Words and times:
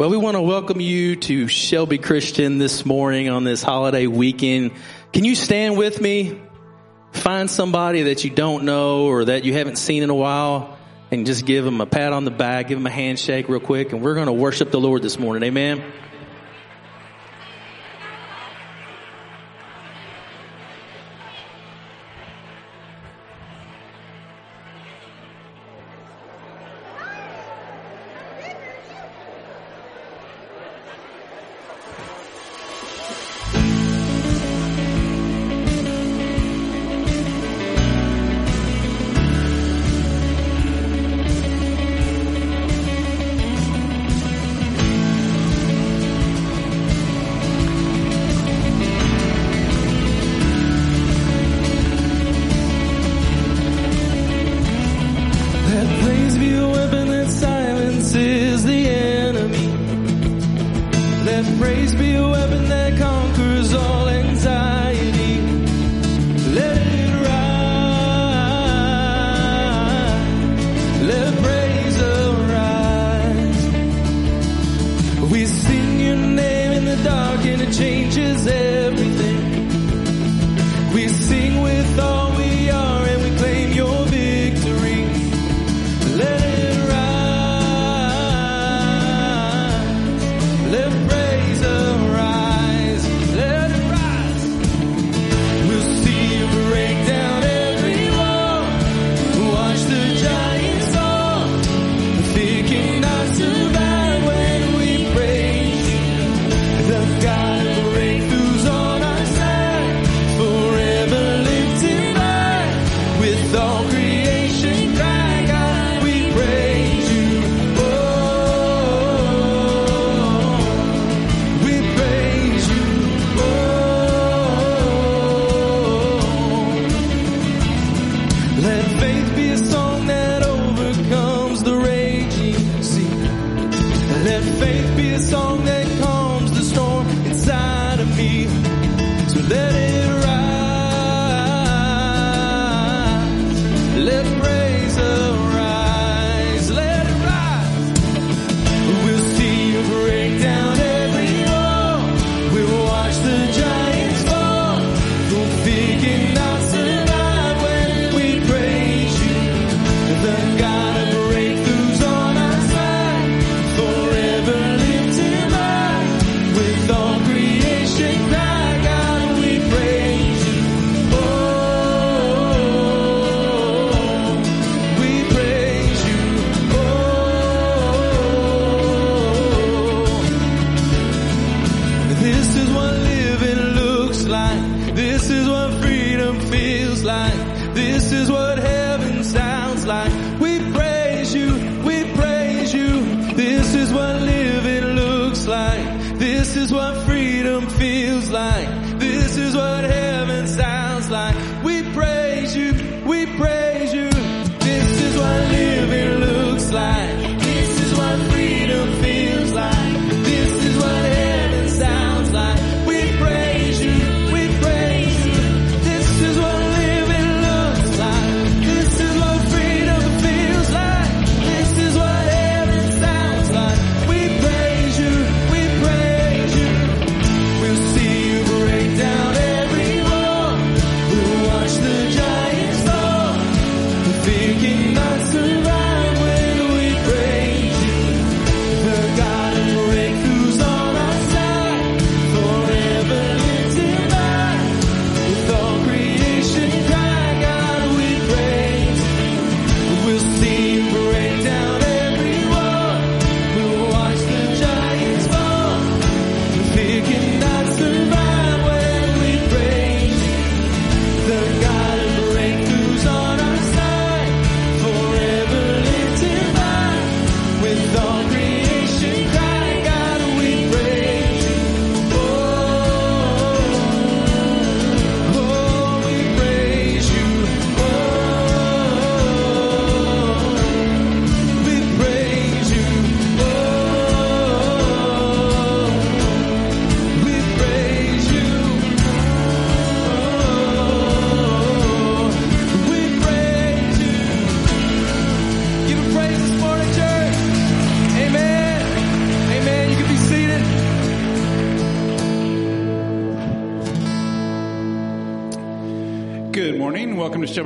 Well, 0.00 0.08
we 0.08 0.16
want 0.16 0.34
to 0.38 0.40
welcome 0.40 0.80
you 0.80 1.14
to 1.14 1.46
Shelby 1.46 1.98
Christian 1.98 2.56
this 2.56 2.86
morning 2.86 3.28
on 3.28 3.44
this 3.44 3.62
holiday 3.62 4.06
weekend. 4.06 4.70
Can 5.12 5.26
you 5.26 5.34
stand 5.34 5.76
with 5.76 6.00
me? 6.00 6.40
Find 7.12 7.50
somebody 7.50 8.04
that 8.04 8.24
you 8.24 8.30
don't 8.30 8.64
know 8.64 9.08
or 9.08 9.26
that 9.26 9.44
you 9.44 9.52
haven't 9.52 9.76
seen 9.76 10.02
in 10.02 10.08
a 10.08 10.14
while 10.14 10.78
and 11.10 11.26
just 11.26 11.44
give 11.44 11.66
them 11.66 11.82
a 11.82 11.86
pat 11.86 12.14
on 12.14 12.24
the 12.24 12.30
back, 12.30 12.68
give 12.68 12.78
them 12.78 12.86
a 12.86 12.90
handshake 12.90 13.50
real 13.50 13.60
quick, 13.60 13.92
and 13.92 14.00
we're 14.00 14.14
going 14.14 14.28
to 14.28 14.32
worship 14.32 14.70
the 14.70 14.80
Lord 14.80 15.02
this 15.02 15.18
morning. 15.18 15.42
Amen. 15.42 15.84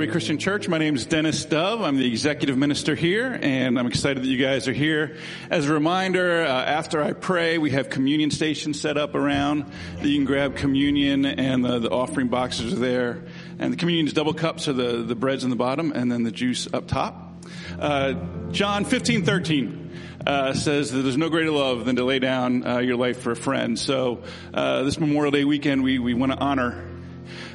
Christian 0.07 0.39
Church. 0.39 0.69
My 0.69 0.79
name 0.79 0.97
is 0.97 1.07
Dennis 1.07 1.45
Dove. 1.45 1.81
I'm 1.81 1.97
the 1.97 2.07
executive 2.07 2.59
minister 2.59 2.95
here, 2.95 3.39
and 3.41 3.79
I'm 3.79 3.87
excited 3.87 4.23
that 4.23 4.29
you 4.29 4.37
guys 4.37 4.67
are 4.69 4.73
here. 4.73 5.17
As 5.51 5.69
a 5.69 5.73
reminder, 5.73 6.43
uh, 6.43 6.49
after 6.49 7.03
I 7.03 7.13
pray, 7.13 7.59
we 7.59 7.71
have 7.71 7.91
communion 7.91 8.31
stations 8.31 8.81
set 8.81 8.97
up 8.97 9.15
around 9.15 9.65
that 9.97 10.07
you 10.07 10.17
can 10.17 10.25
grab 10.25 10.57
communion, 10.57 11.25
and 11.25 11.65
the, 11.65 11.79
the 11.79 11.91
offering 11.91 12.29
boxes 12.29 12.73
are 12.73 12.77
there. 12.77 13.25
And 13.59 13.73
the 13.73 13.77
communion's 13.77 14.13
double 14.13 14.35
cups 14.35 14.69
are 14.69 14.73
the, 14.73 15.03
the 15.03 15.15
breads 15.15 15.45
in 15.45 15.51
the 15.51 15.57
bottom, 15.57 15.93
and 15.93 16.11
then 16.11 16.23
the 16.23 16.33
juice 16.33 16.67
up 16.73 16.89
top. 16.89 17.45
Uh, 17.79 18.15
John 18.51 18.85
15, 18.85 19.25
13. 19.25 19.81
Uh, 20.27 20.55
says 20.55 20.91
that 20.91 21.03
there's 21.03 21.19
no 21.19 21.29
greater 21.29 21.51
love 21.51 21.85
than 21.85 21.97
to 21.97 22.05
lay 22.05 22.19
down 22.19 22.67
uh, 22.67 22.79
your 22.79 22.97
life 22.97 23.21
for 23.21 23.33
a 23.33 23.37
friend. 23.37 23.79
So 23.79 24.23
uh, 24.55 24.83
this 24.85 24.99
Memorial 24.99 25.31
Day 25.31 25.45
weekend, 25.45 25.83
we, 25.83 25.99
we 25.99 26.15
want 26.15 26.33
to 26.33 26.39
honor 26.39 26.89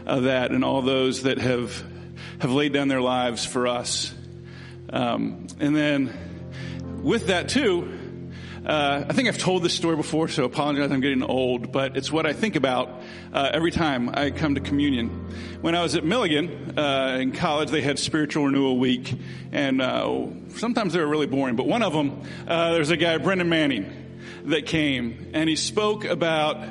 uh, 0.05 0.19
that 0.19 0.51
and 0.51 0.63
all 0.63 0.83
those 0.83 1.23
that 1.23 1.39
have 1.39 1.83
have 2.39 2.51
laid 2.51 2.73
down 2.73 2.87
their 2.87 3.01
lives 3.01 3.45
for 3.45 3.67
us. 3.67 4.13
Um, 4.91 5.47
and 5.59 5.75
then 5.75 6.13
with 7.03 7.27
that 7.27 7.49
too, 7.49 7.99
uh, 8.65 9.05
I 9.07 9.13
think 9.13 9.29
I've 9.29 9.37
told 9.37 9.63
this 9.63 9.73
story 9.73 9.95
before, 9.95 10.27
so 10.27 10.43
apologize. 10.43 10.91
I'm 10.91 10.99
getting 10.99 11.23
old, 11.23 11.71
but 11.71 11.95
it's 11.95 12.11
what 12.11 12.25
I 12.25 12.33
think 12.33 12.55
about 12.55 13.01
uh, 13.33 13.49
every 13.53 13.71
time 13.71 14.09
I 14.13 14.31
come 14.31 14.55
to 14.55 14.61
communion. 14.61 15.09
When 15.61 15.75
I 15.75 15.81
was 15.81 15.95
at 15.95 16.03
Milligan 16.03 16.77
uh, 16.77 17.17
in 17.21 17.31
college, 17.31 17.71
they 17.71 17.81
had 17.81 17.97
spiritual 17.99 18.45
renewal 18.45 18.77
week, 18.77 19.13
and 19.51 19.81
uh, 19.81 20.27
sometimes 20.49 20.93
they 20.93 20.99
were 20.99 21.07
really 21.07 21.25
boring. 21.25 21.55
But 21.55 21.67
one 21.67 21.83
of 21.83 21.93
them, 21.93 22.21
uh, 22.47 22.73
there's 22.73 22.91
a 22.91 22.97
guy, 22.97 23.17
Brennan 23.17 23.49
Manning, 23.49 23.91
that 24.45 24.65
came, 24.65 25.31
and 25.33 25.49
he 25.49 25.55
spoke 25.55 26.05
about 26.05 26.63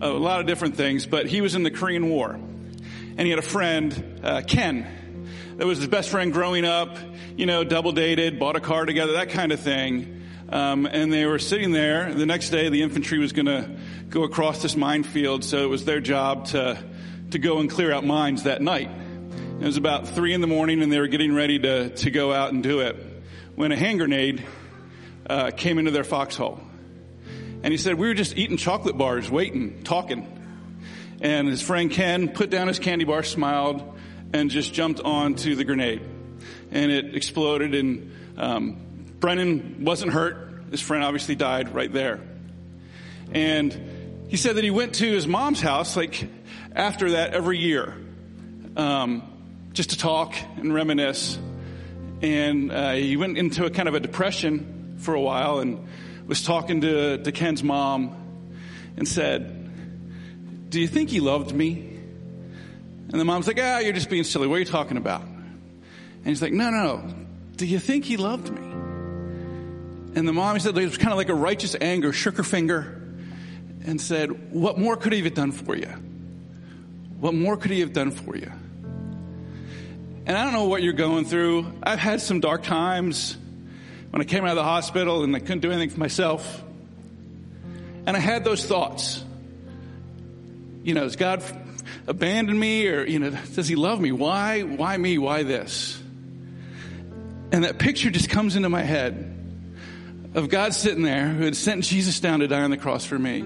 a 0.00 0.08
lot 0.08 0.40
of 0.40 0.46
different 0.46 0.76
things. 0.76 1.04
But 1.04 1.26
he 1.26 1.40
was 1.40 1.54
in 1.54 1.62
the 1.62 1.70
Korean 1.70 2.08
War, 2.08 2.30
and 2.30 3.20
he 3.20 3.30
had 3.30 3.38
a 3.38 3.42
friend, 3.42 4.20
uh, 4.22 4.42
Ken, 4.46 4.86
that 5.56 5.66
was 5.66 5.78
his 5.78 5.86
best 5.86 6.08
friend 6.08 6.32
growing 6.32 6.64
up. 6.64 6.96
You 7.36 7.46
know, 7.46 7.62
double 7.62 7.92
dated, 7.92 8.40
bought 8.40 8.56
a 8.56 8.60
car 8.60 8.86
together, 8.86 9.12
that 9.12 9.30
kind 9.30 9.52
of 9.52 9.60
thing. 9.60 10.22
Um, 10.48 10.86
and 10.86 11.12
they 11.12 11.26
were 11.26 11.38
sitting 11.38 11.72
there. 11.72 12.12
The 12.12 12.26
next 12.26 12.50
day, 12.50 12.68
the 12.68 12.82
infantry 12.82 13.18
was 13.18 13.32
going 13.32 13.46
to 13.46 13.76
go 14.08 14.24
across 14.24 14.62
this 14.62 14.76
minefield, 14.76 15.44
so 15.44 15.64
it 15.64 15.68
was 15.68 15.84
their 15.84 16.00
job 16.00 16.46
to 16.46 16.82
to 17.30 17.38
go 17.38 17.58
and 17.58 17.70
clear 17.70 17.90
out 17.92 18.04
mines 18.04 18.44
that 18.44 18.62
night. 18.62 18.90
It 19.60 19.64
was 19.64 19.76
about 19.76 20.08
three 20.08 20.34
in 20.34 20.40
the 20.40 20.46
morning, 20.46 20.82
and 20.82 20.92
they 20.92 21.00
were 21.00 21.08
getting 21.08 21.34
ready 21.34 21.58
to 21.60 21.90
to 21.90 22.10
go 22.10 22.32
out 22.32 22.52
and 22.52 22.62
do 22.62 22.80
it 22.80 22.96
when 23.54 23.70
a 23.72 23.76
hand 23.76 23.98
grenade 23.98 24.44
uh, 25.28 25.50
came 25.52 25.78
into 25.78 25.90
their 25.92 26.04
foxhole. 26.04 26.60
And 27.62 27.72
he 27.72 27.78
said, 27.78 27.94
"We 27.94 28.08
were 28.08 28.14
just 28.14 28.36
eating 28.36 28.56
chocolate 28.56 28.98
bars, 28.98 29.30
waiting, 29.30 29.82
talking." 29.84 30.30
And 31.20 31.48
his 31.48 31.62
friend 31.62 31.90
Ken 31.90 32.28
put 32.28 32.50
down 32.50 32.68
his 32.68 32.78
candy 32.78 33.04
bar, 33.04 33.22
smiled, 33.22 33.93
and 34.34 34.50
just 34.50 34.74
jumped 34.74 35.00
onto 35.00 35.54
the 35.54 35.64
grenade, 35.64 36.02
and 36.70 36.92
it 36.92 37.14
exploded 37.14 37.74
and. 37.74 38.10
Um, 38.36 38.84
Brennan 39.24 39.86
wasn't 39.86 40.12
hurt. 40.12 40.64
His 40.70 40.82
friend 40.82 41.02
obviously 41.02 41.34
died 41.34 41.74
right 41.74 41.90
there. 41.90 42.20
And 43.32 44.26
he 44.28 44.36
said 44.36 44.56
that 44.56 44.64
he 44.64 44.70
went 44.70 44.96
to 44.96 45.10
his 45.10 45.26
mom's 45.26 45.62
house, 45.62 45.96
like, 45.96 46.28
after 46.74 47.12
that 47.12 47.32
every 47.32 47.56
year, 47.56 47.96
um, 48.76 49.22
just 49.72 49.90
to 49.90 49.96
talk 49.96 50.34
and 50.58 50.74
reminisce. 50.74 51.38
And 52.20 52.70
uh, 52.70 52.92
he 52.92 53.16
went 53.16 53.38
into 53.38 53.64
a 53.64 53.70
kind 53.70 53.88
of 53.88 53.94
a 53.94 54.00
depression 54.00 54.96
for 54.98 55.14
a 55.14 55.20
while 55.22 55.60
and 55.60 55.88
was 56.26 56.42
talking 56.42 56.82
to, 56.82 57.16
to 57.16 57.32
Ken's 57.32 57.62
mom 57.62 58.14
and 58.98 59.08
said, 59.08 60.68
Do 60.68 60.82
you 60.82 60.86
think 60.86 61.08
he 61.08 61.20
loved 61.20 61.54
me? 61.54 61.93
And 63.14 63.20
the 63.20 63.24
mom's 63.24 63.46
like, 63.46 63.60
Ah, 63.62 63.78
you're 63.78 63.92
just 63.92 64.10
being 64.10 64.24
silly. 64.24 64.48
What 64.48 64.56
are 64.56 64.58
you 64.58 64.64
talking 64.64 64.96
about? 64.96 65.22
And 65.22 66.26
he's 66.26 66.42
like, 66.42 66.52
No, 66.52 66.70
no. 66.70 67.14
Do 67.54 67.64
you 67.64 67.78
think 67.78 68.04
he 68.04 68.16
loved 68.16 68.50
me? 68.50 68.60
And 70.16 70.26
the 70.26 70.32
mom, 70.32 70.56
he 70.56 70.60
said, 70.60 70.76
it 70.76 70.84
was 70.84 70.98
kind 70.98 71.12
of 71.12 71.16
like 71.16 71.28
a 71.28 71.34
righteous 71.34 71.76
anger, 71.80 72.12
shook 72.12 72.38
her 72.38 72.42
finger 72.42 73.00
and 73.84 74.00
said, 74.00 74.52
What 74.52 74.78
more 74.78 74.96
could 74.96 75.12
he 75.12 75.22
have 75.22 75.32
done 75.32 75.52
for 75.52 75.76
you? 75.76 75.86
What 77.20 77.34
more 77.34 77.56
could 77.56 77.70
he 77.70 77.78
have 77.80 77.92
done 77.92 78.10
for 78.10 78.36
you? 78.36 78.50
And 80.26 80.36
I 80.36 80.42
don't 80.42 80.52
know 80.52 80.64
what 80.64 80.82
you're 80.82 80.92
going 80.92 81.24
through. 81.24 81.72
I've 81.84 82.00
had 82.00 82.20
some 82.20 82.40
dark 82.40 82.64
times 82.64 83.36
when 84.10 84.22
I 84.22 84.24
came 84.24 84.42
out 84.42 84.50
of 84.50 84.56
the 84.56 84.64
hospital 84.64 85.22
and 85.22 85.36
I 85.36 85.38
couldn't 85.38 85.60
do 85.60 85.70
anything 85.70 85.90
for 85.90 86.00
myself. 86.00 86.64
And 88.06 88.16
I 88.16 88.18
had 88.18 88.42
those 88.42 88.66
thoughts. 88.66 89.22
You 90.82 90.94
know, 90.94 91.04
has 91.04 91.14
God 91.14 91.44
abandoned 92.06 92.58
me 92.58 92.88
or, 92.88 93.04
you 93.06 93.18
know, 93.18 93.30
does 93.30 93.68
he 93.68 93.76
love 93.76 94.00
me? 94.00 94.12
Why? 94.12 94.62
Why 94.62 94.96
me? 94.96 95.18
Why 95.18 95.42
this? 95.42 96.00
And 97.52 97.64
that 97.64 97.78
picture 97.78 98.10
just 98.10 98.30
comes 98.30 98.56
into 98.56 98.68
my 98.68 98.82
head 98.82 99.32
of 100.34 100.48
God 100.48 100.74
sitting 100.74 101.02
there 101.02 101.28
who 101.28 101.44
had 101.44 101.56
sent 101.56 101.84
Jesus 101.84 102.20
down 102.20 102.40
to 102.40 102.48
die 102.48 102.62
on 102.62 102.70
the 102.70 102.76
cross 102.76 103.04
for 103.04 103.18
me, 103.18 103.44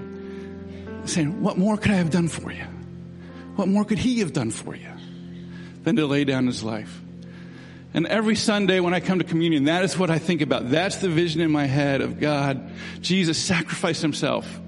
saying, 1.04 1.42
What 1.42 1.58
more 1.58 1.76
could 1.76 1.90
I 1.90 1.96
have 1.96 2.10
done 2.10 2.28
for 2.28 2.50
you? 2.50 2.64
What 3.56 3.68
more 3.68 3.84
could 3.84 3.98
He 3.98 4.20
have 4.20 4.32
done 4.32 4.50
for 4.50 4.74
you 4.74 4.90
than 5.82 5.96
to 5.96 6.06
lay 6.06 6.24
down 6.24 6.46
His 6.46 6.64
life? 6.64 7.02
And 7.94 8.06
every 8.06 8.36
Sunday 8.36 8.80
when 8.80 8.94
I 8.94 9.00
come 9.00 9.18
to 9.18 9.24
communion, 9.24 9.64
that 9.64 9.84
is 9.84 9.98
what 9.98 10.10
I 10.10 10.18
think 10.18 10.40
about. 10.40 10.70
That's 10.70 10.96
the 10.96 11.08
vision 11.08 11.40
in 11.40 11.50
my 11.50 11.64
head 11.66 12.00
of 12.00 12.20
God. 12.20 12.70
Jesus 13.00 13.38
sacrificed 13.38 14.02
Himself, 14.02 14.60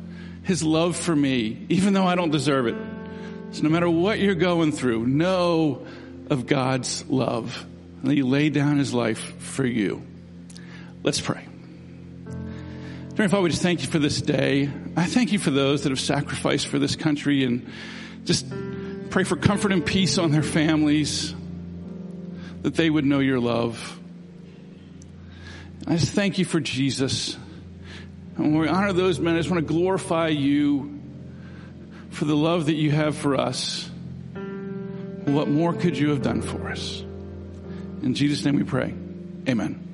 His 0.42 0.62
love 0.62 0.96
for 0.96 1.14
me, 1.14 1.66
even 1.68 1.94
though 1.94 2.06
I 2.06 2.14
don't 2.14 2.30
deserve 2.30 2.66
it. 2.66 2.76
So 3.52 3.62
no 3.64 3.68
matter 3.68 3.90
what 3.90 4.20
you're 4.20 4.34
going 4.34 4.72
through, 4.72 5.06
know 5.06 5.86
of 6.30 6.46
God's 6.46 7.04
love. 7.08 7.66
And 8.00 8.10
that 8.10 8.14
He 8.14 8.22
laid 8.22 8.54
down 8.54 8.78
His 8.78 8.94
life 8.94 9.18
for 9.18 9.66
you. 9.66 10.02
Let's 11.02 11.20
pray. 11.20 11.46
Dear 13.14 13.28
Father, 13.28 13.42
we 13.42 13.50
just 13.50 13.62
thank 13.62 13.82
you 13.82 13.88
for 13.88 13.98
this 13.98 14.22
day. 14.22 14.70
I 14.96 15.04
thank 15.04 15.32
you 15.32 15.38
for 15.38 15.50
those 15.50 15.82
that 15.82 15.90
have 15.90 16.00
sacrificed 16.00 16.68
for 16.68 16.78
this 16.78 16.96
country 16.96 17.44
and 17.44 17.68
just 18.24 18.46
pray 19.10 19.24
for 19.24 19.36
comfort 19.36 19.72
and 19.72 19.84
peace 19.84 20.16
on 20.16 20.30
their 20.30 20.42
families, 20.42 21.34
that 22.62 22.74
they 22.76 22.88
would 22.88 23.04
know 23.04 23.18
your 23.18 23.40
love. 23.40 23.98
I 25.86 25.96
just 25.96 26.12
thank 26.12 26.38
you 26.38 26.44
for 26.44 26.60
Jesus. 26.60 27.36
And 28.36 28.52
when 28.52 28.58
we 28.62 28.68
honor 28.68 28.92
those 28.92 29.18
men, 29.18 29.34
I 29.34 29.38
just 29.38 29.50
want 29.50 29.66
to 29.66 29.74
glorify 29.74 30.28
you 30.28 30.99
for 32.10 32.24
the 32.24 32.36
love 32.36 32.66
that 32.66 32.74
you 32.74 32.90
have 32.90 33.16
for 33.16 33.36
us. 33.36 33.90
What 35.24 35.48
more 35.48 35.72
could 35.72 35.96
you 35.96 36.10
have 36.10 36.22
done 36.22 36.42
for 36.42 36.68
us? 36.68 37.00
In 38.02 38.14
Jesus' 38.14 38.44
name 38.44 38.56
we 38.56 38.64
pray. 38.64 38.94
Amen. 39.48 39.89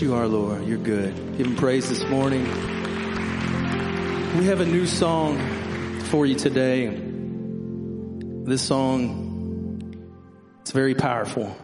You 0.00 0.14
are, 0.14 0.26
Lord. 0.26 0.66
You're 0.66 0.78
good. 0.78 1.14
Give 1.36 1.46
him 1.46 1.56
praise 1.56 1.88
this 1.88 2.02
morning. 2.04 2.44
We 4.38 4.46
have 4.46 4.60
a 4.60 4.64
new 4.64 4.86
song 4.86 5.38
for 6.04 6.24
you 6.24 6.36
today. 6.36 6.86
This 8.44 8.62
song, 8.62 9.92
it's 10.62 10.70
very 10.70 10.94
powerful. 10.94 11.54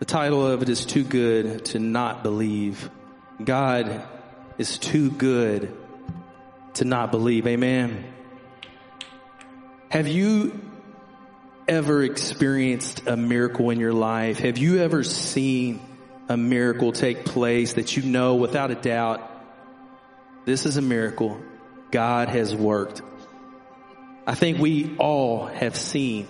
The 0.00 0.04
title 0.04 0.46
of 0.46 0.62
it 0.62 0.68
is 0.68 0.84
Too 0.84 1.04
Good 1.04 1.66
to 1.66 1.78
Not 1.78 2.22
Believe. 2.22 2.90
God 3.42 4.02
is 4.58 4.78
too 4.78 5.10
good 5.10 5.72
to 6.74 6.84
not 6.84 7.10
believe. 7.10 7.46
Amen. 7.46 8.04
Have 9.90 10.08
you 10.08 10.60
ever 11.68 12.02
experienced 12.02 13.06
a 13.06 13.16
miracle 13.16 13.70
in 13.70 13.78
your 13.78 13.92
life? 13.92 14.38
Have 14.40 14.58
you 14.58 14.78
ever 14.78 15.04
seen 15.04 15.80
a 16.30 16.36
miracle 16.36 16.92
take 16.92 17.24
place 17.24 17.72
that 17.72 17.96
you 17.96 18.04
know 18.04 18.36
without 18.36 18.70
a 18.70 18.76
doubt 18.76 19.28
this 20.44 20.64
is 20.64 20.76
a 20.76 20.82
miracle 20.82 21.42
God 21.90 22.28
has 22.28 22.54
worked? 22.54 23.02
I 24.28 24.36
think 24.36 24.58
we 24.58 24.94
all 24.96 25.46
have 25.46 25.76
seen 25.76 26.28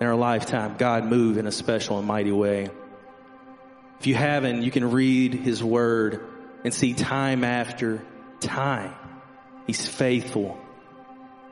in 0.00 0.06
our 0.06 0.16
lifetime 0.16 0.74
God 0.76 1.04
move 1.04 1.38
in 1.38 1.46
a 1.46 1.52
special 1.52 1.96
and 1.96 2.08
mighty 2.08 2.32
way. 2.32 2.70
If 4.00 4.08
you 4.08 4.16
haven't, 4.16 4.62
you 4.62 4.72
can 4.72 4.90
read 4.90 5.32
his 5.34 5.62
word 5.62 6.26
and 6.64 6.74
see 6.74 6.92
time 6.92 7.44
after 7.44 8.02
time. 8.40 8.94
He's 9.68 9.86
faithful. 9.86 10.60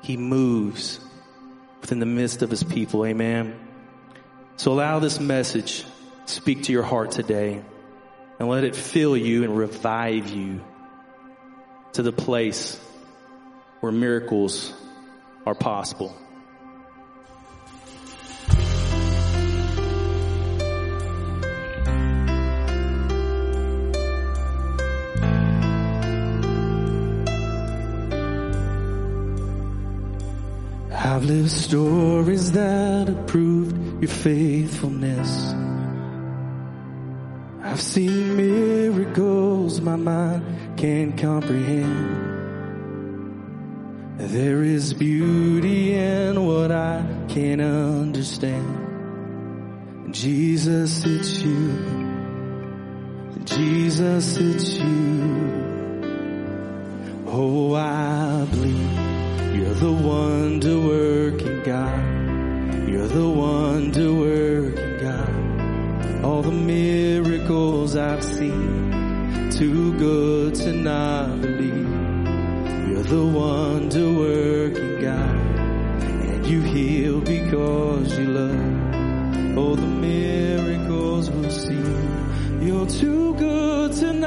He 0.03 0.17
moves 0.17 0.99
within 1.81 2.01
the 2.01 2.07
midst 2.07 2.43
of 2.43 2.51
his 2.51 2.65
people. 2.65 3.07
Amen. 3.07 3.57
So 4.57 4.73
allow 4.73 4.99
this 4.99 5.21
message 5.21 5.85
speak 6.27 6.65
to 6.65 6.73
your 6.73 6.83
heart 6.83 7.13
today 7.13 7.63
and 8.39 8.49
let 8.49 8.65
it 8.65 8.75
fill 8.75 9.17
you 9.17 9.45
and 9.45 9.57
revive 9.57 10.29
you 10.29 10.61
to 11.93 12.03
the 12.03 12.13
place 12.13 12.79
where 13.81 13.93
miracles 13.93 14.73
are 15.47 15.55
possible. 15.55 16.17
I've 31.15 31.25
lived 31.25 31.51
stories 31.51 32.53
that 32.53 33.09
have 33.09 33.27
proved 33.27 34.03
your 34.03 34.11
faithfulness. 34.11 35.55
I've 37.75 37.83
seen 37.83 38.37
miracles 38.37 39.81
my 39.81 39.97
mind 39.97 40.79
can't 40.79 41.19
comprehend. 41.19 41.91
There 44.17 44.63
is 44.63 44.95
beauty 44.95 45.95
in 45.95 46.47
what 46.47 46.71
I 46.71 47.05
can't 47.29 47.61
understand. 47.61 48.95
Jesus, 50.15 51.05
it's 51.05 51.43
you. 51.43 51.75
Jesus, 53.45 54.37
it's 54.37 54.75
you. 54.75 56.05
Oh, 57.27 57.75
I 57.75 58.47
believe 58.53 59.57
you're 59.57 59.75
the 59.75 59.91
wonder 59.91 60.79
working 60.79 61.61
God. 61.65 62.89
You're 62.89 63.09
the 63.09 63.29
wonder 63.29 64.15
working. 64.15 64.94
All 66.25 66.41
the 66.41 66.51
miracles 66.51 67.97
I've 67.97 68.25
seen, 68.25 69.51
too 69.51 69.93
good 69.99 70.55
to 70.55 70.73
not 70.73 71.43
believe. 71.43 71.87
You're 72.89 73.03
the 73.03 73.27
wonder 73.27 74.11
working 74.11 75.03
God. 75.03 75.37
And 76.31 76.47
you 76.47 76.63
heal 76.63 77.21
because 77.21 78.19
you 78.19 78.25
love. 78.25 79.59
All 79.59 79.77
the 79.77 79.87
miracles 79.87 81.31
we'll 81.31 81.51
see. 81.51 81.87
You're 82.63 82.87
too 82.87 83.35
good 83.35 83.93
to 83.93 84.15
not 84.15 84.24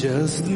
just 0.00 0.46
the 0.46 0.50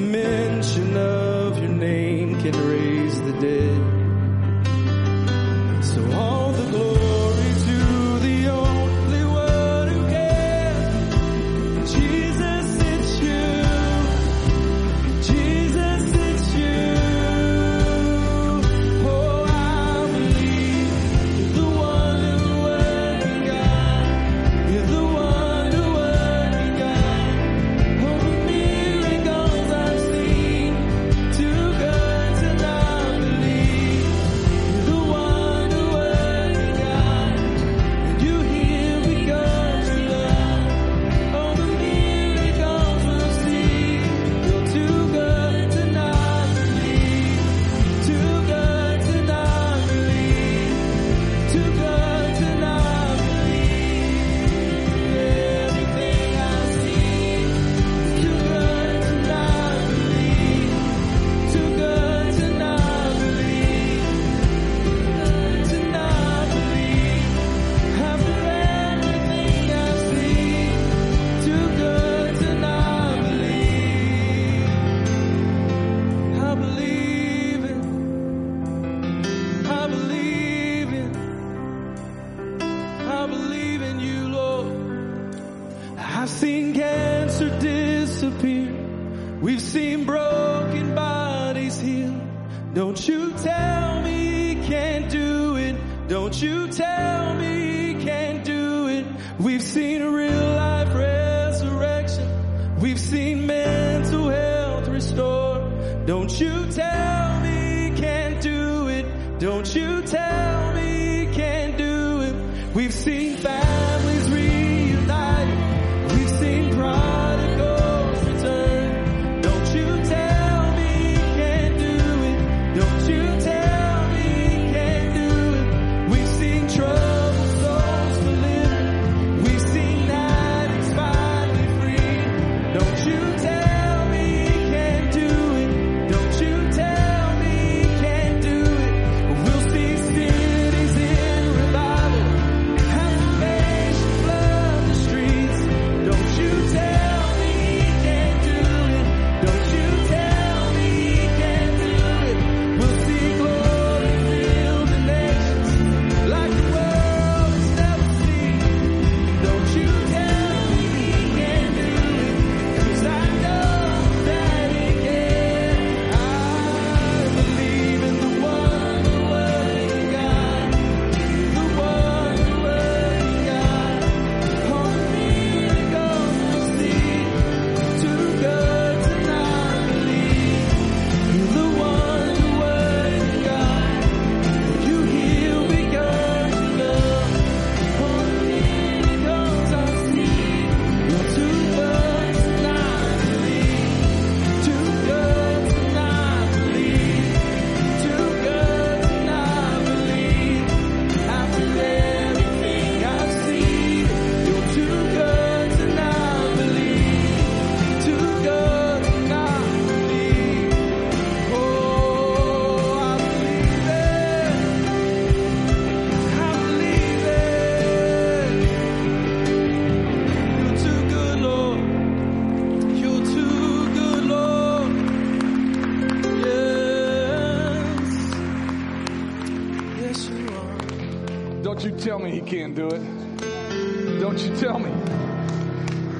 can't 232.54 232.76
do 232.76 232.86
it. 232.86 234.20
Don't 234.20 234.38
you 234.38 234.54
tell 234.56 234.78
me. 234.78 234.92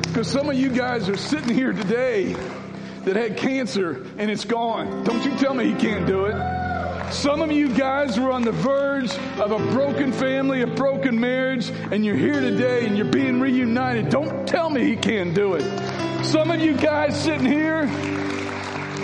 Because 0.02 0.26
some 0.26 0.50
of 0.50 0.56
you 0.56 0.68
guys 0.68 1.08
are 1.08 1.16
sitting 1.16 1.54
here 1.54 1.72
today 1.72 2.32
that 3.04 3.14
had 3.14 3.36
cancer 3.36 4.04
and 4.18 4.28
it's 4.28 4.44
gone. 4.44 5.04
Don't 5.04 5.24
you 5.24 5.30
tell 5.36 5.54
me 5.54 5.72
he 5.72 5.74
can't 5.74 6.08
do 6.08 6.24
it. 6.24 7.12
Some 7.12 7.40
of 7.40 7.52
you 7.52 7.72
guys 7.72 8.18
were 8.18 8.32
on 8.32 8.42
the 8.42 8.50
verge 8.50 9.14
of 9.38 9.52
a 9.52 9.58
broken 9.72 10.10
family, 10.10 10.62
a 10.62 10.66
broken 10.66 11.20
marriage, 11.20 11.70
and 11.92 12.04
you're 12.04 12.16
here 12.16 12.40
today 12.40 12.84
and 12.84 12.96
you're 12.96 13.12
being 13.12 13.38
reunited. 13.38 14.08
Don't 14.08 14.44
tell 14.48 14.70
me 14.70 14.84
he 14.84 14.96
can't 14.96 15.34
do 15.34 15.54
it. 15.54 16.24
Some 16.24 16.50
of 16.50 16.58
you 16.58 16.76
guys 16.76 17.16
sitting 17.16 17.46
here 17.46 17.86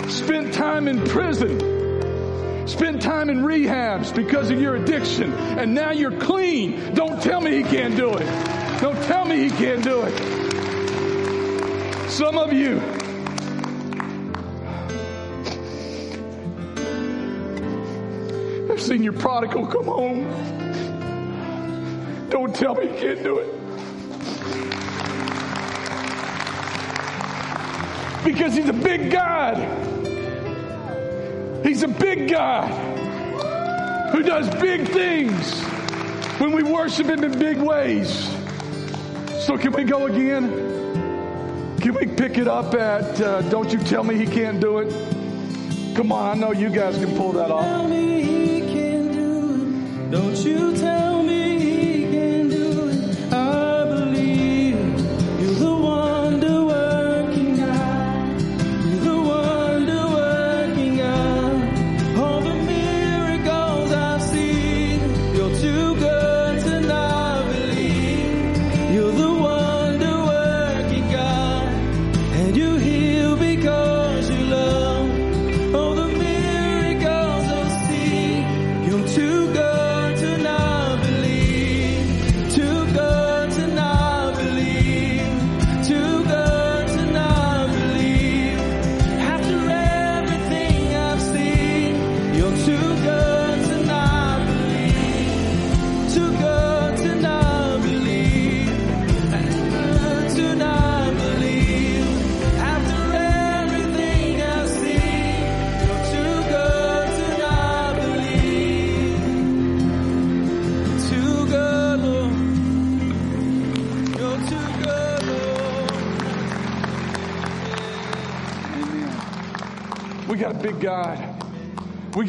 spent 0.09 0.53
time 0.53 0.89
in 0.89 1.01
prison 1.05 1.70
spent 2.81 2.99
time 2.99 3.29
in 3.29 3.41
rehabs 3.41 4.11
because 4.15 4.49
of 4.49 4.59
your 4.59 4.75
addiction, 4.75 5.31
and 5.33 5.71
now 5.71 5.91
you're 5.91 6.19
clean. 6.19 6.95
Don't 6.95 7.21
tell 7.21 7.39
me 7.39 7.55
he 7.55 7.61
can't 7.61 7.95
do 7.95 8.15
it. 8.15 8.25
Don't 8.81 8.99
tell 9.03 9.23
me 9.23 9.47
he 9.47 9.51
can't 9.51 9.83
do 9.83 10.01
it. 10.01 10.11
Some 12.09 12.39
of 12.39 12.51
you, 12.51 12.81
I've 18.73 18.81
seen 18.81 19.03
your 19.03 19.13
prodigal 19.13 19.67
come 19.67 19.85
home. 19.85 20.25
Don't 22.31 22.55
tell 22.55 22.73
me 22.73 22.87
he 22.87 22.97
can't 22.97 23.21
do 23.21 23.37
it. 23.37 23.47
Because 28.23 28.55
he's 28.55 28.69
a 28.69 28.73
big 28.73 29.11
God. 29.11 29.81
He's 31.63 31.83
a 31.83 31.87
big 31.87 32.20
God 32.31 32.71
who 34.11 34.23
does 34.23 34.49
big 34.55 34.87
things 34.87 35.61
when 36.39 36.53
we 36.53 36.63
worship 36.63 37.07
Him 37.07 37.23
in 37.23 37.37
big 37.37 37.57
ways. 37.57 38.09
So, 39.45 39.57
can 39.57 39.73
we 39.73 39.83
go 39.83 40.07
again? 40.07 41.77
Can 41.79 41.93
we 41.93 42.05
pick 42.05 42.37
it 42.37 42.47
up 42.47 42.73
at 42.73 43.19
uh, 43.19 43.41
Don't 43.49 43.71
You 43.73 43.79
Tell 43.79 44.03
Me 44.03 44.15
He 44.15 44.25
Can't 44.25 44.61
Do 44.61 44.79
It? 44.79 45.95
Come 45.95 46.11
on, 46.11 46.37
I 46.37 46.39
know 46.39 46.51
you 46.51 46.69
guys 46.69 46.97
can 46.97 47.17
pull 47.17 47.33
that 47.33 47.51
off. 47.51 47.65
Don't 50.11 50.37
you 50.37 50.75
tell 50.77 51.10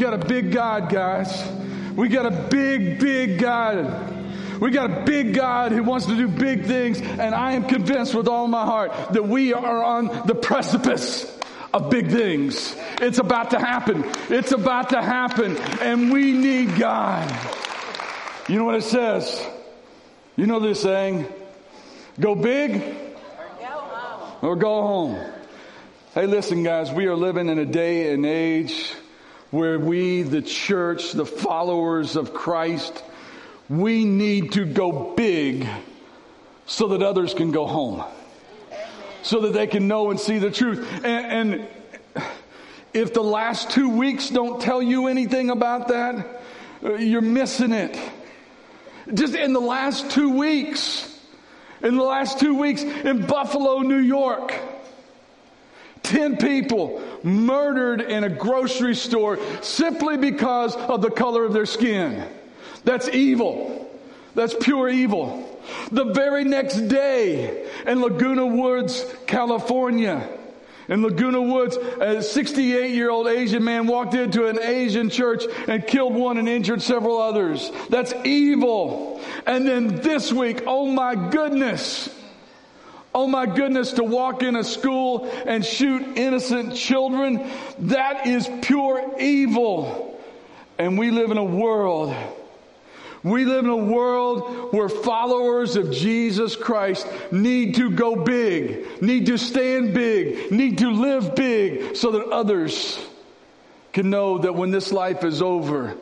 got 0.02 0.14
a 0.14 0.26
big 0.26 0.50
God, 0.50 0.90
guys. 0.90 1.48
We 1.94 2.08
got 2.08 2.26
a 2.26 2.48
big, 2.48 2.98
big 2.98 3.38
God. 3.38 4.60
We 4.60 4.72
got 4.72 4.90
a 4.90 5.04
big 5.04 5.32
God 5.32 5.70
who 5.70 5.84
wants 5.84 6.06
to 6.06 6.16
do 6.16 6.26
big 6.26 6.64
things, 6.64 7.00
and 7.00 7.32
I 7.34 7.52
am 7.52 7.68
convinced 7.68 8.12
with 8.12 8.26
all 8.26 8.48
my 8.48 8.64
heart 8.64 8.90
that 9.12 9.22
we 9.22 9.54
are 9.54 9.84
on 9.84 10.26
the 10.26 10.34
precipice 10.34 11.24
of 11.72 11.88
big 11.88 12.08
things. 12.08 12.74
It's 13.00 13.18
about 13.18 13.50
to 13.50 13.60
happen. 13.60 14.04
It's 14.28 14.50
about 14.50 14.90
to 14.90 15.00
happen, 15.00 15.56
and 15.80 16.12
we 16.12 16.32
need 16.32 16.76
God. 16.76 17.30
You 18.48 18.58
know 18.58 18.64
what 18.64 18.74
it 18.74 18.82
says? 18.82 19.40
You 20.34 20.46
know 20.46 20.58
this 20.58 20.82
saying 20.82 21.26
go 22.18 22.34
big 22.34 22.82
or 24.40 24.56
go 24.56 24.82
home. 24.82 25.32
Hey, 26.12 26.26
listen, 26.26 26.64
guys, 26.64 26.90
we 26.90 27.06
are 27.06 27.14
living 27.14 27.48
in 27.48 27.60
a 27.60 27.64
day 27.64 28.12
and 28.12 28.26
age 28.26 28.94
where 29.52 29.78
we, 29.78 30.22
the 30.22 30.42
church, 30.42 31.12
the 31.12 31.26
followers 31.26 32.16
of 32.16 32.32
Christ, 32.32 33.04
we 33.68 34.04
need 34.04 34.52
to 34.52 34.64
go 34.64 35.14
big 35.14 35.68
so 36.66 36.88
that 36.88 37.02
others 37.02 37.34
can 37.34 37.52
go 37.52 37.66
home. 37.66 38.02
So 39.22 39.42
that 39.42 39.52
they 39.52 39.66
can 39.66 39.86
know 39.86 40.10
and 40.10 40.18
see 40.18 40.38
the 40.38 40.50
truth. 40.50 41.04
And, 41.04 41.60
and 41.60 41.68
if 42.94 43.12
the 43.12 43.22
last 43.22 43.70
two 43.70 43.90
weeks 43.90 44.30
don't 44.30 44.60
tell 44.60 44.82
you 44.82 45.06
anything 45.06 45.50
about 45.50 45.88
that, 45.88 46.42
uh, 46.82 46.94
you're 46.94 47.20
missing 47.20 47.72
it. 47.72 47.96
Just 49.12 49.34
in 49.34 49.52
the 49.52 49.60
last 49.60 50.10
two 50.10 50.30
weeks, 50.30 51.08
in 51.82 51.96
the 51.96 52.02
last 52.02 52.40
two 52.40 52.54
weeks 52.54 52.82
in 52.82 53.26
Buffalo, 53.26 53.80
New 53.80 53.98
York, 53.98 54.54
10 56.12 56.36
people 56.36 57.02
murdered 57.22 58.02
in 58.02 58.22
a 58.22 58.28
grocery 58.28 58.94
store 58.94 59.38
simply 59.62 60.18
because 60.18 60.76
of 60.76 61.00
the 61.00 61.10
color 61.10 61.44
of 61.44 61.54
their 61.54 61.64
skin. 61.64 62.28
That's 62.84 63.08
evil. 63.08 63.90
That's 64.34 64.54
pure 64.54 64.90
evil. 64.90 65.48
The 65.90 66.04
very 66.12 66.44
next 66.44 66.76
day 66.88 67.66
in 67.86 68.02
Laguna 68.02 68.46
Woods, 68.46 69.06
California, 69.26 70.28
in 70.88 71.02
Laguna 71.02 71.40
Woods, 71.40 71.76
a 71.76 72.22
68 72.22 72.94
year 72.94 73.08
old 73.08 73.26
Asian 73.26 73.64
man 73.64 73.86
walked 73.86 74.12
into 74.12 74.48
an 74.48 74.58
Asian 74.60 75.08
church 75.08 75.44
and 75.66 75.86
killed 75.86 76.14
one 76.14 76.36
and 76.36 76.48
injured 76.48 76.82
several 76.82 77.22
others. 77.22 77.70
That's 77.88 78.12
evil. 78.24 79.20
And 79.46 79.66
then 79.66 80.00
this 80.00 80.30
week, 80.30 80.64
oh 80.66 80.86
my 80.86 81.14
goodness, 81.30 82.10
Oh 83.14 83.26
my 83.26 83.46
goodness, 83.46 83.92
to 83.92 84.04
walk 84.04 84.42
in 84.42 84.56
a 84.56 84.64
school 84.64 85.30
and 85.46 85.64
shoot 85.64 86.16
innocent 86.16 86.74
children, 86.74 87.46
that 87.80 88.26
is 88.26 88.48
pure 88.62 89.16
evil. 89.20 90.18
And 90.78 90.98
we 90.98 91.10
live 91.10 91.30
in 91.30 91.36
a 91.36 91.44
world, 91.44 92.14
we 93.22 93.44
live 93.44 93.64
in 93.64 93.70
a 93.70 93.76
world 93.76 94.72
where 94.72 94.88
followers 94.88 95.76
of 95.76 95.92
Jesus 95.92 96.56
Christ 96.56 97.06
need 97.30 97.76
to 97.76 97.90
go 97.90 98.16
big, 98.16 99.02
need 99.02 99.26
to 99.26 99.36
stand 99.36 99.94
big, 99.94 100.50
need 100.50 100.78
to 100.78 100.90
live 100.90 101.34
big 101.34 101.94
so 101.94 102.12
that 102.12 102.26
others 102.30 102.98
can 103.92 104.10
know 104.10 104.38
that 104.38 104.54
when 104.54 104.70
this 104.70 104.90
life 104.90 105.22
is 105.22 105.40
over, 105.40 105.94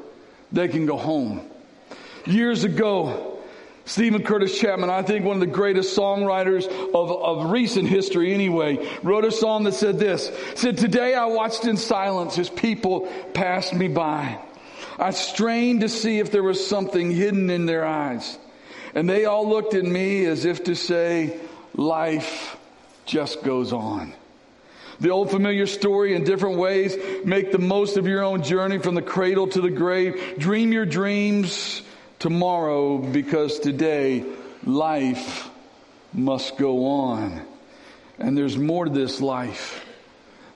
they 0.53 0.69
can 0.69 0.87
go 0.87 0.97
home. 0.97 1.43
Years 2.25 2.65
ago, 2.65 3.30
Steven 3.91 4.23
Curtis 4.23 4.57
Chapman, 4.57 4.89
I 4.89 5.03
think 5.03 5.25
one 5.25 5.35
of 5.35 5.41
the 5.41 5.49
greatest 5.49 5.99
songwriters 5.99 6.65
of, 6.69 7.11
of 7.11 7.51
recent 7.51 7.89
history 7.89 8.33
anyway, 8.33 8.89
wrote 9.03 9.25
a 9.25 9.33
song 9.33 9.65
that 9.65 9.75
said 9.75 9.99
this, 9.99 10.31
said, 10.55 10.79
today 10.79 11.13
I 11.13 11.25
watched 11.25 11.65
in 11.65 11.77
silence 11.77 12.39
as 12.39 12.49
people 12.49 13.09
passed 13.35 13.75
me 13.75 13.89
by. 13.89 14.39
I 14.97 15.11
strained 15.11 15.81
to 15.81 15.89
see 15.89 16.21
if 16.21 16.31
there 16.31 16.45
was 16.45 16.65
something 16.65 17.11
hidden 17.11 17.51
in 17.51 17.67
their 17.67 17.85
eyes. 17.85 18.39
And 18.95 19.11
they 19.11 19.25
all 19.25 19.49
looked 19.49 19.75
at 19.75 19.85
me 19.85 20.25
as 20.25 20.45
if 20.45 20.63
to 20.65 20.77
say, 20.77 21.41
life 21.75 22.57
just 23.07 23.43
goes 23.43 23.73
on. 23.73 24.15
The 25.01 25.11
old 25.11 25.33
familiar 25.33 25.67
story 25.67 26.15
in 26.15 26.23
different 26.23 26.59
ways. 26.59 26.97
Make 27.25 27.51
the 27.51 27.59
most 27.59 27.97
of 27.97 28.07
your 28.07 28.23
own 28.23 28.45
journey 28.45 28.79
from 28.79 28.95
the 28.95 29.03
cradle 29.03 29.49
to 29.49 29.61
the 29.61 29.71
grave. 29.71 30.37
Dream 30.39 30.73
your 30.73 30.87
dreams 30.87 31.83
tomorrow 32.21 32.99
because 32.99 33.59
today 33.59 34.25
life 34.65 35.51
must 36.13 36.57
go 36.57 36.87
on. 36.87 37.45
And 38.19 38.37
there's 38.37 38.57
more 38.57 38.85
to 38.85 38.91
this 38.91 39.21
life 39.21 39.85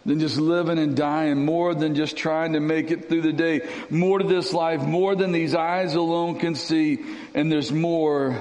than 0.05 0.21
just 0.21 0.37
living 0.37 0.79
and 0.79 0.97
dying, 0.97 1.45
more 1.45 1.75
than 1.75 1.95
just 1.95 2.17
trying 2.17 2.53
to 2.53 2.61
make 2.61 2.91
it 2.91 3.09
through 3.09 3.23
the 3.23 3.33
day, 3.33 3.67
more 3.89 4.19
to 4.19 4.27
this 4.27 4.53
life, 4.53 4.83
more 4.83 5.17
than 5.17 5.33
these 5.33 5.55
eyes 5.55 5.95
alone 5.95 6.39
can 6.39 6.55
see, 6.55 7.03
and 7.35 7.51
there's 7.51 7.73
more 7.73 8.39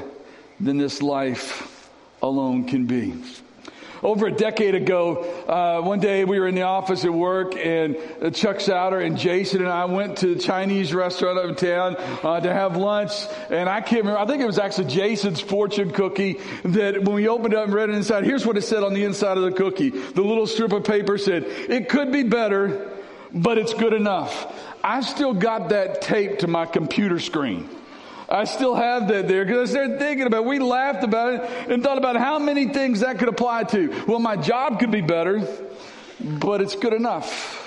than 0.60 0.78
this 0.78 1.02
life 1.02 1.90
alone 2.22 2.66
can 2.66 2.86
be. 2.86 3.14
Over 4.04 4.28
a 4.28 4.32
decade 4.34 4.76
ago, 4.76 5.24
uh, 5.48 5.82
one 5.82 6.02
day 6.02 6.26
we 6.26 6.38
were 6.38 6.48
in 6.50 6.56
the 6.56 6.64
office 6.64 7.06
at 7.06 7.14
work, 7.14 7.56
and 7.56 7.96
Chuck 8.34 8.60
Souter 8.60 9.00
and 9.00 9.18
Jason 9.18 9.62
and 9.62 9.70
I 9.70 9.86
went 9.86 10.18
to 10.18 10.36
the 10.36 10.42
Chinese 10.42 10.94
restaurant 10.94 11.40
up 11.40 11.46
in 11.46 11.56
town 11.56 11.96
uh, 12.22 12.42
to 12.42 12.54
have 12.54 12.76
lunch. 12.76 13.14
And 13.50 13.70
I 13.70 13.80
can't 13.80 14.02
remember. 14.02 14.20
I 14.20 14.26
think 14.26 14.42
it 14.42 14.46
was 14.46 14.60
actually 14.60 14.90
Jason's 14.90 15.40
fortune 15.40 15.92
cookie 15.92 16.42
that 16.66 17.04
when 17.04 17.16
we 17.16 17.30
opened 17.30 17.54
up 17.54 17.64
and 17.64 17.74
read 17.74 17.90
it 17.90 17.96
inside, 17.96 18.26
here's 18.26 18.46
what 18.46 18.58
it 18.58 18.64
said 18.64 18.84
on 18.84 18.94
the 18.94 19.06
inside 19.06 19.38
of 19.38 19.44
the 19.44 19.54
cookie. 19.54 19.92
The 19.92 20.22
little 20.22 20.48
strip 20.48 20.74
of 20.74 20.84
paper 20.84 21.18
said, 21.18 21.46
"It 21.46 21.88
could 21.88 22.12
be 22.12 22.24
better, 22.24 22.92
but 23.34 23.58
it's 23.58 23.74
good 23.74 23.94
enough." 23.94 24.54
I 24.84 25.00
still 25.00 25.34
got 25.34 25.70
that 25.70 26.02
taped 26.02 26.42
to 26.42 26.48
my 26.48 26.66
computer 26.66 27.20
screen. 27.20 27.70
I 28.34 28.46
still 28.46 28.74
have 28.74 29.08
that 29.10 29.28
there 29.28 29.46
because 29.46 29.70
I 29.70 29.74
started 29.74 30.00
thinking 30.00 30.26
about 30.26 30.38
it. 30.38 30.46
We 30.46 30.58
laughed 30.58 31.04
about 31.04 31.34
it 31.36 31.70
and 31.70 31.84
thought 31.84 32.00
about 32.00 32.16
how 32.16 32.40
many 32.40 32.68
things 32.68 33.02
that 33.02 33.20
could 33.20 33.28
apply 33.28 33.66
to. 33.66 34.06
Well, 34.08 34.18
my 34.18 34.36
job 34.36 34.80
could 34.80 34.90
be 34.90 35.02
better, 35.02 35.48
but 36.20 36.60
it's 36.60 36.76
good 36.76 36.94
enough. 36.94 37.60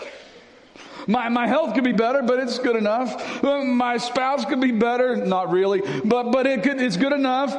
My, 1.07 1.29
my 1.29 1.47
health 1.47 1.75
could 1.75 1.85
be 1.85 1.93
better, 1.93 2.21
but 2.21 2.41
it's 2.41 2.59
good 2.59 2.75
enough. 2.75 3.41
My 3.45 3.97
spouse 3.99 4.45
could 4.45 4.61
be 4.61 4.73
better, 4.73 5.15
not 5.15 5.53
really, 5.53 5.83
but, 6.05 6.33
but 6.33 6.49
it 6.49 6.65
could, 6.65 6.81
it's 6.81 6.97
good 6.97 7.13
enough. 7.13 7.55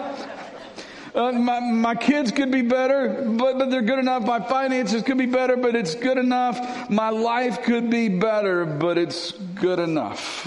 Uh, 1.15 1.31
my, 1.31 1.61
my 1.61 1.95
kids 1.95 2.33
could 2.33 2.51
be 2.51 2.61
better, 2.61 3.23
but, 3.25 3.57
but 3.57 3.69
they're 3.71 3.81
good 3.81 3.99
enough. 3.99 4.25
My 4.25 4.41
finances 4.41 5.01
could 5.01 5.17
be 5.17 5.25
better, 5.27 5.55
but 5.55 5.77
it's 5.77 5.95
good 5.95 6.17
enough. 6.17 6.89
My 6.89 7.09
life 7.09 7.63
could 7.63 7.89
be 7.89 8.09
better, 8.09 8.65
but 8.65 8.97
it's 8.97 9.31
good 9.31 9.79
enough. 9.79 10.45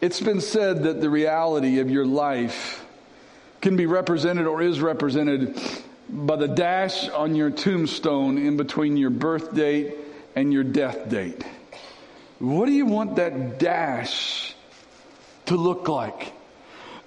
It's 0.00 0.20
been 0.20 0.40
said 0.40 0.84
that 0.84 1.00
the 1.00 1.10
reality 1.10 1.80
of 1.80 1.90
your 1.90 2.06
life 2.06 2.84
can 3.60 3.76
be 3.76 3.86
represented 3.86 4.46
or 4.46 4.62
is 4.62 4.80
represented 4.80 5.60
by 6.08 6.36
the 6.36 6.46
dash 6.46 7.08
on 7.08 7.34
your 7.34 7.50
tombstone 7.50 8.38
in 8.38 8.56
between 8.56 8.96
your 8.96 9.10
birth 9.10 9.54
date 9.54 9.96
and 10.36 10.52
your 10.52 10.62
death 10.62 11.08
date. 11.08 11.44
What 12.38 12.66
do 12.66 12.72
you 12.72 12.86
want 12.86 13.16
that 13.16 13.58
dash 13.58 14.54
to 15.46 15.56
look 15.56 15.88
like? 15.88 16.32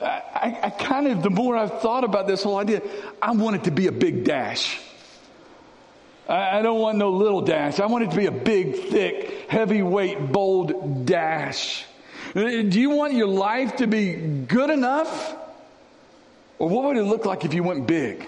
I, 0.01 0.59
I 0.63 0.69
kind 0.71 1.07
of, 1.07 1.23
the 1.23 1.29
more 1.29 1.55
I've 1.55 1.79
thought 1.79 2.03
about 2.03 2.27
this 2.27 2.43
whole 2.43 2.57
idea, 2.57 2.81
I 3.21 3.31
want 3.31 3.55
it 3.55 3.63
to 3.65 3.71
be 3.71 3.87
a 3.87 3.91
big 3.93 4.25
dash. 4.25 4.79
I, 6.27 6.59
I 6.59 6.61
don't 6.61 6.81
want 6.81 6.97
no 6.97 7.11
little 7.11 7.41
dash. 7.41 7.79
I 7.79 7.85
want 7.85 8.03
it 8.03 8.11
to 8.11 8.17
be 8.17 8.25
a 8.25 8.31
big, 8.31 8.75
thick, 8.75 9.49
heavyweight, 9.49 10.31
bold 10.31 11.05
dash. 11.05 11.85
Do 12.33 12.79
you 12.79 12.89
want 12.91 13.13
your 13.13 13.27
life 13.27 13.77
to 13.77 13.87
be 13.87 14.13
good 14.13 14.69
enough? 14.69 15.35
Or 16.59 16.69
what 16.69 16.85
would 16.85 16.97
it 16.97 17.03
look 17.03 17.25
like 17.25 17.43
if 17.43 17.53
you 17.53 17.63
went 17.63 17.87
big? 17.87 18.27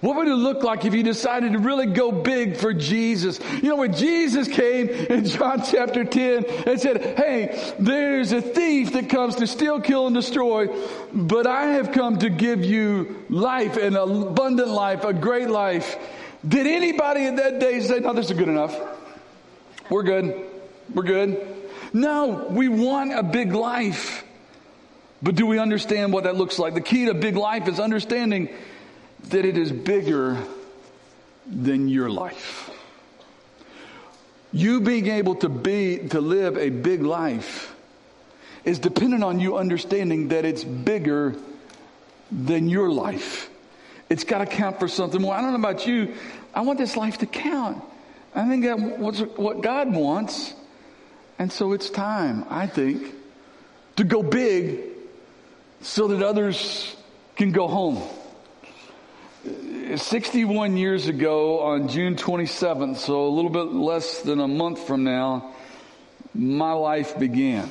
What 0.00 0.16
would 0.16 0.28
it 0.28 0.34
look 0.34 0.62
like 0.62 0.84
if 0.84 0.94
you 0.94 1.02
decided 1.02 1.52
to 1.52 1.58
really 1.58 1.86
go 1.86 2.12
big 2.12 2.56
for 2.56 2.74
Jesus? 2.74 3.40
You 3.62 3.70
know, 3.70 3.76
when 3.76 3.94
Jesus 3.94 4.46
came 4.46 4.88
in 4.88 5.24
John 5.24 5.62
chapter 5.64 6.04
10 6.04 6.44
and 6.66 6.80
said, 6.80 7.02
Hey, 7.16 7.74
there's 7.78 8.32
a 8.32 8.42
thief 8.42 8.92
that 8.92 9.08
comes 9.08 9.36
to 9.36 9.46
steal, 9.46 9.80
kill, 9.80 10.06
and 10.06 10.14
destroy, 10.14 10.68
but 11.12 11.46
I 11.46 11.68
have 11.74 11.92
come 11.92 12.18
to 12.18 12.28
give 12.28 12.64
you 12.64 13.24
life, 13.30 13.76
an 13.76 13.96
abundant 13.96 14.68
life, 14.68 15.04
a 15.04 15.14
great 15.14 15.48
life. 15.48 15.96
Did 16.46 16.66
anybody 16.66 17.24
in 17.26 17.36
that 17.36 17.58
day 17.58 17.80
say, 17.80 18.00
No, 18.00 18.12
this 18.12 18.30
is 18.30 18.36
good 18.36 18.48
enough? 18.48 18.78
We're 19.88 20.02
good. 20.02 20.44
We're 20.94 21.04
good. 21.04 21.55
No, 21.96 22.46
we 22.50 22.68
want 22.68 23.18
a 23.18 23.22
big 23.22 23.54
life. 23.54 24.22
But 25.22 25.34
do 25.34 25.46
we 25.46 25.58
understand 25.58 26.12
what 26.12 26.24
that 26.24 26.36
looks 26.36 26.58
like? 26.58 26.74
The 26.74 26.82
key 26.82 27.06
to 27.06 27.14
big 27.14 27.36
life 27.36 27.68
is 27.68 27.80
understanding 27.80 28.50
that 29.30 29.46
it 29.46 29.56
is 29.56 29.72
bigger 29.72 30.36
than 31.46 31.88
your 31.88 32.10
life. 32.10 32.68
You 34.52 34.82
being 34.82 35.06
able 35.06 35.36
to 35.36 35.48
be, 35.48 36.08
to 36.08 36.20
live 36.20 36.58
a 36.58 36.68
big 36.68 37.00
life 37.00 37.74
is 38.62 38.78
dependent 38.78 39.24
on 39.24 39.40
you 39.40 39.56
understanding 39.56 40.28
that 40.28 40.44
it's 40.44 40.64
bigger 40.64 41.34
than 42.30 42.68
your 42.68 42.90
life. 42.90 43.48
It's 44.10 44.24
got 44.24 44.38
to 44.38 44.46
count 44.46 44.80
for 44.80 44.86
something 44.86 45.22
more. 45.22 45.34
I 45.34 45.40
don't 45.40 45.52
know 45.52 45.66
about 45.66 45.86
you. 45.86 46.12
I 46.54 46.60
want 46.60 46.78
this 46.78 46.94
life 46.94 47.16
to 47.18 47.26
count. 47.26 47.82
I 48.34 48.46
think 48.46 48.64
that 48.64 48.98
what 49.38 49.62
God 49.62 49.94
wants. 49.94 50.52
And 51.38 51.52
so 51.52 51.72
it's 51.72 51.90
time, 51.90 52.44
I 52.48 52.66
think, 52.66 53.14
to 53.96 54.04
go 54.04 54.22
big 54.22 54.80
so 55.80 56.08
that 56.08 56.22
others 56.22 56.96
can 57.36 57.52
go 57.52 57.68
home. 57.68 58.02
61 59.96 60.76
years 60.76 61.06
ago 61.06 61.60
on 61.60 61.88
June 61.88 62.16
27th, 62.16 62.96
so 62.96 63.26
a 63.26 63.28
little 63.28 63.50
bit 63.50 63.72
less 63.72 64.22
than 64.22 64.40
a 64.40 64.48
month 64.48 64.86
from 64.86 65.04
now, 65.04 65.54
my 66.34 66.72
life 66.72 67.18
began. 67.18 67.70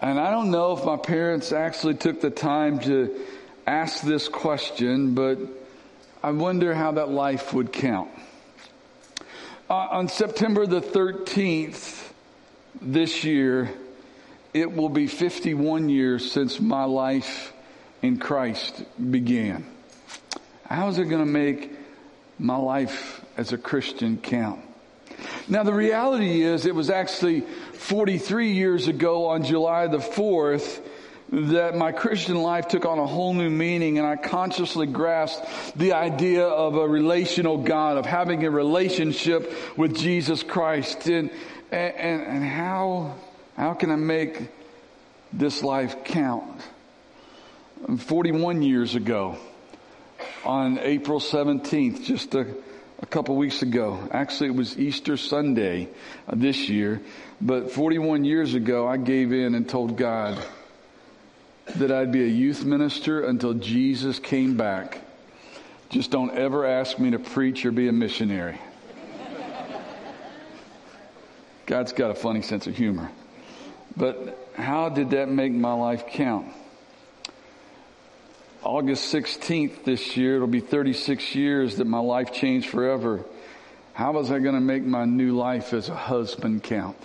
And 0.00 0.18
I 0.18 0.30
don't 0.30 0.50
know 0.50 0.76
if 0.76 0.84
my 0.84 0.96
parents 0.96 1.52
actually 1.52 1.94
took 1.94 2.20
the 2.20 2.30
time 2.30 2.80
to 2.80 3.18
ask 3.66 4.02
this 4.02 4.28
question, 4.28 5.14
but 5.14 5.38
I 6.22 6.30
wonder 6.32 6.74
how 6.74 6.92
that 6.92 7.08
life 7.08 7.54
would 7.54 7.72
count. 7.72 8.10
Uh, 9.68 9.74
on 9.90 10.06
September 10.06 10.64
the 10.64 10.80
13th 10.80 12.12
this 12.80 13.24
year, 13.24 13.68
it 14.54 14.72
will 14.72 14.88
be 14.88 15.08
51 15.08 15.88
years 15.88 16.30
since 16.30 16.60
my 16.60 16.84
life 16.84 17.52
in 18.00 18.16
Christ 18.16 18.84
began. 19.10 19.66
How 20.66 20.86
is 20.86 20.98
it 20.98 21.06
going 21.06 21.24
to 21.24 21.32
make 21.32 21.72
my 22.38 22.54
life 22.54 23.20
as 23.36 23.52
a 23.52 23.58
Christian 23.58 24.18
count? 24.18 24.60
Now, 25.48 25.64
the 25.64 25.74
reality 25.74 26.42
is, 26.42 26.64
it 26.64 26.74
was 26.74 26.88
actually 26.88 27.40
43 27.40 28.52
years 28.52 28.86
ago 28.86 29.26
on 29.26 29.42
July 29.42 29.88
the 29.88 29.98
4th 29.98 30.80
that 31.30 31.76
my 31.76 31.92
Christian 31.92 32.36
life 32.36 32.68
took 32.68 32.84
on 32.84 32.98
a 32.98 33.06
whole 33.06 33.34
new 33.34 33.50
meaning 33.50 33.98
and 33.98 34.06
I 34.06 34.16
consciously 34.16 34.86
grasped 34.86 35.76
the 35.76 35.92
idea 35.94 36.46
of 36.46 36.76
a 36.76 36.86
relational 36.86 37.58
God, 37.58 37.96
of 37.96 38.06
having 38.06 38.44
a 38.44 38.50
relationship 38.50 39.52
with 39.76 39.96
Jesus 39.96 40.42
Christ. 40.42 41.06
And, 41.08 41.30
and, 41.72 42.22
and 42.22 42.44
how, 42.44 43.16
how 43.56 43.74
can 43.74 43.90
I 43.90 43.96
make 43.96 44.50
this 45.32 45.62
life 45.62 46.04
count? 46.04 46.62
41 47.98 48.62
years 48.62 48.94
ago, 48.94 49.36
on 50.44 50.78
April 50.78 51.20
17th, 51.20 52.04
just 52.04 52.34
a, 52.34 52.46
a 53.00 53.06
couple 53.06 53.36
weeks 53.36 53.62
ago. 53.62 54.08
Actually, 54.12 54.50
it 54.50 54.54
was 54.54 54.78
Easter 54.78 55.16
Sunday 55.16 55.88
uh, 56.28 56.34
this 56.36 56.68
year, 56.68 57.02
but 57.40 57.72
41 57.72 58.24
years 58.24 58.54
ago, 58.54 58.86
I 58.86 58.96
gave 58.96 59.32
in 59.32 59.54
and 59.54 59.68
told 59.68 59.96
God 59.96 60.42
that 61.74 61.90
I'd 61.90 62.12
be 62.12 62.22
a 62.22 62.28
youth 62.28 62.64
minister 62.64 63.24
until 63.24 63.54
Jesus 63.54 64.18
came 64.18 64.56
back. 64.56 65.00
Just 65.90 66.10
don't 66.10 66.30
ever 66.30 66.64
ask 66.64 66.98
me 66.98 67.10
to 67.10 67.18
preach 67.18 67.66
or 67.66 67.72
be 67.72 67.88
a 67.88 67.92
missionary. 67.92 68.58
God's 71.66 71.92
got 71.92 72.10
a 72.10 72.14
funny 72.14 72.42
sense 72.42 72.66
of 72.66 72.76
humor. 72.76 73.10
But 73.96 74.50
how 74.54 74.88
did 74.88 75.10
that 75.10 75.28
make 75.28 75.52
my 75.52 75.72
life 75.72 76.06
count? 76.06 76.46
August 78.62 79.12
16th 79.12 79.84
this 79.84 80.16
year, 80.16 80.36
it'll 80.36 80.48
be 80.48 80.60
36 80.60 81.34
years 81.34 81.76
that 81.76 81.86
my 81.86 81.98
life 81.98 82.32
changed 82.32 82.68
forever. 82.68 83.24
How 83.92 84.12
was 84.12 84.30
I 84.30 84.38
going 84.38 84.54
to 84.54 84.60
make 84.60 84.84
my 84.84 85.04
new 85.04 85.36
life 85.36 85.72
as 85.72 85.88
a 85.88 85.94
husband 85.94 86.62
count? 86.62 86.96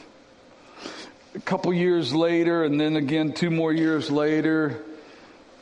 A 1.34 1.40
couple 1.40 1.74
years 1.74 2.14
later, 2.14 2.66
and 2.66 2.80
then 2.80 2.98
again 2.98 3.32
two 3.32 3.50
more 3.50 3.72
years 3.72 4.12
later, 4.12 4.84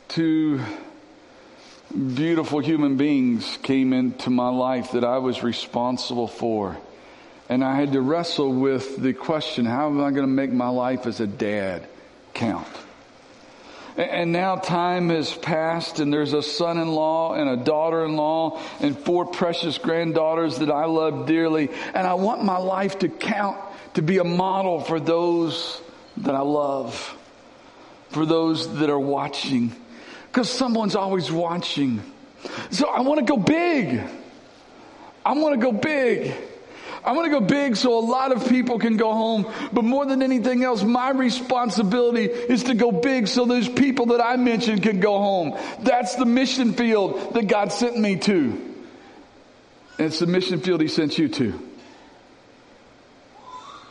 two 0.08 0.60
beautiful 1.92 2.58
human 2.58 2.96
beings 2.96 3.58
came 3.62 3.92
into 3.92 4.30
my 4.30 4.48
life 4.48 4.92
that 4.92 5.04
I 5.04 5.18
was 5.18 5.44
responsible 5.44 6.26
for. 6.26 6.76
And 7.48 7.64
I 7.64 7.76
had 7.76 7.92
to 7.92 8.00
wrestle 8.00 8.52
with 8.52 8.96
the 8.96 9.12
question, 9.12 9.64
how 9.64 9.88
am 9.88 10.00
I 10.00 10.10
going 10.10 10.22
to 10.22 10.26
make 10.26 10.52
my 10.52 10.68
life 10.68 11.06
as 11.06 11.20
a 11.20 11.26
dad 11.26 11.86
count? 12.34 12.66
And 13.96 14.32
now 14.32 14.56
time 14.56 15.08
has 15.10 15.32
passed 15.32 16.00
and 16.00 16.12
there's 16.12 16.32
a 16.32 16.42
son-in-law 16.42 17.34
and 17.34 17.48
a 17.48 17.56
daughter-in-law 17.56 18.60
and 18.80 18.98
four 18.98 19.26
precious 19.26 19.78
granddaughters 19.78 20.58
that 20.58 20.70
I 20.70 20.86
love 20.86 21.26
dearly. 21.26 21.70
And 21.94 22.06
I 22.06 22.14
want 22.14 22.44
my 22.44 22.56
life 22.56 23.00
to 23.00 23.08
count, 23.08 23.58
to 23.94 24.02
be 24.02 24.18
a 24.18 24.24
model 24.24 24.80
for 24.80 25.00
those 25.00 25.80
that 26.18 26.34
I 26.34 26.40
love, 26.40 27.16
for 28.10 28.26
those 28.26 28.78
that 28.78 28.90
are 28.90 28.98
watching. 28.98 29.74
Because 30.26 30.48
someone's 30.48 30.94
always 30.94 31.30
watching. 31.30 32.02
So 32.70 32.88
I 32.88 33.00
want 33.00 33.18
to 33.18 33.26
go 33.26 33.36
big. 33.36 34.00
I 35.24 35.32
want 35.32 35.54
to 35.54 35.60
go 35.60 35.72
big. 35.72 36.34
I 37.02 37.12
want 37.12 37.24
to 37.26 37.30
go 37.30 37.40
big 37.40 37.76
so 37.76 37.98
a 37.98 38.00
lot 38.00 38.30
of 38.30 38.48
people 38.48 38.78
can 38.78 38.96
go 38.96 39.12
home. 39.12 39.46
But 39.72 39.84
more 39.84 40.04
than 40.04 40.22
anything 40.22 40.62
else, 40.62 40.82
my 40.82 41.10
responsibility 41.10 42.24
is 42.24 42.64
to 42.64 42.74
go 42.74 42.92
big 42.92 43.26
so 43.26 43.46
those 43.46 43.68
people 43.68 44.06
that 44.06 44.20
I 44.20 44.36
mentioned 44.36 44.82
can 44.82 45.00
go 45.00 45.18
home. 45.18 45.58
That's 45.80 46.16
the 46.16 46.26
mission 46.26 46.74
field 46.74 47.34
that 47.34 47.46
God 47.46 47.72
sent 47.72 47.98
me 47.98 48.16
to. 48.16 48.34
And 49.98 50.06
it's 50.06 50.18
the 50.18 50.26
mission 50.26 50.60
field 50.60 50.80
He 50.80 50.88
sent 50.88 51.18
you 51.18 51.28
to. 51.28 51.69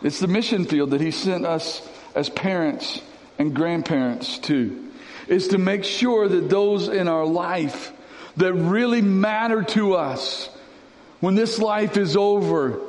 It's 0.02 0.20
the 0.20 0.28
mission 0.28 0.66
field 0.66 0.92
that 0.92 1.02
He 1.02 1.12
sent 1.12 1.46
us 1.46 1.88
as 2.16 2.30
parents 2.30 3.02
and 3.38 3.56
grandparents 3.56 4.40
to. 4.40 4.88
Is 5.28 5.50
to 5.50 5.58
make 5.58 5.84
sure 5.84 6.28
that 6.28 6.50
those 6.50 6.88
in 6.88 7.08
our 7.08 7.26
life 7.26 7.92
that 8.38 8.54
really 8.54 9.02
matter 9.02 9.64
to 9.64 9.96
us, 9.96 10.50
when 11.20 11.36
this 11.36 11.60
life 11.60 11.98
is 11.98 12.16
over, 12.16 12.80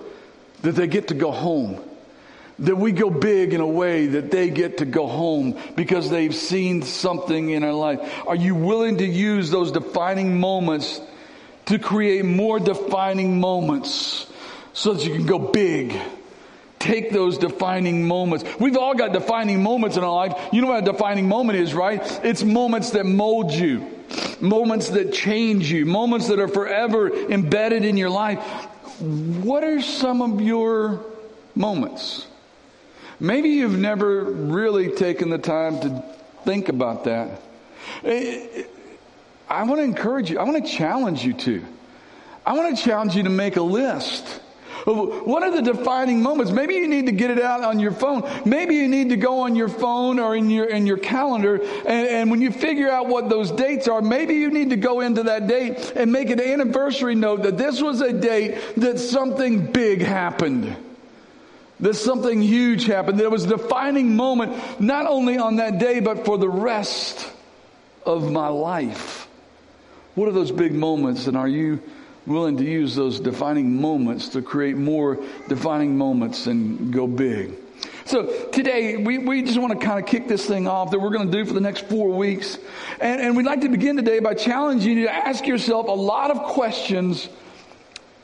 that 0.63 0.73
they 0.73 0.87
get 0.87 1.09
to 1.09 1.15
go 1.15 1.31
home. 1.31 1.81
That 2.61 2.77
we 2.77 2.93
go 2.93 3.11
big 3.11 3.55
in 3.55 3.61
a 3.61 3.67
way 3.67 4.07
that 4.07 4.31
they 4.31 4.51
get 4.51 4.79
to 4.79 4.85
go 4.85 5.07
home 5.07 5.59
because 5.77 6.11
they've 6.11 6.35
seen 6.35 6.83
something 6.83 7.51
in 7.51 7.65
our 7.65 7.73
life. 7.73 8.01
Are 8.27 8.37
you 8.37 8.55
willing 8.55 8.99
to 8.99 9.07
use 9.07 9.51
those 9.51 9.73
defining 9.73 10.39
moments 10.39 11.01
to 11.67 11.79
create 11.79 12.25
more 12.25 12.61
defining 12.61 13.41
moments 13.41 14.27
so 14.75 14.93
that 14.93 15.05
you 15.05 15.15
can 15.15 15.27
go 15.27 15.39
big? 15.39 15.99
Take 16.81 17.13
those 17.13 17.39
defining 17.39 18.09
moments. 18.09 18.45
We've 18.59 18.77
all 18.77 18.95
got 18.95 19.13
defining 19.13 19.63
moments 19.63 19.97
in 19.97 20.03
our 20.03 20.13
life. 20.13 20.49
You 20.53 20.63
know 20.63 20.69
what 20.69 20.83
a 20.83 20.93
defining 20.93 21.29
moment 21.29 21.59
is, 21.59 21.75
right? 21.75 22.01
It's 22.25 22.43
moments 22.43 22.91
that 22.91 23.07
mold 23.07 23.53
you, 23.53 23.87
moments 24.41 24.89
that 24.89 25.13
change 25.13 25.71
you, 25.71 25.87
moments 25.87 26.27
that 26.29 26.41
are 26.41 26.49
forever 26.49 27.11
embedded 27.29 27.85
in 27.85 27.97
your 27.97 28.11
life 28.11 28.43
what 29.01 29.65
are 29.65 29.81
some 29.81 30.21
of 30.21 30.41
your 30.41 31.05
moments? 31.55 32.27
Maybe 33.19 33.51
you've 33.51 33.79
never 33.79 34.25
really 34.25 34.91
taken 34.91 35.31
the 35.31 35.39
time 35.39 35.81
to 35.81 36.05
think 36.45 36.69
about 36.69 37.05
that. 37.05 37.41
Eh, 38.05 38.65
I 39.49 39.63
want 39.65 39.81
to 39.81 39.85
encourage 39.85 40.31
you. 40.31 40.39
I 40.39 40.45
want 40.45 40.65
to 40.65 40.71
challenge 40.71 41.25
you 41.25 41.33
to. 41.33 41.65
I 42.45 42.53
want 42.53 42.77
to 42.77 42.83
challenge 42.83 43.17
you 43.17 43.23
to 43.23 43.31
make 43.31 43.57
a 43.57 43.63
list. 43.63 44.41
What 44.85 45.43
are 45.43 45.51
the 45.51 45.63
defining 45.63 46.23
moments? 46.23 46.53
Maybe 46.53 46.75
you 46.75 46.89
need 46.89 47.07
to 47.07 47.13
get 47.13 47.31
it 47.31 47.41
out 47.41 47.63
on 47.63 47.79
your 47.79 47.93
phone. 47.93 48.29
Maybe 48.45 48.77
you 48.77 48.89
need 48.89 49.11
to 49.11 49.17
go 49.17 49.41
on 49.41 49.57
your 49.57 49.69
phone 49.69 50.19
or 50.19 50.35
in 50.37 50.51
your 50.51 50.67
in 50.67 50.87
your 50.87 50.97
calendar, 50.99 51.57
and, 51.57 52.09
and, 52.09 52.31
when 52.31 52.41
you 52.41 52.53
figure 52.53 52.91
out 52.91 53.09
what 53.09 53.29
those 53.29 53.51
dates 53.51 53.89
are, 53.89 54.01
maybe 54.01 54.35
you 54.35 54.51
need 54.51 54.71
to 54.71 54.77
go 54.77 55.01
into 55.01 55.25
that 55.25 55.47
date 55.47 55.93
and 55.97 56.13
make 56.13 56.31
an 56.31 56.41
anniversary 56.41 57.15
note 57.15 57.43
that 57.43 57.59
this 57.59 57.83
was 57.83 58.01
a 58.01 58.13
date 58.13 58.57
that 58.77 58.99
something 58.99 59.67
big 59.73 60.01
happened. 60.01 60.77
That 61.81 61.95
something 61.95 62.43
huge 62.43 62.87
happened. 62.87 63.19
That 63.19 63.25
it 63.25 63.31
was 63.31 63.45
a 63.45 63.57
defining 63.57 64.17
moment, 64.17 64.81
not 64.81 65.07
only 65.07 65.39
on 65.39 65.57
that 65.57 65.79
day, 65.79 66.01
but 66.01 66.25
for 66.25 66.39
the 66.39 66.49
rest 66.49 67.31
of 68.05 68.31
my 68.31 68.49
life. 68.49 69.29
What 70.15 70.29
are 70.29 70.33
those 70.33 70.53
big 70.53 70.73
moments, 70.73 71.27
and 71.27 71.37
are 71.37 71.49
you 71.49 71.81
willing 72.27 72.57
to 72.59 72.65
use 72.65 72.95
those 72.95 73.21
defining 73.21 73.81
moments 73.81 74.31
to 74.31 74.43
create 74.43 74.77
more 74.77 75.19
defining 75.49 75.97
moments 75.97 76.47
and 76.47 76.93
go 76.93 77.07
big. 77.07 77.55
So 78.05 78.49
today 78.49 78.97
we, 78.97 79.19
we 79.19 79.43
just 79.43 79.59
want 79.59 79.79
to 79.79 79.87
kind 79.87 80.01
of 80.01 80.07
kick 80.07 80.27
this 80.27 80.45
thing 80.45 80.67
off 80.67 80.91
that 80.91 80.99
we're 80.99 81.11
going 81.11 81.31
to 81.31 81.37
do 81.37 81.45
for 81.45 81.55
the 81.55 81.61
next 81.61 81.89
four 81.89 82.09
weeks. 82.09 82.59
And, 83.01 83.21
and 83.21 83.37
we'd 83.37 83.47
like 83.47 83.61
to 83.61 83.69
begin 83.69 83.97
today 83.97 84.19
by 84.19 84.35
challenging 84.35 84.99
you 84.99 85.05
to 85.05 85.13
ask 85.13 85.47
yourself 85.47 85.87
a 85.89 85.93
lot 85.93 86.31
of 86.31 86.43
questions 86.43 87.29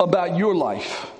about 0.00 0.36
your 0.36 0.54
life. 0.54 1.10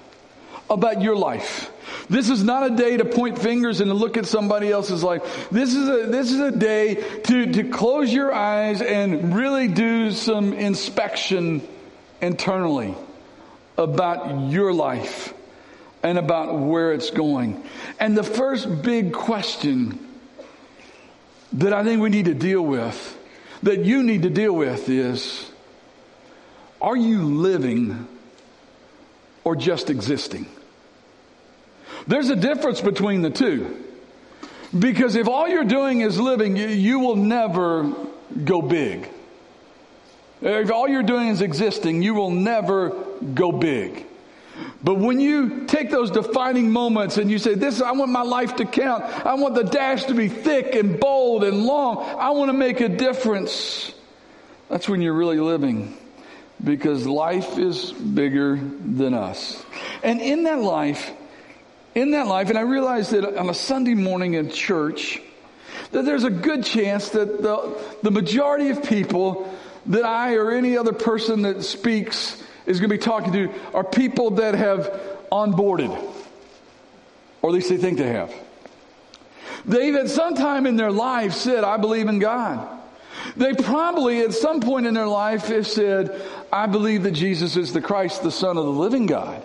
About 0.69 1.01
your 1.01 1.15
life. 1.15 1.71
This 2.09 2.29
is 2.29 2.43
not 2.43 2.73
a 2.73 2.75
day 2.75 2.97
to 2.97 3.05
point 3.05 3.39
fingers 3.39 3.81
and 3.81 3.89
to 3.89 3.95
look 3.95 4.17
at 4.17 4.27
somebody 4.27 4.71
else's 4.71 5.05
life. 5.05 5.49
This 5.51 5.75
is 5.75 5.89
a, 5.89 6.07
this 6.07 6.33
is 6.33 6.41
a 6.41 6.51
day 6.51 6.95
to, 6.95 7.53
to 7.53 7.71
close 7.71 8.13
your 8.13 8.35
eyes 8.35 8.83
and 8.83 9.35
really 9.37 9.69
do 9.69 10.11
some 10.11 10.53
inspection 10.53 11.67
internally 12.21 12.95
about 13.77 14.51
your 14.51 14.73
life 14.73 15.35
and 16.03 16.19
about 16.19 16.59
where 16.59 16.93
it's 16.93 17.11
going. 17.11 17.65
And 17.99 18.17
the 18.17 18.23
first 18.23 18.83
big 18.83 19.13
question 19.13 19.99
that 21.55 21.73
I 21.73 21.85
think 21.85 22.01
we 22.01 22.11
need 22.11 22.27
to 22.27 22.35
deal 22.35 22.63
with, 22.63 23.19
that 23.63 23.85
you 23.85 24.03
need 24.03 24.23
to 24.23 24.31
deal 24.31 24.53
with 24.53 24.89
is, 24.89 25.51
are 26.81 26.97
you 26.97 27.23
living 27.23 28.07
or 29.45 29.57
just 29.57 29.91
existing? 29.91 30.47
There's 32.07 32.29
a 32.29 32.37
difference 32.37 32.81
between 32.81 33.23
the 33.23 33.31
two. 33.31 33.85
Because 34.77 35.17
if 35.17 35.29
all 35.29 35.49
you're 35.49 35.65
doing 35.65 36.01
is 36.01 36.21
living, 36.21 36.57
you, 36.57 36.69
you 36.69 36.99
will 36.99 37.17
never 37.17 37.95
go 38.45 38.61
big. 38.61 39.09
If 40.41 40.71
all 40.71 40.89
you're 40.89 41.03
doing 41.03 41.29
is 41.29 41.41
existing, 41.41 42.03
you 42.03 42.15
will 42.15 42.31
never 42.31 42.91
go 43.35 43.53
big. 43.53 44.07
But 44.83 44.99
when 44.99 45.21
you 45.21 45.65
take 45.67 45.91
those 45.91 46.11
defining 46.11 46.71
moments 46.71 47.19
and 47.19 47.31
you 47.31 47.39
say, 47.39 47.55
this, 47.55 47.81
I 47.81 47.93
want 47.93 48.11
my 48.11 48.23
life 48.23 48.57
to 48.57 48.65
count. 48.65 49.05
I 49.05 49.35
want 49.35 49.55
the 49.55 49.65
dash 49.65 50.05
to 50.05 50.15
be 50.15 50.29
thick 50.29 50.75
and 50.75 51.01
bold 51.01 51.45
and 51.45 51.65
long. 51.65 51.99
I 52.19 52.31
want 52.31 52.51
to 52.51 52.57
make 52.57 52.81
a 52.81 52.89
difference. 52.89 53.93
That's 54.69 54.89
when 54.89 55.03
you're 55.03 55.15
really 55.15 55.41
living 55.41 55.97
because 56.63 57.07
life 57.07 57.59
is 57.59 57.93
bigger 57.93 58.57
than 58.57 59.15
us. 59.15 59.63
And 60.03 60.21
in 60.21 60.45
that 60.45 60.61
life, 60.61 61.11
in 61.95 62.13
that 62.13 62.27
life, 62.27 62.49
and 62.49 62.59
I 62.59 62.63
realized 62.63 63.13
that 63.13 63.37
on 63.37 63.51
a 63.51 63.55
Sunday 63.55 63.95
morning 63.95 64.35
in 64.35 64.51
church, 64.51 65.21
that 65.93 66.05
there's 66.05 66.25
a 66.25 66.31
good 66.31 66.65
chance 66.65 67.11
that 67.11 67.43
the, 67.43 67.81
the 68.03 68.11
majority 68.11 68.71
of 68.71 68.83
people 68.83 69.53
that 69.89 70.05
I 70.05 70.35
or 70.35 70.51
any 70.51 70.77
other 70.77 70.93
person 70.93 71.43
that 71.43 71.63
speaks 71.63 72.43
is 72.67 72.81
going 72.81 72.91
to 72.91 72.97
be 72.97 73.03
talking 73.03 73.33
to 73.33 73.53
are 73.73 73.85
people 73.85 74.31
that 74.33 74.55
have 74.55 74.91
onboarded, 75.31 75.91
or 77.43 77.51
at 77.51 77.55
least 77.55 77.69
they 77.69 77.77
think 77.77 77.99
they 77.99 78.09
have. 78.09 78.33
They've 79.65 79.95
at 79.95 80.09
some 80.09 80.35
time 80.35 80.67
in 80.67 80.77
their 80.77 80.93
life 80.93 81.33
said, 81.33 81.65
I 81.65 81.77
believe 81.77 82.09
in 82.09 82.19
God. 82.19 82.69
They 83.37 83.55
probably 83.55 84.21
at 84.21 84.33
some 84.33 84.61
point 84.61 84.87
in 84.87 84.95
their 84.95 85.07
life 85.07 85.47
have 85.49 85.67
said, 85.67 86.21
I 86.53 86.67
believe 86.67 87.03
that 87.03 87.13
Jesus 87.13 87.57
is 87.57 87.73
the 87.73 87.81
Christ, 87.81 88.23
the 88.23 88.31
Son 88.31 88.57
of 88.57 88.65
the 88.65 88.71
living 88.71 89.07
God, 89.07 89.43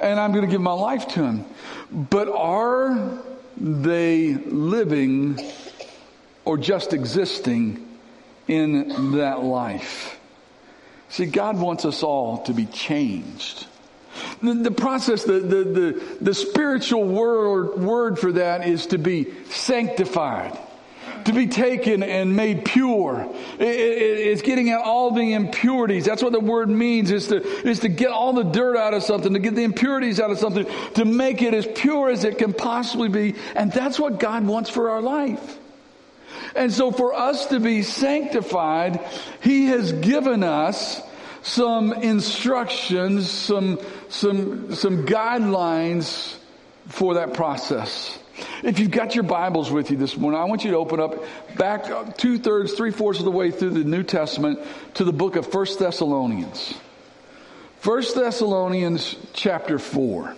and 0.00 0.18
I'm 0.18 0.32
going 0.32 0.44
to 0.44 0.50
give 0.50 0.60
my 0.60 0.72
life 0.72 1.08
to 1.08 1.24
Him. 1.24 1.44
But 1.90 2.28
are 2.28 3.18
they 3.56 4.34
living 4.34 5.38
or 6.44 6.56
just 6.56 6.92
existing 6.92 7.87
in 8.48 9.12
that 9.16 9.42
life? 9.42 10.18
See, 11.10 11.26
God 11.26 11.58
wants 11.58 11.84
us 11.84 12.02
all 12.02 12.42
to 12.44 12.52
be 12.52 12.66
changed. 12.66 13.66
The, 14.42 14.54
the 14.54 14.70
process, 14.70 15.24
the, 15.24 15.40
the, 15.40 15.64
the, 15.64 16.16
the 16.20 16.34
spiritual 16.34 17.04
word, 17.04 17.78
word 17.78 18.18
for 18.18 18.32
that 18.32 18.66
is 18.66 18.86
to 18.88 18.98
be 18.98 19.32
sanctified 19.50 20.58
to 21.28 21.34
be 21.34 21.46
taken 21.46 22.02
and 22.02 22.34
made 22.34 22.64
pure. 22.64 23.28
It, 23.58 23.62
it, 23.62 24.26
it's 24.28 24.40
getting 24.40 24.70
out 24.70 24.84
all 24.84 25.10
the 25.10 25.34
impurities. 25.34 26.06
That's 26.06 26.22
what 26.22 26.32
the 26.32 26.40
word 26.40 26.70
means 26.70 27.10
is 27.10 27.28
to, 27.28 27.42
is 27.68 27.80
to 27.80 27.88
get 27.88 28.10
all 28.10 28.32
the 28.32 28.44
dirt 28.44 28.78
out 28.78 28.94
of 28.94 29.02
something, 29.02 29.34
to 29.34 29.38
get 29.38 29.54
the 29.54 29.62
impurities 29.62 30.20
out 30.20 30.30
of 30.30 30.38
something, 30.38 30.66
to 30.94 31.04
make 31.04 31.42
it 31.42 31.52
as 31.52 31.66
pure 31.66 32.08
as 32.08 32.24
it 32.24 32.38
can 32.38 32.54
possibly 32.54 33.10
be. 33.10 33.34
And 33.54 33.70
that's 33.70 33.98
what 33.98 34.18
God 34.18 34.46
wants 34.46 34.70
for 34.70 34.88
our 34.90 35.02
life. 35.02 35.57
And 36.54 36.72
so 36.72 36.90
for 36.90 37.14
us 37.14 37.46
to 37.46 37.60
be 37.60 37.82
sanctified, 37.82 39.00
He 39.42 39.66
has 39.66 39.92
given 39.92 40.42
us 40.42 41.00
some 41.42 41.92
instructions, 41.92 43.30
some, 43.30 43.78
some, 44.08 44.74
some 44.74 45.06
guidelines 45.06 46.36
for 46.88 47.14
that 47.14 47.34
process. 47.34 48.18
If 48.62 48.78
you've 48.78 48.90
got 48.90 49.14
your 49.14 49.24
Bibles 49.24 49.70
with 49.70 49.90
you 49.90 49.96
this 49.96 50.16
morning, 50.16 50.40
I 50.40 50.44
want 50.44 50.64
you 50.64 50.70
to 50.72 50.76
open 50.76 51.00
up 51.00 51.24
back 51.56 52.16
two 52.16 52.38
thirds, 52.38 52.72
three 52.72 52.90
fourths 52.90 53.18
of 53.18 53.24
the 53.24 53.30
way 53.30 53.50
through 53.50 53.70
the 53.70 53.84
New 53.84 54.02
Testament 54.02 54.60
to 54.94 55.04
the 55.04 55.12
book 55.12 55.36
of 55.36 55.50
First 55.50 55.78
Thessalonians. 55.78 56.74
First 57.80 58.14
Thessalonians 58.14 59.16
chapter 59.32 59.78
four. 59.78 60.34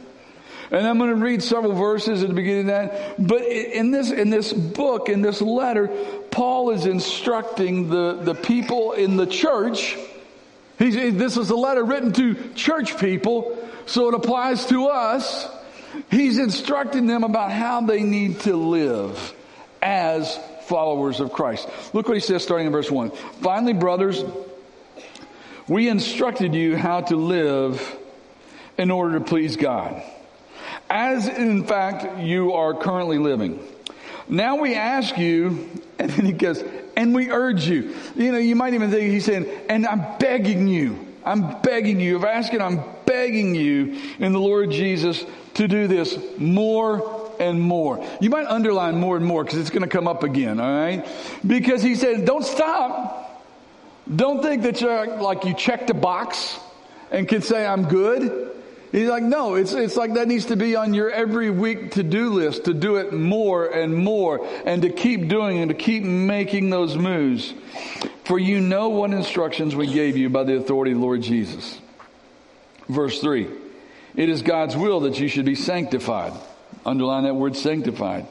And 0.70 0.86
I'm 0.86 0.98
going 0.98 1.10
to 1.10 1.16
read 1.16 1.42
several 1.42 1.72
verses 1.72 2.22
at 2.22 2.28
the 2.28 2.34
beginning 2.34 2.70
of 2.70 2.90
that. 2.90 3.14
But 3.18 3.42
in 3.42 3.90
this, 3.90 4.10
in 4.10 4.30
this 4.30 4.52
book, 4.52 5.08
in 5.08 5.20
this 5.20 5.42
letter, 5.42 5.88
Paul 6.30 6.70
is 6.70 6.86
instructing 6.86 7.88
the, 7.88 8.20
the 8.22 8.34
people 8.34 8.92
in 8.92 9.16
the 9.16 9.26
church. 9.26 9.96
He's, 10.78 10.94
this 10.94 11.36
is 11.36 11.50
a 11.50 11.56
letter 11.56 11.84
written 11.84 12.12
to 12.12 12.52
church 12.54 12.98
people, 12.98 13.58
so 13.86 14.08
it 14.08 14.14
applies 14.14 14.66
to 14.66 14.86
us. 14.86 15.48
He's 16.10 16.38
instructing 16.38 17.06
them 17.06 17.24
about 17.24 17.50
how 17.50 17.80
they 17.80 18.02
need 18.02 18.40
to 18.40 18.56
live 18.56 19.34
as 19.82 20.38
followers 20.62 21.18
of 21.18 21.32
Christ. 21.32 21.68
Look 21.92 22.06
what 22.06 22.14
he 22.14 22.20
says 22.20 22.44
starting 22.44 22.66
in 22.66 22.72
verse 22.72 22.90
1. 22.90 23.10
Finally, 23.42 23.72
brothers, 23.72 24.22
we 25.66 25.88
instructed 25.88 26.54
you 26.54 26.76
how 26.76 27.00
to 27.02 27.16
live 27.16 27.96
in 28.78 28.90
order 28.90 29.18
to 29.18 29.24
please 29.24 29.56
God, 29.56 30.02
as 30.90 31.28
in 31.28 31.64
fact 31.64 32.18
you 32.18 32.52
are 32.52 32.74
currently 32.74 33.18
living. 33.18 33.64
Now 34.28 34.56
we 34.56 34.74
ask 34.74 35.16
you, 35.16 35.70
and 35.98 36.10
then 36.10 36.26
he 36.26 36.32
goes, 36.32 36.62
and 36.96 37.14
we 37.14 37.30
urge 37.30 37.66
you. 37.66 37.94
You 38.14 38.32
know, 38.32 38.38
you 38.38 38.56
might 38.56 38.74
even 38.74 38.90
think 38.90 39.10
he's 39.10 39.24
saying, 39.24 39.48
and 39.68 39.86
I'm 39.86 40.18
begging 40.18 40.68
you. 40.68 41.06
I'm 41.24 41.60
begging 41.62 42.00
you. 42.00 42.18
If 42.18 42.24
asking, 42.24 42.60
I'm 42.60 42.82
begging 43.06 43.54
you 43.54 44.00
in 44.18 44.32
the 44.32 44.38
Lord 44.38 44.70
Jesus 44.70 45.24
to 45.54 45.68
do 45.68 45.86
this 45.86 46.18
more 46.38 47.32
and 47.40 47.60
more. 47.60 48.06
You 48.20 48.30
might 48.30 48.46
underline 48.46 48.96
more 48.96 49.16
and 49.16 49.24
more 49.24 49.44
because 49.44 49.58
it's 49.58 49.70
going 49.70 49.82
to 49.82 49.88
come 49.88 50.06
up 50.06 50.22
again, 50.22 50.60
all 50.60 50.70
right? 50.70 51.06
Because 51.46 51.82
he 51.82 51.94
said, 51.94 52.24
don't 52.24 52.44
stop. 52.44 53.18
Don't 54.14 54.42
think 54.42 54.62
that 54.62 54.80
you're 54.80 55.18
like 55.20 55.44
you 55.44 55.54
checked 55.54 55.90
a 55.90 55.94
box 55.94 56.58
and 57.10 57.26
can 57.28 57.42
say, 57.42 57.66
I'm 57.66 57.88
good. 57.88 58.49
He's 58.92 59.08
like, 59.08 59.22
no, 59.22 59.54
it's, 59.54 59.72
it's 59.72 59.96
like 59.96 60.14
that 60.14 60.26
needs 60.26 60.46
to 60.46 60.56
be 60.56 60.74
on 60.74 60.94
your 60.94 61.10
every 61.10 61.48
week 61.48 61.92
to 61.92 62.02
do 62.02 62.30
list 62.30 62.64
to 62.64 62.74
do 62.74 62.96
it 62.96 63.12
more 63.12 63.66
and 63.66 63.94
more 63.94 64.44
and 64.66 64.82
to 64.82 64.90
keep 64.90 65.28
doing 65.28 65.58
and 65.58 65.68
to 65.68 65.76
keep 65.76 66.02
making 66.02 66.70
those 66.70 66.96
moves. 66.96 67.54
For 68.24 68.38
you 68.38 68.60
know 68.60 68.88
what 68.88 69.12
instructions 69.12 69.76
we 69.76 69.86
gave 69.86 70.16
you 70.16 70.28
by 70.28 70.42
the 70.42 70.56
authority 70.56 70.92
of 70.92 70.98
the 70.98 71.04
Lord 71.04 71.22
Jesus. 71.22 71.78
Verse 72.88 73.20
3 73.20 73.48
It 74.16 74.28
is 74.28 74.42
God's 74.42 74.76
will 74.76 75.00
that 75.00 75.20
you 75.20 75.28
should 75.28 75.44
be 75.44 75.54
sanctified. 75.54 76.32
Underline 76.84 77.24
that 77.24 77.34
word 77.34 77.56
sanctified. 77.56 78.26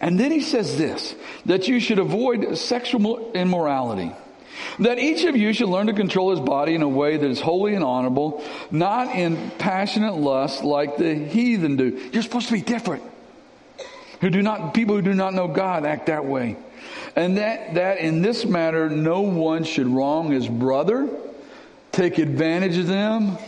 And 0.00 0.18
then 0.18 0.30
he 0.30 0.40
says 0.40 0.78
this 0.78 1.14
that 1.44 1.68
you 1.68 1.80
should 1.80 1.98
avoid 1.98 2.56
sexual 2.56 3.32
immorality. 3.32 4.12
That 4.80 4.98
each 4.98 5.24
of 5.24 5.36
you 5.36 5.52
should 5.52 5.68
learn 5.68 5.88
to 5.88 5.92
control 5.92 6.30
his 6.30 6.40
body 6.40 6.74
in 6.74 6.82
a 6.82 6.88
way 6.88 7.16
that 7.16 7.30
is 7.30 7.40
holy 7.40 7.74
and 7.74 7.84
honorable, 7.84 8.44
not 8.70 9.14
in 9.14 9.50
passionate 9.58 10.16
lust 10.16 10.64
like 10.64 10.96
the 10.96 11.14
heathen 11.14 11.76
do. 11.76 12.10
You're 12.12 12.22
supposed 12.22 12.48
to 12.48 12.54
be 12.54 12.62
different. 12.62 13.02
Who 14.20 14.30
do 14.30 14.42
not, 14.42 14.74
people 14.74 14.96
who 14.96 15.02
do 15.02 15.14
not 15.14 15.34
know 15.34 15.48
God 15.48 15.84
act 15.84 16.06
that 16.06 16.24
way. 16.24 16.56
And 17.14 17.38
that, 17.38 17.74
that 17.74 17.98
in 17.98 18.22
this 18.22 18.44
matter, 18.44 18.88
no 18.88 19.22
one 19.22 19.64
should 19.64 19.86
wrong 19.86 20.30
his 20.30 20.48
brother, 20.48 21.08
take 21.92 22.18
advantage 22.18 22.78
of 22.78 22.86
them, 22.86 23.38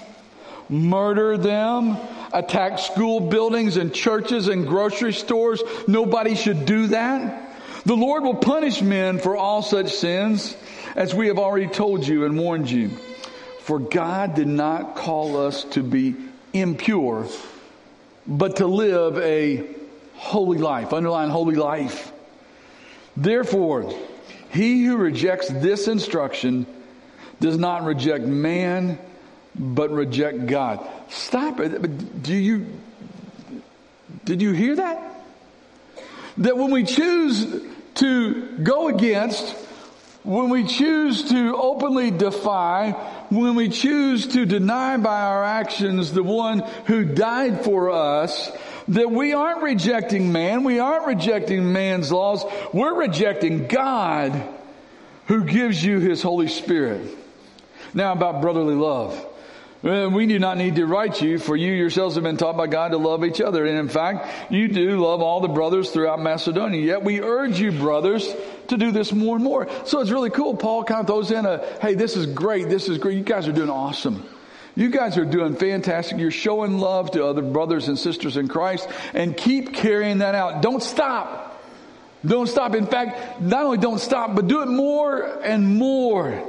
murder 0.68 1.36
them, 1.36 1.96
attack 2.32 2.78
school 2.78 3.20
buildings 3.20 3.76
and 3.76 3.92
churches 3.92 4.48
and 4.48 4.66
grocery 4.66 5.12
stores. 5.12 5.62
Nobody 5.86 6.34
should 6.34 6.66
do 6.66 6.88
that. 6.88 7.48
The 7.84 7.96
Lord 7.96 8.22
will 8.22 8.36
punish 8.36 8.82
men 8.82 9.18
for 9.18 9.36
all 9.36 9.62
such 9.62 9.94
sins, 9.94 10.56
as 10.96 11.14
we 11.14 11.28
have 11.28 11.38
already 11.38 11.68
told 11.68 12.06
you 12.06 12.24
and 12.24 12.38
warned 12.38 12.70
you. 12.70 12.90
For 13.60 13.78
God 13.78 14.34
did 14.34 14.48
not 14.48 14.96
call 14.96 15.36
us 15.36 15.64
to 15.64 15.82
be 15.82 16.16
impure, 16.52 17.26
but 18.26 18.56
to 18.56 18.66
live 18.66 19.18
a 19.18 19.64
holy 20.14 20.58
life. 20.58 20.92
Underline 20.92 21.30
holy 21.30 21.54
life. 21.54 22.12
Therefore, 23.16 23.92
he 24.50 24.84
who 24.84 24.96
rejects 24.96 25.48
this 25.48 25.88
instruction 25.88 26.66
does 27.38 27.56
not 27.56 27.84
reject 27.84 28.24
man, 28.24 28.98
but 29.54 29.90
reject 29.90 30.46
God. 30.46 30.86
Stop 31.08 31.60
it. 31.60 32.22
Do 32.22 32.34
you, 32.34 32.66
did 34.24 34.42
you 34.42 34.52
hear 34.52 34.76
that? 34.76 35.24
That 36.38 36.56
when 36.56 36.70
we 36.70 36.84
choose 36.84 37.62
to 37.96 38.58
go 38.58 38.88
against, 38.88 39.54
when 40.22 40.50
we 40.50 40.64
choose 40.64 41.30
to 41.30 41.56
openly 41.56 42.10
defy, 42.10 42.90
when 43.30 43.54
we 43.54 43.68
choose 43.68 44.26
to 44.28 44.44
deny 44.44 44.96
by 44.98 45.22
our 45.22 45.44
actions 45.44 46.12
the 46.12 46.22
one 46.22 46.60
who 46.86 47.04
died 47.04 47.64
for 47.64 47.90
us, 47.90 48.50
that 48.88 49.10
we 49.10 49.32
aren't 49.32 49.62
rejecting 49.62 50.32
man, 50.32 50.64
we 50.64 50.78
aren't 50.78 51.06
rejecting 51.06 51.72
man's 51.72 52.12
laws, 52.12 52.44
we're 52.72 52.94
rejecting 52.94 53.66
God 53.66 54.42
who 55.26 55.44
gives 55.44 55.82
you 55.82 56.00
his 56.00 56.22
Holy 56.22 56.48
Spirit. 56.48 57.06
Now 57.94 58.12
about 58.12 58.42
brotherly 58.42 58.74
love. 58.74 59.26
We 59.82 60.26
do 60.26 60.38
not 60.38 60.58
need 60.58 60.76
to 60.76 60.84
write 60.84 61.22
you, 61.22 61.38
for 61.38 61.56
you 61.56 61.72
yourselves 61.72 62.16
have 62.16 62.24
been 62.24 62.36
taught 62.36 62.56
by 62.56 62.66
God 62.66 62.90
to 62.90 62.98
love 62.98 63.24
each 63.24 63.40
other. 63.40 63.64
And 63.64 63.78
in 63.78 63.88
fact, 63.88 64.52
you 64.52 64.68
do 64.68 65.00
love 65.00 65.22
all 65.22 65.40
the 65.40 65.48
brothers 65.48 65.90
throughout 65.90 66.20
Macedonia. 66.20 66.84
Yet 66.84 67.02
we 67.02 67.22
urge 67.22 67.58
you, 67.58 67.72
brothers, 67.72 68.30
to 68.68 68.76
do 68.76 68.92
this 68.92 69.10
more 69.10 69.36
and 69.36 69.44
more. 69.44 69.68
So 69.86 70.00
it's 70.00 70.10
really 70.10 70.28
cool. 70.28 70.54
Paul 70.54 70.84
kind 70.84 71.00
of 71.00 71.06
throws 71.06 71.30
in 71.30 71.46
a, 71.46 71.64
hey, 71.80 71.94
this 71.94 72.14
is 72.14 72.26
great. 72.26 72.68
This 72.68 72.90
is 72.90 72.98
great. 72.98 73.16
You 73.16 73.24
guys 73.24 73.48
are 73.48 73.52
doing 73.52 73.70
awesome. 73.70 74.22
You 74.76 74.90
guys 74.90 75.16
are 75.16 75.24
doing 75.24 75.56
fantastic. 75.56 76.18
You're 76.18 76.30
showing 76.30 76.78
love 76.78 77.12
to 77.12 77.24
other 77.24 77.42
brothers 77.42 77.88
and 77.88 77.98
sisters 77.98 78.36
in 78.36 78.48
Christ 78.48 78.86
and 79.14 79.34
keep 79.34 79.74
carrying 79.74 80.18
that 80.18 80.34
out. 80.34 80.60
Don't 80.60 80.82
stop. 80.82 81.62
Don't 82.24 82.48
stop. 82.48 82.74
In 82.74 82.86
fact, 82.86 83.40
not 83.40 83.64
only 83.64 83.78
don't 83.78 83.98
stop, 83.98 84.34
but 84.34 84.46
do 84.46 84.60
it 84.60 84.66
more 84.66 85.22
and 85.42 85.76
more. 85.76 86.46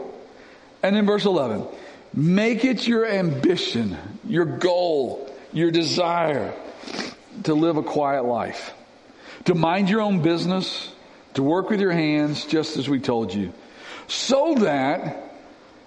And 0.84 0.98
in 0.98 1.06
verse 1.06 1.26
11, 1.26 1.66
make 2.14 2.66
it 2.66 2.88
your 2.88 3.05
ambition, 3.05 3.97
your 4.28 4.45
goal, 4.45 5.34
your 5.53 5.72
desire 5.72 6.53
to 7.43 7.53
live 7.53 7.78
a 7.78 7.84
quiet 7.84 8.26
life, 8.26 8.74
to 9.45 9.55
mind 9.55 9.89
your 9.89 10.01
own 10.01 10.22
business, 10.22 10.91
to 11.34 11.43
work 11.43 11.70
with 11.70 11.80
your 11.80 11.91
hands, 11.91 12.45
just 12.45 12.78
as 12.78 12.89
we 12.89 12.99
told 12.99 13.34
you, 13.34 13.53
so 14.07 14.55
that 14.55 15.32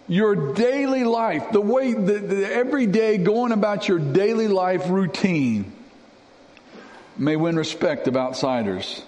your 0.08 0.52
daily 0.54 1.04
life, 1.04 1.50
the 1.52 1.60
way, 1.60 1.92
the 1.92 2.48
everyday 2.52 3.18
going 3.18 3.52
about 3.52 3.88
your 3.88 3.98
daily 3.98 4.48
life 4.48 4.88
routine 4.88 5.72
may 7.16 7.36
win 7.36 7.56
respect 7.56 8.08
of 8.08 8.16
outsiders 8.16 9.02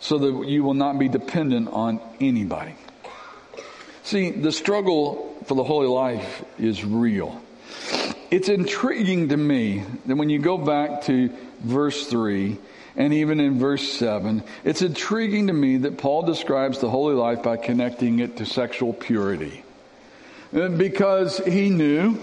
so 0.00 0.18
that 0.18 0.48
you 0.48 0.64
will 0.64 0.74
not 0.74 0.98
be 0.98 1.08
dependent 1.08 1.68
on 1.68 2.00
anybody. 2.20 2.74
See, 4.02 4.30
the 4.30 4.50
struggle 4.50 5.29
for 5.44 5.54
the 5.54 5.64
holy 5.64 5.86
life 5.86 6.44
is 6.58 6.84
real. 6.84 7.40
It's 8.30 8.48
intriguing 8.48 9.30
to 9.30 9.36
me 9.36 9.82
that 10.06 10.16
when 10.16 10.30
you 10.30 10.38
go 10.38 10.56
back 10.56 11.02
to 11.04 11.30
verse 11.60 12.06
3 12.06 12.58
and 12.96 13.12
even 13.12 13.40
in 13.40 13.58
verse 13.58 13.92
7, 13.92 14.42
it's 14.64 14.82
intriguing 14.82 15.48
to 15.48 15.52
me 15.52 15.78
that 15.78 15.98
Paul 15.98 16.22
describes 16.22 16.78
the 16.78 16.90
holy 16.90 17.14
life 17.14 17.42
by 17.42 17.56
connecting 17.56 18.20
it 18.20 18.36
to 18.36 18.46
sexual 18.46 18.92
purity. 18.92 19.64
Uh, 20.54 20.68
because 20.68 21.38
he 21.38 21.70
knew, 21.70 22.18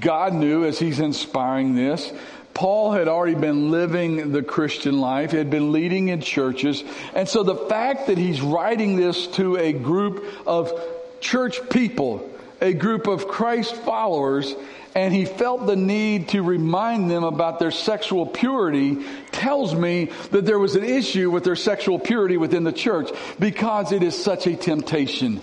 God 0.00 0.34
knew 0.34 0.64
as 0.64 0.78
he's 0.78 1.00
inspiring 1.00 1.74
this, 1.74 2.12
Paul 2.54 2.92
had 2.92 3.08
already 3.08 3.34
been 3.34 3.70
living 3.70 4.32
the 4.32 4.42
Christian 4.42 5.00
life, 5.00 5.30
had 5.30 5.50
been 5.50 5.72
leading 5.72 6.08
in 6.08 6.20
churches, 6.20 6.84
and 7.14 7.26
so 7.26 7.42
the 7.42 7.56
fact 7.56 8.08
that 8.08 8.18
he's 8.18 8.42
writing 8.42 8.96
this 8.96 9.26
to 9.28 9.56
a 9.56 9.72
group 9.72 10.24
of 10.46 10.72
church 11.20 11.68
people, 11.70 12.28
a 12.62 12.72
group 12.72 13.08
of 13.08 13.26
Christ 13.26 13.74
followers, 13.74 14.54
and 14.94 15.12
he 15.12 15.24
felt 15.24 15.66
the 15.66 15.74
need 15.74 16.28
to 16.28 16.42
remind 16.42 17.10
them 17.10 17.24
about 17.24 17.58
their 17.58 17.72
sexual 17.72 18.24
purity 18.24 19.04
tells 19.32 19.74
me 19.74 20.10
that 20.30 20.46
there 20.46 20.60
was 20.60 20.76
an 20.76 20.84
issue 20.84 21.28
with 21.28 21.42
their 21.42 21.56
sexual 21.56 21.98
purity 21.98 22.36
within 22.36 22.62
the 22.62 22.72
church 22.72 23.10
because 23.40 23.90
it 23.90 24.04
is 24.04 24.22
such 24.22 24.46
a 24.46 24.54
temptation. 24.54 25.40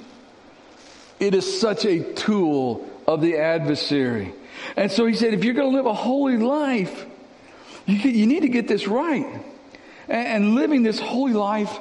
It 1.20 1.36
is 1.36 1.59
such 1.59 1.84
a 1.84 1.99
tool 2.13 2.89
of 3.05 3.20
the 3.20 3.38
adversary. 3.38 4.34
And 4.78 4.89
so 4.89 5.05
he 5.05 5.13
said, 5.13 5.34
if 5.34 5.43
you're 5.43 5.53
going 5.53 5.72
to 5.72 5.76
live 5.76 5.88
a 5.88 5.93
holy 5.93 6.38
life, 6.38 7.05
you, 7.86 8.28
need 8.28 8.41
to 8.41 8.49
get 8.49 8.70
this 8.70 8.88
right. 8.88 9.28
And 10.07 10.55
living 10.55 10.84
this 10.84 10.99
holy 10.99 11.34
life, 11.34 11.78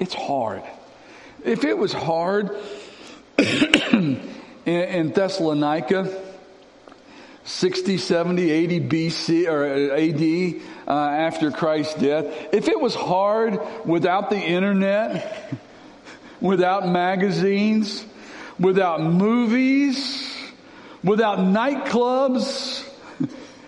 it's 0.00 0.14
hard. 0.14 0.62
If 1.44 1.64
it 1.64 1.78
was 1.78 1.92
hard 1.92 2.50
in, 4.66 5.12
Thessalonica, 5.12 6.22
60, 7.44 7.98
70, 7.98 8.50
80 8.50 8.80
BC 8.80 9.48
or 9.48 9.64
AD 9.94 10.62
uh, 10.88 11.10
after 11.10 11.50
Christ's 11.50 11.94
death, 12.00 12.26
if 12.52 12.68
it 12.68 12.80
was 12.80 12.94
hard 12.94 13.58
without 13.84 14.30
the 14.30 14.38
internet, 14.38 15.52
without 16.40 16.88
magazines, 16.88 18.04
without 18.58 19.02
movies, 19.02 20.32
without 21.02 21.38
nightclubs, 21.38 22.88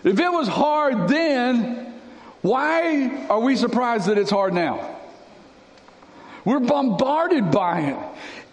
if 0.04 0.18
it 0.18 0.32
was 0.32 0.48
hard 0.48 1.08
then, 1.08 1.94
why 2.42 3.26
are 3.28 3.40
we 3.40 3.56
surprised 3.56 4.06
that 4.06 4.18
it's 4.18 4.30
hard 4.30 4.54
now? 4.54 4.95
We're 6.46 6.60
bombarded 6.60 7.50
by 7.50 7.80
it. 7.80 7.98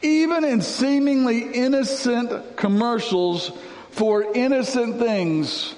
Even 0.02 0.44
in 0.44 0.64
seemingly 0.64 1.44
innocent 1.44 2.58
commercials 2.58 3.52
for 3.92 4.36
innocent 4.36 4.98
things, 4.98 5.76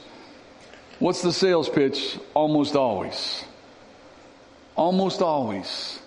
what's 1.00 1.22
the 1.22 1.34
sales 1.34 1.68
pitch? 1.68 2.18
Almost 2.34 2.78
always. 2.78 3.44
Almost 4.78 5.22
always. 5.22 6.00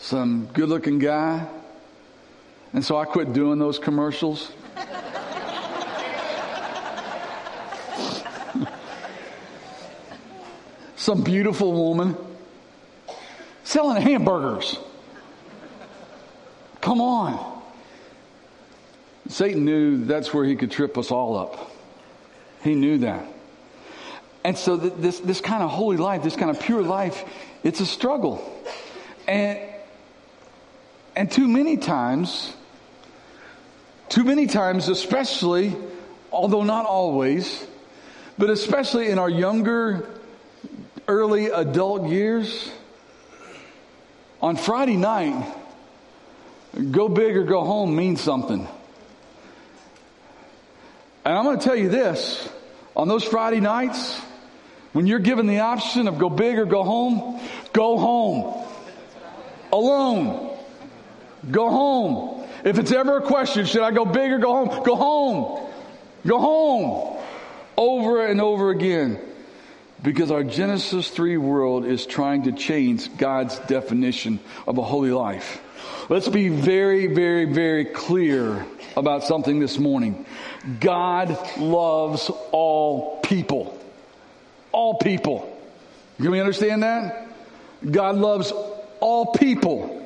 Some 0.00 0.48
good 0.52 0.68
looking 0.68 0.98
guy. 0.98 1.46
And 2.72 2.84
so 2.84 2.98
I 2.98 3.04
quit 3.04 3.32
doing 3.32 3.60
those 3.60 3.78
commercials. 3.78 4.50
Some 10.96 11.22
beautiful 11.22 11.72
woman 11.72 12.16
selling 13.70 14.02
hamburgers. 14.02 14.76
Come 16.80 17.00
on. 17.00 17.62
Satan 19.28 19.64
knew 19.64 20.04
that's 20.04 20.34
where 20.34 20.44
he 20.44 20.56
could 20.56 20.72
trip 20.72 20.98
us 20.98 21.12
all 21.12 21.38
up. 21.38 21.70
He 22.64 22.74
knew 22.74 22.98
that. 22.98 23.24
And 24.42 24.58
so 24.58 24.76
th- 24.76 24.94
this, 24.96 25.20
this 25.20 25.40
kind 25.40 25.62
of 25.62 25.70
holy 25.70 25.98
life, 25.98 26.24
this 26.24 26.34
kind 26.34 26.50
of 26.50 26.60
pure 26.60 26.82
life, 26.82 27.24
it's 27.62 27.78
a 27.78 27.86
struggle. 27.86 28.42
And, 29.28 29.60
and 31.14 31.30
too 31.30 31.46
many 31.46 31.76
times, 31.76 32.52
too 34.08 34.24
many 34.24 34.48
times, 34.48 34.88
especially, 34.88 35.76
although 36.32 36.64
not 36.64 36.86
always, 36.86 37.64
but 38.36 38.50
especially 38.50 39.10
in 39.10 39.20
our 39.20 39.30
younger, 39.30 40.08
early 41.06 41.50
adult 41.50 42.08
years, 42.08 42.72
on 44.40 44.56
Friday 44.56 44.96
night, 44.96 45.54
go 46.90 47.08
big 47.08 47.36
or 47.36 47.44
go 47.44 47.64
home 47.64 47.94
means 47.96 48.20
something. 48.20 48.66
And 51.24 51.38
I'm 51.38 51.44
going 51.44 51.58
to 51.58 51.64
tell 51.64 51.76
you 51.76 51.88
this 51.88 52.48
on 52.96 53.08
those 53.08 53.24
Friday 53.24 53.60
nights, 53.60 54.18
when 54.92 55.06
you're 55.06 55.20
given 55.20 55.46
the 55.46 55.60
option 55.60 56.08
of 56.08 56.18
go 56.18 56.28
big 56.28 56.58
or 56.58 56.64
go 56.64 56.82
home, 56.82 57.40
go 57.72 57.98
home. 57.98 58.66
Alone. 59.72 60.58
Go 61.50 61.70
home. 61.70 62.48
If 62.64 62.78
it's 62.78 62.92
ever 62.92 63.18
a 63.18 63.22
question, 63.22 63.66
should 63.66 63.82
I 63.82 63.92
go 63.92 64.04
big 64.04 64.32
or 64.32 64.38
go 64.38 64.52
home? 64.52 64.82
Go 64.82 64.96
home. 64.96 65.70
Go 66.26 66.38
home. 66.38 67.18
Over 67.76 68.26
and 68.26 68.40
over 68.40 68.70
again. 68.70 69.18
Because 70.02 70.30
our 70.30 70.44
Genesis 70.44 71.10
3 71.10 71.36
world 71.36 71.84
is 71.84 72.06
trying 72.06 72.44
to 72.44 72.52
change 72.52 73.16
God's 73.18 73.58
definition 73.60 74.40
of 74.66 74.78
a 74.78 74.82
holy 74.82 75.10
life. 75.10 75.60
Let's 76.08 76.28
be 76.28 76.48
very, 76.48 77.06
very, 77.06 77.44
very 77.44 77.84
clear 77.84 78.64
about 78.96 79.24
something 79.24 79.60
this 79.60 79.78
morning. 79.78 80.24
God 80.80 81.36
loves 81.58 82.30
all 82.50 83.20
people. 83.20 83.78
All 84.72 84.94
people. 84.94 85.58
Can 86.16 86.30
we 86.30 86.40
understand 86.40 86.82
that? 86.82 87.28
God 87.88 88.16
loves 88.16 88.52
all 89.00 89.32
people. 89.32 89.96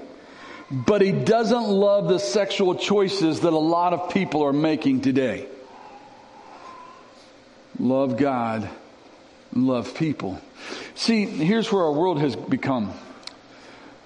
But 0.71 1.03
he 1.03 1.13
doesn't 1.13 1.69
love 1.69 2.09
the 2.09 2.19
sexual 2.19 2.75
choices 2.75 3.41
that 3.41 3.53
a 3.53 3.59
lot 3.59 3.93
of 3.93 4.11
people 4.11 4.43
are 4.45 4.53
making 4.53 5.03
today. 5.03 5.47
Love 7.79 8.17
God 8.17 8.69
love 9.55 9.95
people. 9.95 10.41
See, 10.95 11.25
here's 11.27 11.71
where 11.71 11.83
our 11.83 11.93
world 11.93 12.21
has 12.21 12.37
become. 12.37 12.93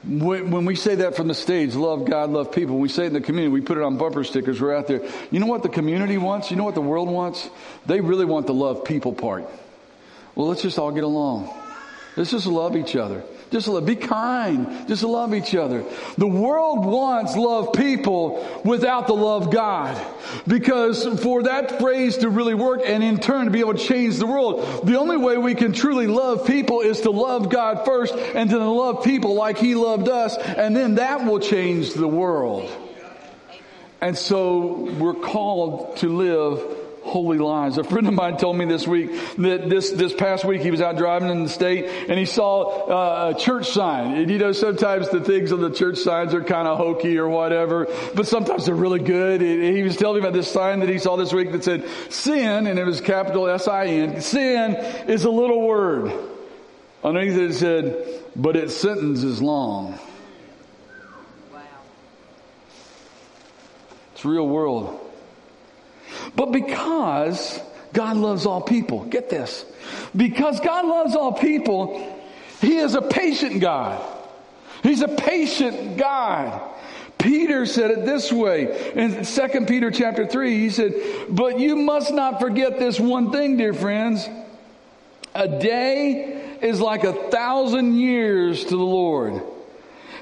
When, 0.05 0.51
when 0.51 0.65
we 0.65 0.77
say 0.77 0.97
that 0.97 1.17
from 1.17 1.29
the 1.29 1.35
stage, 1.35 1.75
love 1.75 2.05
God, 2.05 2.31
love 2.31 2.53
people, 2.53 2.75
when 2.75 2.83
we 2.83 2.89
say 2.89 3.05
it 3.05 3.09
in 3.09 3.13
the 3.15 3.21
community, 3.21 3.53
we 3.53 3.61
put 3.61 3.79
it 3.79 3.83
on 3.83 3.97
bumper 3.97 4.23
stickers, 4.23 4.61
we're 4.61 4.77
out 4.77 4.87
there. 4.87 5.03
You 5.31 5.41
know 5.41 5.47
what 5.47 5.63
the 5.63 5.69
community 5.69 6.19
wants? 6.19 6.51
You 6.51 6.57
know 6.57 6.65
what 6.65 6.77
the 6.77 6.81
world 6.81 7.09
wants? 7.09 7.49
They 7.87 8.01
really 8.01 8.25
want 8.25 8.47
the 8.47 8.55
love 8.55 8.85
people 8.85 9.13
part. 9.13 9.49
Well, 10.35 10.47
let's 10.47 10.63
just 10.63 10.79
all 10.79 10.93
get 10.93 11.03
along. 11.03 11.53
Let's 12.17 12.31
just 12.31 12.47
love 12.47 12.77
each 12.77 12.95
other. 12.95 13.25
Just 13.51 13.67
love, 13.67 13.87
be 13.87 13.97
kind. 13.97 14.87
Just 14.89 15.03
love 15.03 15.35
each 15.35 15.55
other. 15.55 15.85
The 16.19 16.27
world 16.27 16.85
wants 16.85 17.35
love 17.35 17.73
people 17.73 18.63
without 18.65 19.07
the 19.07 19.15
love 19.15 19.51
God. 19.51 19.99
Because 20.47 21.07
for 21.23 21.45
that 21.45 21.79
phrase 21.79 22.19
to 22.19 22.29
really 22.29 22.55
work 22.55 22.83
and 22.85 23.03
in 23.03 23.19
turn 23.19 23.47
to 23.47 23.51
be 23.51 23.61
able 23.61 23.75
to 23.75 23.85
change 23.85 24.19
the 24.19 24.27
world, 24.27 24.87
the 24.87 24.99
only 24.99 25.17
way 25.17 25.39
we 25.39 25.55
can 25.55 25.73
truly 25.73 26.07
love 26.07 26.47
people 26.47 26.83
is 26.83 27.01
to 27.03 27.11
love 27.11 27.49
God 27.49 27.87
first 27.87 28.15
and 28.15 28.51
to 28.51 28.59
love 28.59 29.03
people 29.03 29.35
like 29.35 29.57
He 29.57 29.75
loved 29.75 30.09
us 30.09 30.37
and 30.37 30.77
then 30.77 30.97
that 30.97 31.25
will 31.25 31.41
change 31.41 31.95
the 31.95 32.09
world. 32.09 32.71
And 34.01 34.17
so 34.17 34.91
we're 34.99 35.15
called 35.15 35.97
to 35.99 36.09
live 36.09 36.78
holy 37.09 37.39
lives. 37.39 37.79
A 37.79 37.85
friend 37.85 38.07
of 38.07 38.15
mine 38.15 38.37
told 38.37 38.57
me 38.57 38.65
this 38.65 38.87
week 38.87 39.11
that 39.39 39.69
this, 39.69 39.91
this 39.91 40.13
past 40.13 40.45
week 40.45 40.61
he 40.61 40.71
was 40.71 40.81
out 40.81 40.97
driving 40.97 41.31
in 41.31 41.43
the 41.43 41.49
state 41.49 41.87
and 42.09 42.19
he 42.19 42.27
saw 42.27 42.87
uh, 42.87 43.35
a 43.35 43.39
church 43.39 43.71
sign. 43.71 44.15
And 44.15 44.31
you 44.31 44.39
know, 44.39 44.53
sometimes 44.53 45.09
the 45.09 45.21
things 45.21 45.53
on 45.53 45.61
the 45.61 45.71
church 45.71 45.99
signs 45.99 46.35
are 46.35 46.45
kind 46.45 46.69
of 46.69 46.79
hokey 46.79 47.19
or 47.19 47.29
whatever, 47.29 47.87
but 48.15 48.27
sometimes 48.27 48.67
they're 48.67 48.75
really 48.75 49.01
good. 49.01 49.43
And 49.43 49.77
he 49.77 49.83
was 49.83 49.97
telling 49.97 50.21
me 50.23 50.29
about 50.29 50.35
this 50.35 50.51
sign 50.51 50.81
that 50.81 50.89
he 50.89 50.99
saw 50.99 51.17
this 51.17 51.33
week 51.33 51.53
that 51.53 51.65
said 51.65 51.89
sin, 52.11 52.67
and 52.67 52.79
it 52.79 52.85
was 52.85 53.01
capital 53.01 53.49
S-I-N. 53.49 54.21
Sin 54.21 54.75
is 55.09 55.25
a 55.25 55.31
little 55.31 55.63
word. 55.63 56.13
Underneath 57.03 57.39
it, 57.39 57.51
it 57.51 57.55
said, 57.55 58.23
but 58.35 58.57
its 58.57 58.75
sentence 58.77 59.23
is 59.23 59.41
long. 59.41 59.99
Wow. 61.53 61.61
It's 64.13 64.25
real 64.25 64.49
world. 64.49 65.08
But 66.39 66.53
because 66.53 67.61
God 67.93 68.17
loves 68.17 68.47
all 68.47 68.61
people, 68.61 69.03
get 69.03 69.29
this. 69.29 69.65
Because 70.15 70.61
God 70.61 70.87
loves 70.87 71.17
all 71.17 71.33
people, 71.33 72.17
He 72.61 72.77
is 72.77 72.95
a 72.95 73.03
patient 73.03 73.61
God. 73.61 74.01
He's 74.85 75.03
a 75.03 75.09
patient 75.09 75.97
God. 75.97 76.63
Peter 77.19 77.67
said 77.67 77.91
it 77.91 78.07
this 78.07 78.31
way 78.31 78.93
in 78.95 79.25
2 79.25 79.67
Peter 79.67 79.91
chapter 79.91 80.29
3. 80.29 80.61
He 80.61 80.71
said, 80.71 80.95
But 81.29 81.59
you 81.59 81.75
must 81.75 82.15
not 82.15 82.39
forget 82.39 82.79
this 82.79 83.01
one 83.01 83.33
thing, 83.33 83.57
dear 83.57 83.75
friends. 83.75 84.29
A 85.35 85.49
day 85.49 86.57
is 86.63 86.81
like 86.81 87.03
a 87.03 87.15
thousand 87.31 87.99
years 87.99 88.63
to 88.63 88.77
the 88.77 88.77
Lord. 88.77 89.43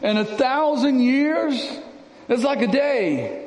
And 0.01 0.17
a 0.17 0.25
thousand 0.25 1.01
years 1.01 1.79
is 2.31 2.43
like 2.43 2.63
a 2.63 2.69
day. 2.69 3.46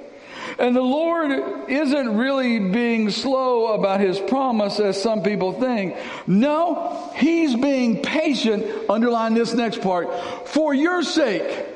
And 0.59 0.75
the 0.75 0.81
Lord 0.81 1.69
isn't 1.69 2.17
really 2.17 2.59
being 2.59 3.09
slow 3.11 3.73
about 3.73 4.01
His 4.01 4.19
promise 4.19 4.79
as 4.79 5.01
some 5.01 5.23
people 5.23 5.53
think. 5.53 5.95
No, 6.27 7.11
He's 7.15 7.55
being 7.55 8.01
patient, 8.01 8.89
underline 8.89 9.33
this 9.33 9.53
next 9.53 9.81
part, 9.81 10.47
for 10.47 10.73
your 10.73 11.01
sake. 11.03 11.67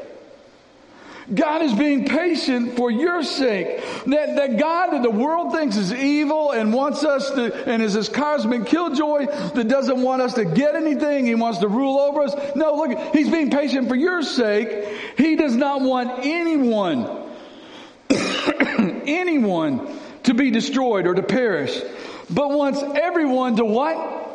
God 1.33 1.61
is 1.61 1.73
being 1.73 2.05
patient 2.05 2.75
for 2.75 2.91
your 2.91 3.23
sake. 3.23 3.81
That, 4.07 4.35
that 4.35 4.57
God 4.57 4.91
that 4.91 5.03
the 5.03 5.09
world 5.09 5.53
thinks 5.53 5.77
is 5.77 5.93
evil 5.93 6.51
and 6.51 6.73
wants 6.73 7.05
us 7.05 7.31
to, 7.31 7.69
and 7.69 7.81
is 7.81 7.93
this 7.93 8.09
cosmic 8.09 8.65
killjoy 8.65 9.27
that 9.27 9.67
doesn't 9.67 10.01
want 10.01 10.21
us 10.21 10.33
to 10.33 10.45
get 10.45 10.75
anything. 10.75 11.25
He 11.25 11.35
wants 11.35 11.59
to 11.59 11.69
rule 11.69 11.97
over 11.99 12.23
us. 12.23 12.35
No, 12.55 12.75
look, 12.75 13.15
He's 13.15 13.29
being 13.29 13.49
patient 13.49 13.87
for 13.87 13.95
your 13.95 14.21
sake. 14.21 14.99
He 15.17 15.37
does 15.37 15.55
not 15.55 15.81
want 15.81 16.25
anyone, 16.25 17.22
anyone 19.05 19.99
to 20.23 20.33
be 20.33 20.51
destroyed 20.51 21.07
or 21.07 21.13
to 21.13 21.23
perish, 21.23 21.79
but 22.29 22.51
wants 22.51 22.81
everyone 22.81 23.57
to 23.57 23.65
what? 23.65 24.29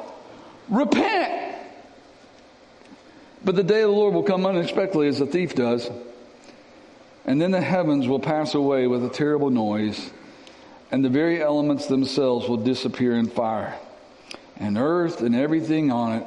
Repent. 0.68 1.56
But 3.44 3.56
the 3.56 3.62
day 3.62 3.82
of 3.82 3.90
the 3.90 3.96
Lord 3.96 4.14
will 4.14 4.22
come 4.22 4.44
unexpectedly 4.46 5.08
as 5.08 5.20
a 5.20 5.26
thief 5.26 5.54
does. 5.54 5.88
And 7.24 7.40
then 7.40 7.50
the 7.50 7.60
heavens 7.60 8.08
will 8.08 8.20
pass 8.20 8.54
away 8.54 8.86
with 8.86 9.04
a 9.04 9.10
terrible 9.10 9.50
noise, 9.50 10.10
and 10.90 11.04
the 11.04 11.10
very 11.10 11.42
elements 11.42 11.86
themselves 11.86 12.48
will 12.48 12.56
disappear 12.56 13.14
in 13.14 13.28
fire. 13.28 13.78
And 14.56 14.76
earth 14.76 15.20
and 15.20 15.34
everything 15.34 15.92
on 15.92 16.18
it 16.18 16.26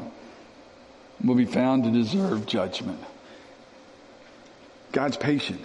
will 1.24 1.36
be 1.36 1.46
found 1.46 1.84
to 1.84 1.92
deserve 1.92 2.46
judgment. 2.46 3.00
God's 4.92 5.18
patient. 5.18 5.62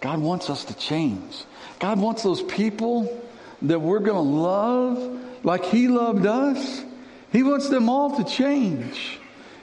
God 0.00 0.20
wants 0.20 0.50
us 0.50 0.64
to 0.66 0.74
change. 0.74 1.44
God 1.78 1.98
wants 1.98 2.22
those 2.22 2.42
people 2.42 3.20
that 3.62 3.80
we're 3.80 4.00
going 4.00 4.16
to 4.16 4.20
love 4.20 5.20
like 5.44 5.64
He 5.64 5.88
loved 5.88 6.26
us. 6.26 6.84
He 7.32 7.42
wants 7.42 7.68
them 7.68 7.88
all 7.88 8.16
to 8.16 8.24
change. 8.24 9.18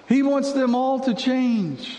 He 0.08 0.24
wants 0.24 0.54
them 0.54 0.76
all 0.76 1.00
to 1.02 1.14
change. 1.14 1.98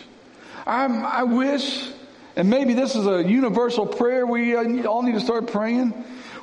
I'm, 0.66 1.05
I 1.05 1.24
wish 1.24 1.91
and 2.39 2.49
maybe 2.49 2.72
this 2.72 2.95
is 2.95 3.05
a 3.05 3.24
universal 3.24 3.84
prayer 3.84 4.24
we 4.24 4.55
uh, 4.55 4.86
all 4.86 5.03
need 5.03 5.14
to 5.14 5.20
start 5.20 5.51
praying. 5.51 5.93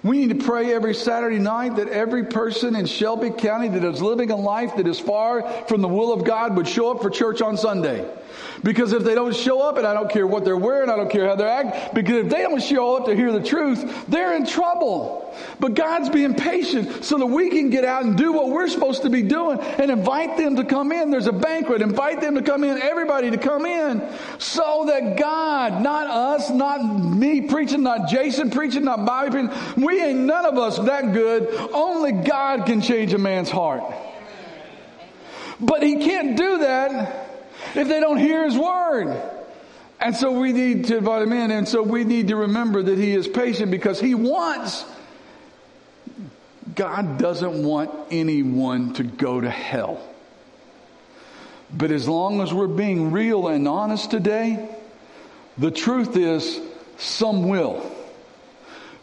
We 0.03 0.25
need 0.25 0.37
to 0.37 0.45
pray 0.45 0.73
every 0.73 0.93
Saturday 0.93 1.39
night 1.39 1.77
that 1.77 1.87
every 1.87 2.25
person 2.25 2.75
in 2.75 2.85
Shelby 2.85 3.29
County 3.29 3.69
that 3.69 3.81
is 3.81 4.01
living 4.01 4.29
a 4.29 4.35
life 4.35 4.75
that 4.75 4.87
is 4.87 4.99
far 4.99 5.49
from 5.69 5.81
the 5.81 5.87
will 5.87 6.11
of 6.11 6.25
God 6.25 6.57
would 6.57 6.67
show 6.67 6.91
up 6.91 7.01
for 7.01 7.09
church 7.09 7.41
on 7.41 7.55
Sunday. 7.55 8.05
Because 8.63 8.93
if 8.93 9.03
they 9.03 9.15
don't 9.15 9.35
show 9.35 9.61
up, 9.61 9.77
and 9.77 9.85
I 9.85 9.93
don't 9.93 10.09
care 10.09 10.25
what 10.25 10.45
they're 10.45 10.57
wearing, 10.57 10.89
I 10.89 10.95
don't 10.95 11.09
care 11.09 11.27
how 11.27 11.35
they're 11.35 11.47
acting, 11.47 11.93
because 11.93 12.25
if 12.25 12.29
they 12.29 12.41
don't 12.41 12.61
show 12.61 12.95
up 12.95 13.05
to 13.05 13.15
hear 13.15 13.31
the 13.31 13.43
truth, 13.43 14.05
they're 14.07 14.35
in 14.35 14.45
trouble. 14.45 15.21
But 15.59 15.73
God's 15.73 16.09
being 16.09 16.33
patient 16.33 17.03
so 17.03 17.17
that 17.17 17.25
we 17.25 17.49
can 17.49 17.69
get 17.69 17.83
out 17.83 18.03
and 18.03 18.17
do 18.17 18.31
what 18.31 18.49
we're 18.49 18.67
supposed 18.67 19.01
to 19.03 19.09
be 19.09 19.21
doing 19.21 19.59
and 19.59 19.91
invite 19.91 20.37
them 20.37 20.55
to 20.55 20.63
come 20.63 20.91
in. 20.91 21.11
There's 21.11 21.27
a 21.27 21.33
banquet. 21.33 21.81
Invite 21.81 22.21
them 22.21 22.35
to 22.35 22.41
come 22.41 22.63
in, 22.63 22.81
everybody 22.81 23.31
to 23.31 23.37
come 23.37 23.65
in, 23.65 24.01
so 24.39 24.85
that 24.87 25.17
God, 25.17 25.81
not 25.81 26.07
us, 26.07 26.49
not 26.49 26.83
me 26.83 27.41
preaching, 27.41 27.83
not 27.83 28.09
Jason 28.09 28.49
preaching, 28.49 28.85
not 28.85 29.05
Bobby 29.05 29.31
preaching, 29.31 29.83
we 29.83 30.01
ain't 30.01 30.19
none 30.19 30.45
of 30.45 30.57
us 30.57 30.77
that 30.79 31.13
good. 31.13 31.53
Only 31.73 32.11
God 32.11 32.65
can 32.65 32.81
change 32.81 33.13
a 33.13 33.17
man's 33.17 33.49
heart. 33.49 33.83
But 35.59 35.83
He 35.83 35.97
can't 35.97 36.37
do 36.37 36.59
that 36.59 37.24
if 37.73 37.87
they 37.87 37.99
don't 37.99 38.17
hear 38.17 38.45
his 38.45 38.57
word. 38.57 39.21
And 39.99 40.15
so 40.15 40.31
we 40.39 40.51
need 40.51 40.85
to 40.85 40.97
invite 40.97 41.21
him 41.23 41.33
in. 41.33 41.51
And 41.51 41.67
so 41.67 41.81
we 41.81 42.03
need 42.03 42.27
to 42.27 42.35
remember 42.35 42.83
that 42.83 42.97
he 42.97 43.13
is 43.13 43.27
patient 43.27 43.71
because 43.71 43.99
he 43.99 44.13
wants, 44.13 44.85
God 46.75 47.17
doesn't 47.17 47.63
want 47.63 47.91
anyone 48.11 48.93
to 48.95 49.03
go 49.03 49.39
to 49.39 49.49
hell. 49.49 50.01
But 51.71 51.91
as 51.91 52.07
long 52.07 52.41
as 52.41 52.53
we're 52.53 52.67
being 52.67 53.11
real 53.11 53.47
and 53.47 53.67
honest 53.67 54.11
today, 54.11 54.69
the 55.57 55.71
truth 55.71 56.15
is 56.15 56.59
some 56.97 57.47
will. 57.47 57.91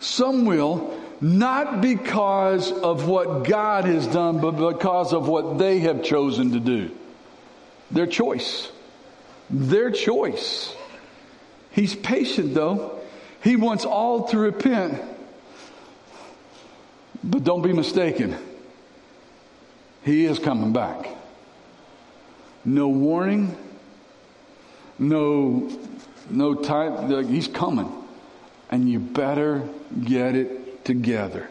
Some 0.01 0.45
will, 0.45 0.99
not 1.21 1.81
because 1.81 2.73
of 2.73 3.09
what 3.09 3.45
God 3.45 3.85
has 3.85 4.07
done, 4.07 4.41
but 4.41 4.53
because 4.53 5.13
of 5.13 5.29
what 5.29 5.59
they 5.59 5.81
have 5.81 6.03
chosen 6.03 6.53
to 6.53 6.61
do. 6.61 6.91
Their 7.93 8.07
choice. 8.07 8.71
Their 9.51 9.91
choice. 9.91 10.75
He's 11.71 11.95
patient 11.95 12.55
though. 12.55 12.99
He 13.43 13.57
wants 13.57 13.85
all 13.85 14.29
to 14.29 14.39
repent. 14.39 15.01
But 17.23 17.45
don't 17.45 17.63
be 17.63 17.73
mistaken. 17.73 18.37
He 20.05 20.25
is 20.25 20.39
coming 20.39 20.73
back. 20.73 21.09
No 22.65 22.89
warning. 22.89 23.57
No, 24.99 25.71
no 26.31 26.55
time. 26.55 27.29
He's 27.29 27.49
coming. 27.49 27.93
And 28.71 28.89
you 28.89 28.99
better 28.99 29.69
get 30.05 30.35
it 30.35 30.85
together. 30.85 31.49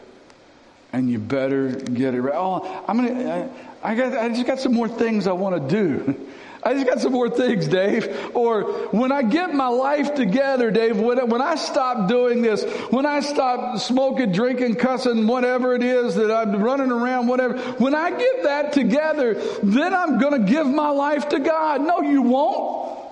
And 0.92 1.10
you 1.10 1.18
better 1.18 1.70
get 1.70 2.14
it 2.14 2.20
right. 2.20 2.34
Oh, 2.36 2.84
I'm 2.86 2.96
gonna, 2.96 3.50
I 3.82 3.94
got, 3.94 4.16
I 4.16 4.28
just 4.28 4.46
got 4.46 4.60
some 4.60 4.74
more 4.74 4.88
things 4.88 5.26
I 5.26 5.32
want 5.32 5.68
to 5.68 5.74
do. 5.74 6.26
I 6.64 6.74
just 6.74 6.86
got 6.86 7.00
some 7.00 7.12
more 7.12 7.28
things, 7.28 7.66
Dave. 7.66 8.30
Or 8.34 8.62
when 8.90 9.10
I 9.10 9.22
get 9.22 9.52
my 9.52 9.66
life 9.66 10.14
together, 10.14 10.70
Dave, 10.70 10.96
when, 10.96 11.28
when 11.28 11.42
I 11.42 11.56
stop 11.56 12.08
doing 12.08 12.40
this, 12.40 12.62
when 12.90 13.04
I 13.04 13.18
stop 13.18 13.80
smoking, 13.80 14.30
drinking, 14.30 14.76
cussing, 14.76 15.26
whatever 15.26 15.74
it 15.74 15.82
is 15.82 16.14
that 16.14 16.30
I'm 16.30 16.62
running 16.62 16.92
around, 16.92 17.26
whatever, 17.26 17.58
when 17.58 17.96
I 17.96 18.10
get 18.10 18.44
that 18.44 18.72
together, 18.72 19.34
then 19.64 19.92
I'm 19.92 20.20
going 20.20 20.40
to 20.40 20.48
give 20.48 20.68
my 20.68 20.90
life 20.90 21.30
to 21.30 21.40
God. 21.40 21.80
No, 21.80 22.00
you 22.00 22.22
won't. 22.22 23.08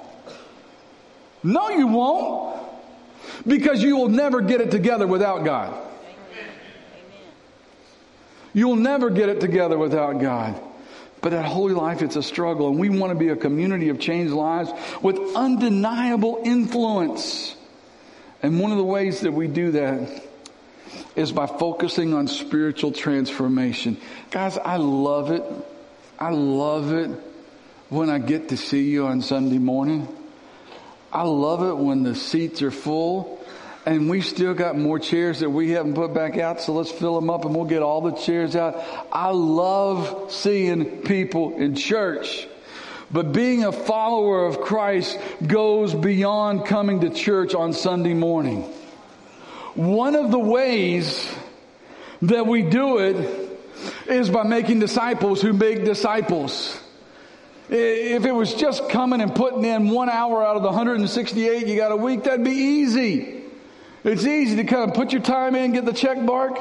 No, 1.43 1.71
you 1.71 1.89
won't. 1.89 2.61
Because 3.45 3.83
you 3.83 3.97
will 3.97 4.11
never 4.11 4.41
get 4.43 4.61
it 4.61 4.71
together 4.71 5.09
without 5.09 5.45
God. 5.45 5.90
You'll 8.53 8.77
never 8.77 9.11
get 9.11 9.29
it 9.29 9.41
together 9.41 9.79
without 9.79 10.21
God. 10.21 10.61
But 11.21 11.31
that 11.31 11.45
holy 11.45 11.75
life, 11.75 12.03
it's 12.03 12.17
a 12.17 12.23
struggle. 12.23 12.69
And 12.69 12.79
we 12.79 12.89
want 12.89 13.13
to 13.13 13.19
be 13.19 13.29
a 13.29 13.37
community 13.37 13.91
of 13.91 14.01
changed 14.01 14.33
lives 14.33 14.73
with 15.03 15.19
undeniable 15.37 16.41
influence. 16.45 17.55
And 18.43 18.59
one 18.59 18.73
of 18.73 18.79
the 18.79 18.85
ways 18.85 19.21
that 19.21 19.33
we 19.33 19.47
do 19.47 19.73
that 19.73 20.25
is 21.15 21.31
by 21.31 21.47
focusing 21.47 22.15
on 22.15 22.27
spiritual 22.27 22.93
transformation. 22.93 23.99
Guys, 24.31 24.57
I 24.57 24.77
love 24.77 25.31
it. 25.31 25.45
I 26.19 26.31
love 26.31 26.93
it 26.93 27.11
when 27.91 28.09
I 28.09 28.19
get 28.19 28.49
to 28.49 28.57
see 28.57 28.91
you 28.91 29.07
on 29.07 29.21
Sunday 29.21 29.59
morning. 29.59 30.09
I 31.13 31.23
love 31.23 31.63
it 31.63 31.77
when 31.77 32.03
the 32.03 32.15
seats 32.15 32.63
are 32.63 32.71
full 32.71 33.40
and 33.87 34.11
we 34.11 34.21
still 34.21 34.55
got 34.55 34.77
more 34.77 34.99
chairs 34.99 35.41
that 35.41 35.51
we 35.51 35.71
haven't 35.71 35.95
put 35.95 36.13
back 36.13 36.37
out, 36.37 36.61
so 36.61 36.75
let's 36.75 36.91
fill 36.91 37.15
them 37.15 37.31
up 37.31 37.45
and 37.45 37.55
we'll 37.55 37.65
get 37.65 37.83
all 37.83 38.03
the 38.03 38.13
chairs 38.13 38.55
out. 38.55 38.83
I 39.11 39.31
love 39.31 40.31
seeing 40.31 41.03
people 41.03 41.57
in 41.57 41.75
church. 41.75 42.47
But 43.13 43.33
being 43.33 43.65
a 43.65 43.73
follower 43.73 44.47
of 44.47 44.61
Christ 44.61 45.19
goes 45.45 45.95
beyond 45.95 46.67
coming 46.67 47.01
to 47.01 47.11
church 47.11 47.55
on 47.55 47.73
Sunday 47.73 48.15
morning. 48.15 48.63
One 49.75 50.15
of 50.15 50.31
the 50.31 50.39
ways 50.39 51.29
that 52.23 52.47
we 52.47 52.63
do 52.63 52.99
it 52.99 53.59
is 54.07 54.29
by 54.31 54.43
making 54.43 54.79
disciples 54.79 55.41
who 55.41 55.53
make 55.53 55.85
disciples. 55.85 56.79
If 57.69 58.25
it 58.25 58.33
was 58.33 58.55
just 58.55 58.91
coming 58.91 59.21
and 59.21 59.35
putting 59.35 59.65
in 59.65 59.89
one 59.89 60.09
hour 60.09 60.45
out 60.45 60.57
of 60.57 60.63
the 60.63 60.69
168 60.69 61.67
you 61.67 61.77
got 61.77 61.93
a 61.93 61.97
week, 61.97 62.25
that'd 62.25 62.45
be 62.45 62.51
easy. 62.51 63.40
It's 64.03 64.25
easy 64.25 64.57
to 64.57 64.65
kind 64.65 64.89
of 64.89 64.97
put 64.97 65.13
your 65.13 65.21
time 65.21 65.55
in, 65.55 65.73
get 65.73 65.85
the 65.85 65.93
check 65.93 66.19
mark, 66.19 66.59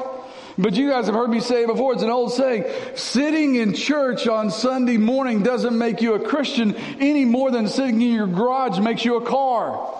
But 0.58 0.74
you 0.74 0.90
guys 0.90 1.06
have 1.06 1.14
heard 1.14 1.30
me 1.30 1.40
say 1.40 1.64
before. 1.64 1.94
It's 1.94 2.02
an 2.02 2.10
old 2.10 2.32
saying. 2.32 2.64
Sitting 2.94 3.54
in 3.54 3.72
church 3.74 4.28
on 4.28 4.50
Sunday 4.50 4.98
morning 4.98 5.42
doesn't 5.42 5.76
make 5.76 6.02
you 6.02 6.14
a 6.14 6.20
Christian 6.20 6.74
any 6.98 7.24
more 7.24 7.50
than 7.50 7.66
sitting 7.66 8.02
in 8.02 8.12
your 8.12 8.26
garage 8.26 8.78
makes 8.78 9.04
you 9.04 9.16
a 9.16 9.24
car. 9.24 9.96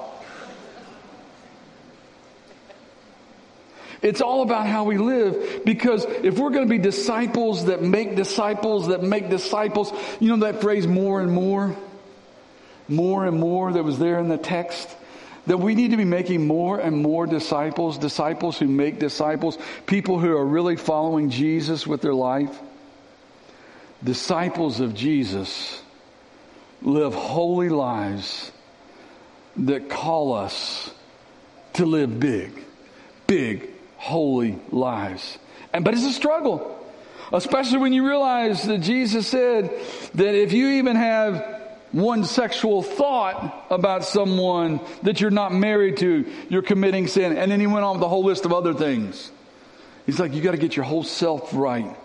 It's 4.03 4.21
all 4.21 4.43
about 4.43 4.67
how 4.67 4.85
we 4.85 4.99
live 4.99 5.65
because 5.65 6.05
if 6.05 6.39
we're 6.39 6.51
going 6.51 6.67
to 6.67 6.71
be 6.71 6.79
disciples 6.79 7.67
that 7.67 7.83
make 7.83 8.17
disciples 8.17 8.89
that 8.89 9.03
make 9.03 9.29
disciples, 9.29 9.93
you 10.21 10.37
know 10.37 10.45
that 10.47 10.61
phrase 10.61 10.87
more 10.87 11.21
and 11.21 11.33
more? 11.33 11.77
More 12.89 13.25
and 13.27 13.39
more 13.39 13.73
that 13.73 13.85
was 13.85 13.99
there 13.99 14.19
in 14.19 14.29
the 14.29 14.39
text? 14.39 14.89
That 15.47 15.59
we 15.59 15.75
need 15.75 15.93
to 15.93 15.97
be 15.97 16.05
making 16.05 16.47
more 16.47 16.79
and 16.79 17.03
more 17.03 17.27
disciples, 17.27 17.99
disciples 17.99 18.59
who 18.59 18.67
make 18.67 18.99
disciples, 18.99 19.59
people 19.87 20.19
who 20.19 20.37
are 20.37 20.45
really 20.45 20.77
following 20.77 21.31
Jesus 21.31 21.87
with 21.87 22.03
their 22.03 22.15
life. 22.15 22.57
Disciples 24.03 24.81
of 24.81 24.95
Jesus 24.95 25.83
live 26.83 27.15
holy 27.15 27.69
lives 27.69 28.53
that 29.57 29.89
call 29.89 30.33
us 30.35 30.91
to 31.75 31.87
live 31.87 32.19
big, 32.19 32.65
big, 33.27 33.69
holy 33.97 34.59
lives. 34.71 35.39
And, 35.73 35.85
but 35.85 35.95
it's 35.95 36.05
a 36.05 36.13
struggle. 36.13 36.77
Especially 37.33 37.79
when 37.79 37.93
you 37.93 38.07
realize 38.07 38.65
that 38.65 38.79
Jesus 38.79 39.29
said 39.29 39.71
that 40.15 40.35
if 40.35 40.53
you 40.53 40.69
even 40.71 40.97
have 40.97 41.60
one 41.93 42.25
sexual 42.25 42.83
thought 42.83 43.67
about 43.71 44.05
someone 44.05 44.81
that 45.03 45.21
you're 45.21 45.31
not 45.31 45.53
married 45.53 45.97
to, 45.99 46.25
you're 46.49 46.63
committing 46.63 47.07
sin. 47.09 47.37
And 47.37 47.51
then 47.51 47.61
he 47.61 47.67
went 47.67 47.85
on 47.85 47.97
with 47.97 48.05
a 48.05 48.09
whole 48.09 48.25
list 48.25 48.45
of 48.45 48.53
other 48.53 48.75
things. 48.75 49.31
He's 50.07 50.19
like, 50.19 50.33
you 50.33 50.41
got 50.41 50.53
to 50.53 50.57
get 50.57 50.77
your 50.77 50.85
whole 50.85 51.05
self 51.05 51.51
right. 51.53 51.97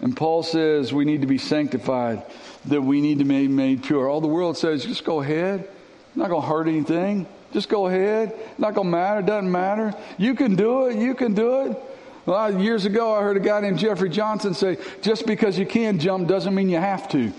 And 0.00 0.16
Paul 0.16 0.42
says 0.42 0.92
we 0.92 1.06
need 1.06 1.22
to 1.22 1.26
be 1.26 1.38
sanctified, 1.38 2.22
that 2.66 2.82
we 2.82 3.00
need 3.00 3.18
to 3.18 3.24
be 3.24 3.48
made 3.48 3.82
pure. 3.82 4.08
All 4.08 4.20
the 4.20 4.28
world 4.28 4.58
says, 4.58 4.84
just 4.84 5.04
go 5.04 5.22
ahead. 5.22 5.68
Not 6.14 6.28
going 6.28 6.42
to 6.42 6.48
hurt 6.48 6.68
anything. 6.68 7.26
Just 7.52 7.68
go 7.68 7.86
ahead. 7.86 8.38
Not 8.58 8.74
going 8.74 8.86
to 8.86 8.90
matter. 8.90 9.22
Doesn't 9.22 9.50
matter. 9.50 9.94
You 10.18 10.34
can 10.34 10.56
do 10.56 10.86
it. 10.86 10.96
You 10.96 11.14
can 11.14 11.34
do 11.34 11.62
it. 11.62 12.60
Years 12.60 12.84
ago, 12.84 13.14
I 13.14 13.22
heard 13.22 13.36
a 13.36 13.40
guy 13.40 13.60
named 13.60 13.78
Jeffrey 13.78 14.10
Johnson 14.10 14.52
say, 14.52 14.78
just 15.00 15.26
because 15.26 15.58
you 15.58 15.64
can 15.64 15.98
jump 15.98 16.28
doesn't 16.28 16.54
mean 16.54 16.68
you 16.68 16.78
have 16.78 17.08
to. 17.10 17.32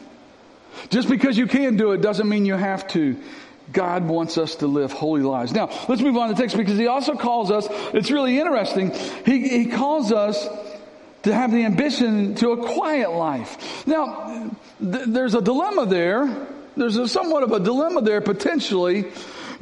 Just 0.90 1.10
because 1.10 1.38
you 1.38 1.48
can 1.48 1.78
do 1.78 1.92
it 1.92 2.02
doesn't 2.02 2.28
mean 2.28 2.46
you 2.46 2.56
have 2.56 2.88
to. 2.90 3.18
God 3.72 4.06
wants 4.08 4.38
us 4.38 4.56
to 4.56 4.68
live 4.68 4.94
holy 4.94 5.22
lives. 5.22 5.52
Now, 5.52 5.70
let's 5.90 6.02
move 6.02 6.16
on 6.18 6.30
to 6.30 6.36
the 6.36 6.42
text 6.42 6.56
because 6.56 6.78
he 6.78 6.88
also 6.88 7.16
calls 7.16 7.52
us, 7.52 7.68
it's 7.94 8.12
really 8.12 8.40
interesting, 8.40 8.92
he, 9.26 9.48
he 9.48 9.66
calls 9.66 10.12
us 10.12 10.48
to 11.24 11.34
have 11.34 11.52
the 11.52 11.66
ambition 11.66 12.36
to 12.36 12.52
a 12.52 12.74
quiet 12.74 13.12
life. 13.12 13.86
Now, 13.86 14.52
th- 14.80 15.06
there's 15.08 15.36
a 15.36 15.42
dilemma 15.42 15.86
there. 15.86 16.48
There's 16.78 16.96
a 16.96 17.08
somewhat 17.08 17.44
of 17.44 17.52
a 17.52 17.60
dilemma 17.60 18.02
there 18.02 18.22
potentially 18.22 19.12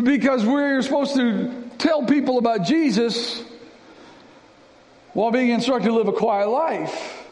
because 0.02 0.46
we're 0.46 0.82
supposed 0.82 1.16
to 1.16 1.70
tell 1.78 2.06
people 2.06 2.38
about 2.38 2.66
Jesus 2.66 3.44
while 5.14 5.32
being 5.32 5.50
instructed 5.50 5.88
to 5.88 5.96
live 5.96 6.10
a 6.10 6.14
quiet 6.14 6.50
life. 6.50 7.26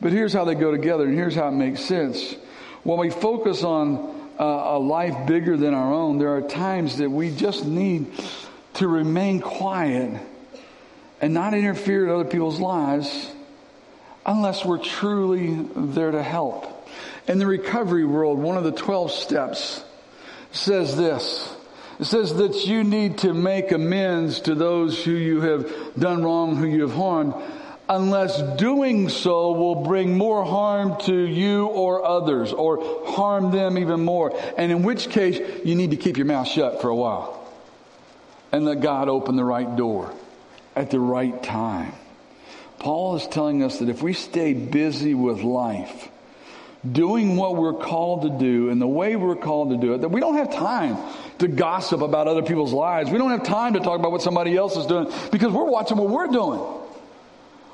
But 0.00 0.12
here's 0.12 0.32
how 0.32 0.44
they 0.44 0.54
go 0.54 0.70
together 0.70 1.04
and 1.04 1.14
here's 1.14 1.34
how 1.34 1.48
it 1.48 1.52
makes 1.52 1.80
sense. 1.80 2.36
When 2.82 2.98
we 2.98 3.10
focus 3.10 3.62
on 3.62 4.30
uh, 4.38 4.44
a 4.44 4.78
life 4.78 5.26
bigger 5.26 5.56
than 5.56 5.74
our 5.74 5.92
own, 5.92 6.18
there 6.18 6.34
are 6.36 6.42
times 6.42 6.96
that 6.98 7.10
we 7.10 7.34
just 7.34 7.66
need 7.66 8.10
to 8.74 8.88
remain 8.88 9.40
quiet 9.40 10.20
and 11.20 11.34
not 11.34 11.52
interfere 11.52 12.04
in 12.04 12.10
other 12.10 12.24
people's 12.24 12.58
lives 12.58 13.30
unless 14.24 14.64
we're 14.64 14.78
truly 14.78 15.66
there 15.74 16.10
to 16.10 16.22
help. 16.22 16.88
In 17.28 17.38
the 17.38 17.46
recovery 17.46 18.04
world, 18.04 18.38
one 18.38 18.56
of 18.56 18.64
the 18.64 18.72
12 18.72 19.10
steps 19.10 19.84
says 20.52 20.96
this. 20.96 21.54
It 21.98 22.06
says 22.06 22.34
that 22.36 22.66
you 22.66 22.82
need 22.82 23.18
to 23.18 23.34
make 23.34 23.72
amends 23.72 24.40
to 24.40 24.54
those 24.54 25.04
who 25.04 25.12
you 25.12 25.42
have 25.42 25.70
done 25.98 26.24
wrong, 26.24 26.56
who 26.56 26.66
you 26.66 26.82
have 26.82 26.94
harmed, 26.94 27.34
unless 27.90 28.40
doing 28.56 29.08
so 29.08 29.50
will 29.52 29.82
bring 29.82 30.16
more 30.16 30.44
harm 30.44 30.98
to 31.00 31.14
you 31.14 31.66
or 31.66 32.04
others, 32.04 32.52
or 32.52 33.04
harm 33.08 33.50
them 33.50 33.76
even 33.76 34.04
more. 34.04 34.32
And 34.56 34.70
in 34.70 34.84
which 34.84 35.10
case, 35.10 35.38
you 35.64 35.74
need 35.74 35.90
to 35.90 35.96
keep 35.96 36.16
your 36.16 36.26
mouth 36.26 36.46
shut 36.46 36.80
for 36.80 36.88
a 36.88 36.94
while. 36.94 37.36
And 38.52 38.64
let 38.64 38.80
God 38.80 39.08
open 39.08 39.34
the 39.36 39.44
right 39.44 39.76
door 39.76 40.14
at 40.76 40.90
the 40.90 41.00
right 41.00 41.42
time. 41.42 41.92
Paul 42.78 43.16
is 43.16 43.26
telling 43.26 43.62
us 43.62 43.80
that 43.80 43.88
if 43.88 44.02
we 44.02 44.12
stay 44.12 44.54
busy 44.54 45.14
with 45.14 45.42
life, 45.42 46.08
doing 46.90 47.36
what 47.36 47.56
we're 47.56 47.74
called 47.74 48.22
to 48.22 48.30
do 48.30 48.70
and 48.70 48.80
the 48.80 48.88
way 48.88 49.16
we're 49.16 49.36
called 49.36 49.70
to 49.70 49.76
do 49.76 49.94
it, 49.94 49.98
that 50.02 50.08
we 50.08 50.20
don't 50.20 50.36
have 50.36 50.52
time 50.52 50.96
to 51.38 51.48
gossip 51.48 52.02
about 52.02 52.28
other 52.28 52.42
people's 52.42 52.72
lives. 52.72 53.10
We 53.10 53.18
don't 53.18 53.32
have 53.32 53.42
time 53.42 53.74
to 53.74 53.80
talk 53.80 53.98
about 53.98 54.12
what 54.12 54.22
somebody 54.22 54.56
else 54.56 54.76
is 54.76 54.86
doing 54.86 55.12
because 55.32 55.52
we're 55.52 55.68
watching 55.68 55.96
what 55.96 56.08
we're 56.08 56.28
doing. 56.28 56.79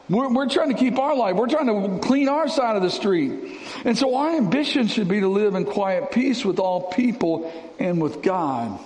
We're, 0.09 0.33
we're 0.33 0.49
trying 0.49 0.69
to 0.69 0.79
keep 0.79 0.99
our 0.99 1.17
life. 1.17 1.35
We're 1.35 1.49
trying 1.49 1.67
to 1.67 1.99
clean 2.07 2.29
our 2.29 2.49
side 2.49 2.77
of 2.77 2.83
the 2.83 2.91
street. 2.91 3.59
And 3.85 3.99
so 3.99 4.15
our 4.15 4.37
ambition 4.37 4.87
should 4.87 5.09
be 5.09 5.21
to 5.21 5.29
live 5.29 5.55
in 5.55 5.65
quiet 5.65 6.13
peace 6.13 6.45
with 6.45 6.59
all 6.59 6.93
people 6.93 7.53
and 7.79 8.01
with 8.01 8.23
God. 8.23 8.79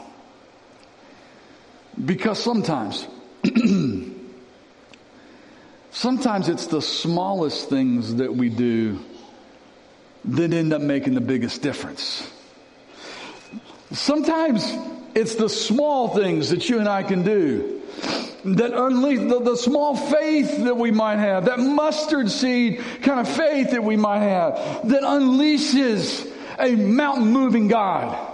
Because 2.03 2.43
sometimes, 2.43 3.07
sometimes 5.91 6.49
it's 6.49 6.67
the 6.69 6.81
smallest 6.81 7.69
things 7.69 8.15
that 8.17 8.35
we 8.35 8.49
do 8.49 8.99
that 10.25 10.53
end 10.53 10.73
up 10.73 10.81
making 10.81 11.15
the 11.15 11.21
biggest 11.21 11.61
difference. 11.61 12.31
Sometimes 13.91 14.73
it's 15.15 15.35
the 15.35 15.49
small 15.49 16.09
things 16.09 16.51
that 16.51 16.69
you 16.71 16.79
and 16.79 16.89
I 16.89 17.03
can 17.03 17.23
do 17.25 17.83
that 18.45 18.73
unleash 18.73 19.29
the, 19.29 19.41
the, 19.41 19.57
small 19.57 19.97
faith 19.97 20.65
that 20.65 20.77
we 20.77 20.91
might 20.91 21.19
have, 21.19 21.47
that 21.47 21.59
mustard 21.59 22.31
seed 22.31 22.81
kind 23.03 23.21
of 23.21 23.29
faith 23.29 23.73
that 23.73 23.85
we 23.85 23.97
might 23.97 24.21
have, 24.21 24.89
that 24.89 25.03
unleashes 25.03 26.27
a 26.59 26.75
mountain 26.77 27.33
moving 27.33 27.69
God 27.69 28.29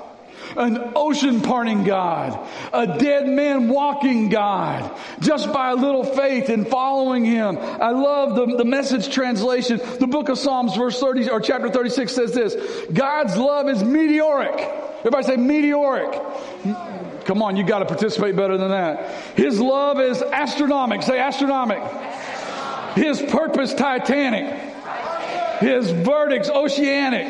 an 0.57 0.93
ocean 0.95 1.41
parting 1.41 1.85
God, 1.85 2.49
a 2.73 2.99
dead 2.99 3.29
man 3.29 3.69
walking 3.69 4.29
God, 4.29 4.91
just 5.21 5.53
by 5.53 5.71
a 5.71 5.75
little 5.75 6.05
faith 6.05 6.49
and 6.49 6.67
following 6.67 7.25
Him. 7.25 7.59
I 7.59 7.91
love 7.91 8.37
the, 8.37 8.57
the 8.57 8.65
message 8.65 9.13
translation. 9.13 9.81
The 10.01 10.07
book 10.07 10.29
of 10.29 10.39
Psalms, 10.39 10.75
verse 10.77 10.99
30, 10.99 11.31
or 11.31 11.41
chapter 11.41 11.69
36 11.69 12.13
says 12.13 12.33
this, 12.33 12.57
God's 12.93 13.37
love 13.37 13.69
is 13.69 13.83
meteoric. 13.83 14.59
Everybody 15.01 15.25
say 15.25 15.37
meteoric. 15.37 16.21
Come 17.27 17.43
on, 17.43 17.57
you 17.57 17.65
got 17.65 17.81
to 17.81 17.87
participate 17.87 18.37
better 18.37 18.57
than 18.57 18.71
that. 18.71 19.11
His 19.37 19.61
love 19.61 20.01
is 20.01 20.23
astronomic. 20.23 21.03
Say 21.03 21.19
astronomic. 21.19 21.83
His 22.95 23.21
purpose 23.21 23.75
titanic. 23.75 24.55
His 25.59 25.91
verdicts 25.91 26.49
oceanic. 26.49 27.27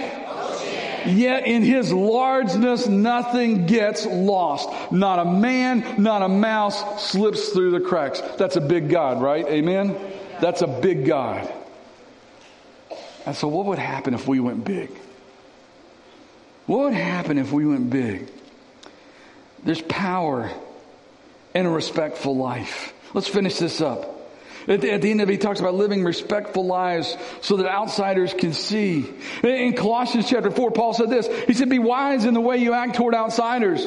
Yet 1.07 1.47
in 1.47 1.62
his 1.62 1.92
largeness, 1.94 2.86
nothing 2.86 3.64
gets 3.64 4.05
lost. 4.05 4.92
Not 4.92 5.18
a 5.18 5.24
man, 5.24 6.03
not 6.03 6.20
a 6.20 6.28
mouse 6.28 7.11
slips 7.11 7.49
through 7.51 7.70
the 7.70 7.80
cracks. 7.80 8.20
That's 8.36 8.57
a 8.57 8.61
big 8.61 8.90
God, 8.90 9.22
right? 9.22 9.47
Amen? 9.47 9.97
That's 10.42 10.61
a 10.61 10.66
big 10.66 11.07
God. 11.07 11.51
And 13.24 13.34
so 13.34 13.49
what 13.49 13.64
would 13.66 13.78
happen 13.78 14.12
if 14.12 14.28
we 14.28 14.40
went 14.40 14.62
big? 14.64 14.90
What 16.66 16.80
would 16.80 16.94
happen 16.94 17.38
if 17.38 17.51
we 17.51 17.64
went 17.64 17.88
big? 17.88 18.28
There's 19.67 19.83
power 19.83 20.51
in 21.53 21.67
a 21.67 21.71
respectful 21.71 22.37
life. 22.37 22.95
Let's 23.12 23.29
finish 23.29 23.59
this 23.59 23.81
up. 23.81 24.12
At 24.69 24.81
the, 24.81 24.93
at 24.93 25.03
the, 25.03 25.11
end 25.11 25.21
of 25.21 25.29
it, 25.29 25.33
he 25.33 25.39
talks 25.39 25.61
about 25.61 25.75
living 25.75 26.03
respectful 26.03 26.67
lives 26.67 27.17
so 27.41 27.57
that 27.59 27.67
outsiders 27.67 28.33
can 28.33 28.53
see. 28.53 29.12
In 29.43 29.75
Colossians 29.75 30.29
chapter 30.29 30.51
4, 30.51 30.71
Paul 30.71 30.93
said 30.93 31.11
this. 31.11 31.29
He 31.47 31.55
said, 31.55 31.69
be 31.69 31.79
wise 31.79 32.25
in 32.25 32.35
the 32.35 32.41
way 32.41 32.59
you 32.59 32.73
act 32.73 32.97
toward 32.97 33.14
outsiders. 33.14 33.87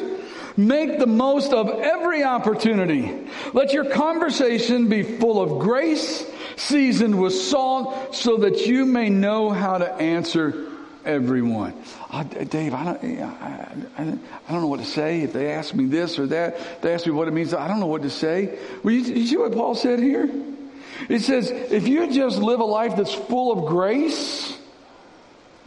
Make 0.56 0.98
the 0.98 1.06
most 1.06 1.52
of 1.52 1.68
every 1.68 2.24
opportunity. 2.24 3.26
Let 3.52 3.72
your 3.72 3.86
conversation 3.86 4.88
be 4.88 5.02
full 5.02 5.40
of 5.40 5.60
grace, 5.60 6.26
seasoned 6.56 7.20
with 7.20 7.34
salt, 7.34 8.14
so 8.14 8.38
that 8.38 8.66
you 8.66 8.84
may 8.84 9.08
know 9.08 9.50
how 9.50 9.78
to 9.78 9.90
answer 9.94 10.66
everyone. 11.04 11.74
Oh, 12.12 12.24
Dave, 12.24 12.74
I 12.74 12.84
don't, 12.84 13.04
I, 13.04 13.68
I, 13.96 14.02
I, 14.02 14.52
don't 14.52 14.62
know 14.62 14.66
what 14.66 14.80
to 14.80 14.86
say. 14.86 15.22
If 15.22 15.32
they 15.32 15.52
ask 15.52 15.72
me 15.72 15.86
this 15.86 16.18
or 16.18 16.26
that, 16.26 16.82
they 16.82 16.92
ask 16.92 17.06
me 17.06 17.12
what 17.12 17.28
it 17.28 17.30
means. 17.30 17.54
I 17.54 17.68
don't 17.68 17.78
know 17.78 17.86
what 17.86 18.02
to 18.02 18.10
say. 18.10 18.58
Well, 18.82 18.92
you, 18.92 19.02
you 19.02 19.26
see 19.26 19.36
what 19.36 19.52
Paul 19.52 19.76
said 19.76 20.00
here? 20.00 20.28
It 21.08 21.20
says, 21.20 21.50
if 21.50 21.86
you 21.86 22.10
just 22.10 22.38
live 22.38 22.58
a 22.58 22.64
life 22.64 22.96
that's 22.96 23.14
full 23.14 23.52
of 23.52 23.68
grace, 23.68 24.56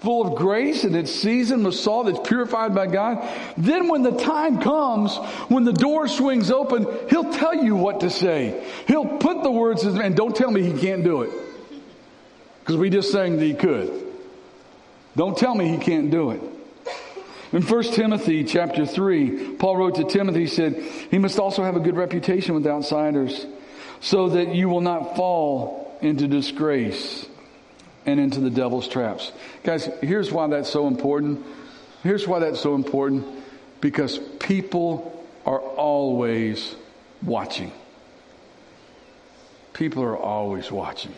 full 0.01 0.27
of 0.27 0.37
grace 0.37 0.83
and 0.83 0.97
it's 0.97 1.13
seasoned 1.13 1.63
with 1.63 1.75
salt, 1.75 2.09
it's 2.09 2.27
purified 2.27 2.75
by 2.75 2.87
God. 2.87 3.25
Then 3.57 3.87
when 3.87 4.03
the 4.03 4.11
time 4.11 4.61
comes, 4.61 5.15
when 5.47 5.63
the 5.63 5.71
door 5.71 6.09
swings 6.09 6.51
open, 6.51 6.85
He'll 7.09 7.31
tell 7.31 7.55
you 7.55 7.77
what 7.77 8.01
to 8.01 8.09
say. 8.09 8.67
He'll 8.85 9.17
put 9.17 9.43
the 9.43 9.51
words 9.51 9.85
in, 9.85 9.99
and 10.01 10.13
don't 10.13 10.35
tell 10.35 10.51
me 10.51 10.61
He 10.61 10.77
can't 10.77 11.05
do 11.05 11.21
it. 11.21 11.31
Because 12.59 12.75
we 12.75 12.89
just 12.89 13.13
sang 13.13 13.37
that 13.37 13.45
He 13.45 13.53
could. 13.53 14.02
Don't 15.15 15.37
tell 15.37 15.55
me 15.55 15.67
He 15.69 15.77
can't 15.77 16.11
do 16.11 16.31
it. 16.31 16.41
In 17.53 17.61
1 17.61 17.83
Timothy 17.93 18.43
chapter 18.43 18.83
3, 18.83 19.57
Paul 19.57 19.77
wrote 19.77 19.95
to 19.95 20.05
Timothy, 20.05 20.41
he 20.41 20.47
said, 20.47 20.75
he 21.11 21.19
must 21.19 21.37
also 21.37 21.63
have 21.63 21.75
a 21.75 21.79
good 21.79 21.95
reputation 21.95 22.55
with 22.55 22.65
outsiders 22.65 23.45
so 24.01 24.29
that 24.29 24.55
you 24.55 24.69
will 24.69 24.81
not 24.81 25.15
fall 25.15 25.95
into 26.01 26.27
disgrace 26.27 27.27
and 28.07 28.19
into 28.19 28.39
the 28.39 28.49
devil's 28.49 28.87
traps. 28.87 29.31
Guys, 29.63 29.87
here's 30.01 30.31
why 30.31 30.47
that's 30.47 30.69
so 30.69 30.87
important. 30.87 31.45
Here's 32.01 32.27
why 32.27 32.39
that's 32.39 32.59
so 32.59 32.73
important. 32.73 33.25
Because 33.81 34.17
people 34.39 35.23
are 35.45 35.59
always 35.59 36.75
watching. 37.21 37.71
People 39.73 40.03
are 40.03 40.17
always 40.17 40.71
watching. 40.71 41.13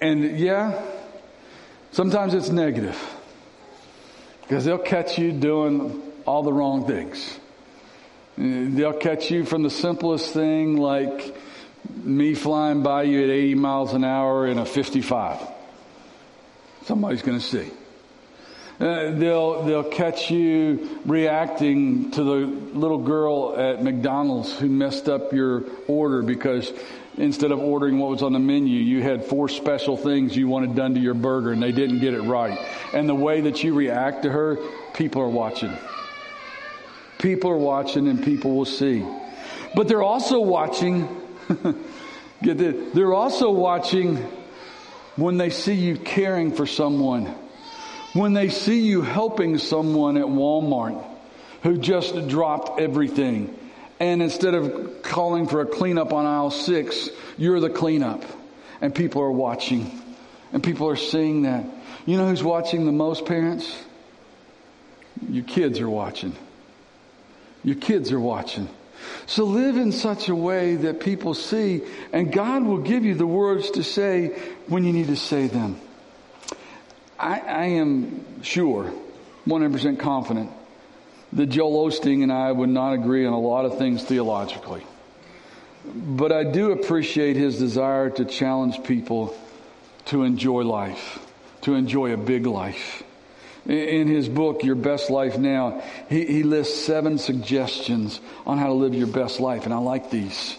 And 0.00 0.38
yeah, 0.38 0.84
sometimes 1.92 2.34
it's 2.34 2.48
negative. 2.48 3.00
Because 4.42 4.64
they'll 4.64 4.78
catch 4.78 5.18
you 5.18 5.32
doing 5.32 6.02
all 6.26 6.42
the 6.42 6.52
wrong 6.52 6.86
things. 6.86 7.38
They'll 8.36 8.92
catch 8.92 9.30
you 9.30 9.44
from 9.44 9.62
the 9.62 9.70
simplest 9.70 10.32
thing 10.32 10.76
like 10.76 11.34
me 12.02 12.34
flying 12.34 12.82
by 12.82 13.04
you 13.04 13.22
at 13.22 13.30
80 13.30 13.54
miles 13.54 13.94
an 13.94 14.04
hour 14.04 14.46
in 14.46 14.58
a 14.58 14.66
55. 14.66 15.40
Somebody's 16.84 17.22
going 17.22 17.38
to 17.38 17.44
see. 17.44 17.70
Uh, 18.80 19.12
they'll 19.12 19.62
they'll 19.62 19.84
catch 19.84 20.30
you 20.30 20.98
reacting 21.04 22.10
to 22.10 22.24
the 22.24 22.36
little 22.76 22.98
girl 22.98 23.54
at 23.56 23.84
McDonald's 23.84 24.58
who 24.58 24.68
messed 24.68 25.08
up 25.08 25.32
your 25.32 25.62
order 25.86 26.22
because 26.22 26.72
instead 27.18 27.52
of 27.52 27.58
ordering 27.58 27.98
what 27.98 28.10
was 28.10 28.22
on 28.22 28.32
the 28.32 28.38
menu, 28.38 28.78
you 28.78 29.02
had 29.02 29.24
four 29.24 29.48
special 29.48 29.96
things 29.96 30.36
you 30.36 30.48
wanted 30.48 30.74
done 30.74 30.94
to 30.94 31.00
your 31.00 31.14
burger 31.14 31.52
and 31.52 31.62
they 31.62 31.72
didn't 31.72 32.00
get 32.00 32.14
it 32.14 32.22
right. 32.22 32.58
And 32.94 33.08
the 33.08 33.14
way 33.14 33.42
that 33.42 33.62
you 33.62 33.74
react 33.74 34.22
to 34.22 34.30
her, 34.30 34.58
people 34.94 35.22
are 35.22 35.28
watching. 35.28 35.76
People 37.18 37.50
are 37.50 37.58
watching 37.58 38.08
and 38.08 38.22
people 38.22 38.56
will 38.56 38.64
see. 38.64 39.06
But 39.74 39.88
they're 39.88 40.02
also 40.02 40.40
watching, 40.40 41.08
get 42.42 42.58
this, 42.58 42.92
they're 42.94 43.14
also 43.14 43.50
watching 43.50 44.16
when 45.16 45.36
they 45.36 45.50
see 45.50 45.74
you 45.74 45.96
caring 45.96 46.52
for 46.52 46.66
someone. 46.66 47.34
When 48.14 48.32
they 48.32 48.48
see 48.48 48.80
you 48.80 49.02
helping 49.02 49.58
someone 49.58 50.16
at 50.16 50.26
Walmart 50.26 51.02
who 51.62 51.78
just 51.78 52.28
dropped 52.28 52.80
everything. 52.80 53.56
And 54.02 54.20
instead 54.20 54.54
of 54.54 55.02
calling 55.02 55.46
for 55.46 55.60
a 55.60 55.64
cleanup 55.64 56.12
on 56.12 56.26
aisle 56.26 56.50
six, 56.50 57.08
you're 57.38 57.60
the 57.60 57.70
cleanup. 57.70 58.24
And 58.80 58.92
people 58.92 59.22
are 59.22 59.30
watching. 59.30 60.02
And 60.52 60.60
people 60.60 60.88
are 60.88 60.96
seeing 60.96 61.42
that. 61.42 61.64
You 62.04 62.16
know 62.16 62.26
who's 62.26 62.42
watching 62.42 62.84
the 62.84 62.90
most, 62.90 63.26
parents? 63.26 63.72
Your 65.30 65.44
kids 65.44 65.78
are 65.78 65.88
watching. 65.88 66.34
Your 67.62 67.76
kids 67.76 68.10
are 68.10 68.18
watching. 68.18 68.68
So 69.26 69.44
live 69.44 69.76
in 69.76 69.92
such 69.92 70.28
a 70.28 70.34
way 70.34 70.74
that 70.74 70.98
people 70.98 71.32
see, 71.34 71.82
and 72.12 72.32
God 72.32 72.64
will 72.64 72.78
give 72.78 73.04
you 73.04 73.14
the 73.14 73.24
words 73.24 73.70
to 73.72 73.84
say 73.84 74.30
when 74.66 74.82
you 74.82 74.92
need 74.92 75.06
to 75.08 75.16
say 75.16 75.46
them. 75.46 75.80
I, 77.20 77.38
I 77.38 77.64
am 77.66 78.42
sure, 78.42 78.92
100% 79.46 80.00
confident, 80.00 80.50
that 81.32 81.46
Joel 81.46 81.88
Osteen 81.88 82.22
and 82.22 82.32
I 82.32 82.52
would 82.52 82.68
not 82.68 82.92
agree 82.92 83.26
on 83.26 83.32
a 83.32 83.38
lot 83.38 83.64
of 83.64 83.78
things 83.78 84.04
theologically. 84.04 84.84
But 85.84 86.30
I 86.30 86.44
do 86.44 86.72
appreciate 86.72 87.36
his 87.36 87.58
desire 87.58 88.10
to 88.10 88.24
challenge 88.24 88.84
people 88.84 89.36
to 90.06 90.22
enjoy 90.22 90.62
life, 90.62 91.18
to 91.62 91.74
enjoy 91.74 92.12
a 92.12 92.16
big 92.16 92.46
life. 92.46 93.02
In 93.66 94.08
his 94.08 94.28
book, 94.28 94.64
Your 94.64 94.74
Best 94.74 95.08
Life 95.08 95.38
Now, 95.38 95.82
he, 96.08 96.26
he 96.26 96.42
lists 96.42 96.84
seven 96.84 97.18
suggestions 97.18 98.20
on 98.44 98.58
how 98.58 98.66
to 98.66 98.72
live 98.72 98.94
your 98.94 99.06
best 99.06 99.38
life, 99.38 99.64
and 99.64 99.72
I 99.72 99.78
like 99.78 100.10
these. 100.10 100.58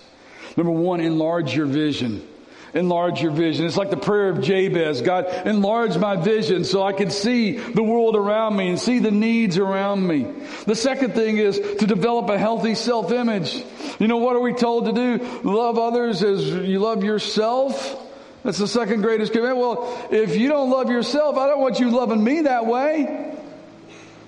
Number 0.55 0.71
one, 0.71 1.01
enlarge 1.01 1.53
your 1.55 1.65
vision. 1.65 2.25
Enlarge 2.73 3.21
your 3.21 3.31
vision. 3.31 3.67
It's 3.67 3.77
like 3.77 3.91
the 3.91 3.97
prayer 3.97 4.29
of 4.29 4.41
Jabez. 4.41 5.03
God, 5.03 5.27
enlarge 5.45 5.95
my 5.97 6.15
vision 6.15 6.65
so 6.65 6.81
I 6.81 6.91
can 6.91 7.11
see 7.11 7.51
the 7.51 7.83
world 7.83 8.15
around 8.15 8.55
me 8.55 8.69
and 8.69 8.79
see 8.79 8.97
the 8.97 9.11
needs 9.11 9.59
around 9.59 10.07
me. 10.07 10.25
The 10.65 10.75
second 10.75 11.13
thing 11.13 11.37
is 11.37 11.59
to 11.59 11.85
develop 11.85 12.29
a 12.29 12.37
healthy 12.37 12.73
self-image. 12.73 13.63
You 13.99 14.07
know, 14.07 14.17
what 14.17 14.35
are 14.35 14.39
we 14.39 14.53
told 14.53 14.85
to 14.85 14.91
do? 14.91 15.23
Love 15.43 15.77
others 15.77 16.23
as 16.23 16.47
you 16.47 16.79
love 16.79 17.03
yourself. 17.03 17.99
That's 18.41 18.57
the 18.57 18.67
second 18.67 19.01
greatest 19.01 19.33
commandment. 19.33 19.59
Well, 19.59 20.07
if 20.09 20.35
you 20.35 20.49
don't 20.49 20.71
love 20.71 20.89
yourself, 20.89 21.37
I 21.37 21.47
don't 21.47 21.61
want 21.61 21.79
you 21.79 21.91
loving 21.91 22.23
me 22.23 22.41
that 22.41 22.65
way. 22.65 23.37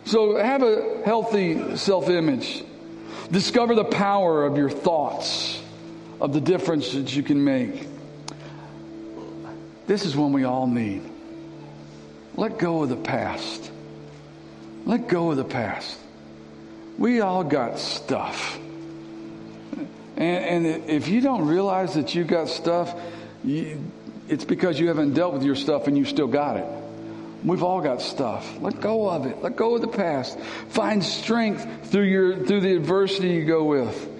So 0.06 0.38
have 0.38 0.62
a 0.62 1.02
healthy 1.04 1.78
self-image. 1.78 2.64
Discover 3.32 3.74
the 3.74 3.86
power 3.86 4.46
of 4.46 4.56
your 4.56 4.70
thoughts, 4.70 5.60
of 6.22 6.32
the 6.32 6.42
difference 6.42 6.94
that 6.94 7.16
you 7.16 7.24
can 7.24 7.44
make. 7.44 7.88
This 9.88 10.06
is 10.06 10.16
one 10.16 10.34
we 10.34 10.44
all 10.44 10.68
need. 10.68 11.02
Let 12.36 12.58
go 12.58 12.84
of 12.84 12.90
the 12.90 12.96
past. 12.96 13.72
Let 14.86 15.08
go 15.08 15.32
of 15.32 15.38
the 15.38 15.46
past. 15.46 15.98
We 16.98 17.22
all 17.22 17.44
got 17.44 17.80
stuff. 17.80 18.60
And, 20.18 20.66
and 20.66 20.90
if 20.90 21.08
you 21.08 21.22
don't 21.22 21.48
realize 21.48 21.96
that 21.96 22.16
you 22.16 22.24
got 22.24 22.50
stuff, 22.50 22.94
you, 23.44 23.84
it's 24.28 24.46
because 24.46 24.80
you 24.80 24.88
haven't 24.88 25.14
dealt 25.14 25.34
with 25.34 25.44
your 25.44 25.56
stuff 25.56 25.88
and 25.88 25.98
you 25.98 26.06
still 26.06 26.28
got 26.28 26.58
it. 26.58 26.68
We've 27.44 27.64
all 27.64 27.82
got 27.82 28.02
stuff. 28.02 28.60
Let 28.60 28.82
go 28.82 29.10
of 29.10 29.28
it. 29.28 29.44
Let 29.44 29.56
go 29.56 29.76
of 29.76 29.82
the 29.82 29.88
past. 29.88 30.40
Find 30.70 31.04
strength 31.04 31.92
through 31.92 32.06
your 32.06 32.44
through 32.44 32.62
the 32.62 32.76
adversity 32.76 33.30
you 33.34 33.46
go 33.46 33.64
with. 33.66 34.15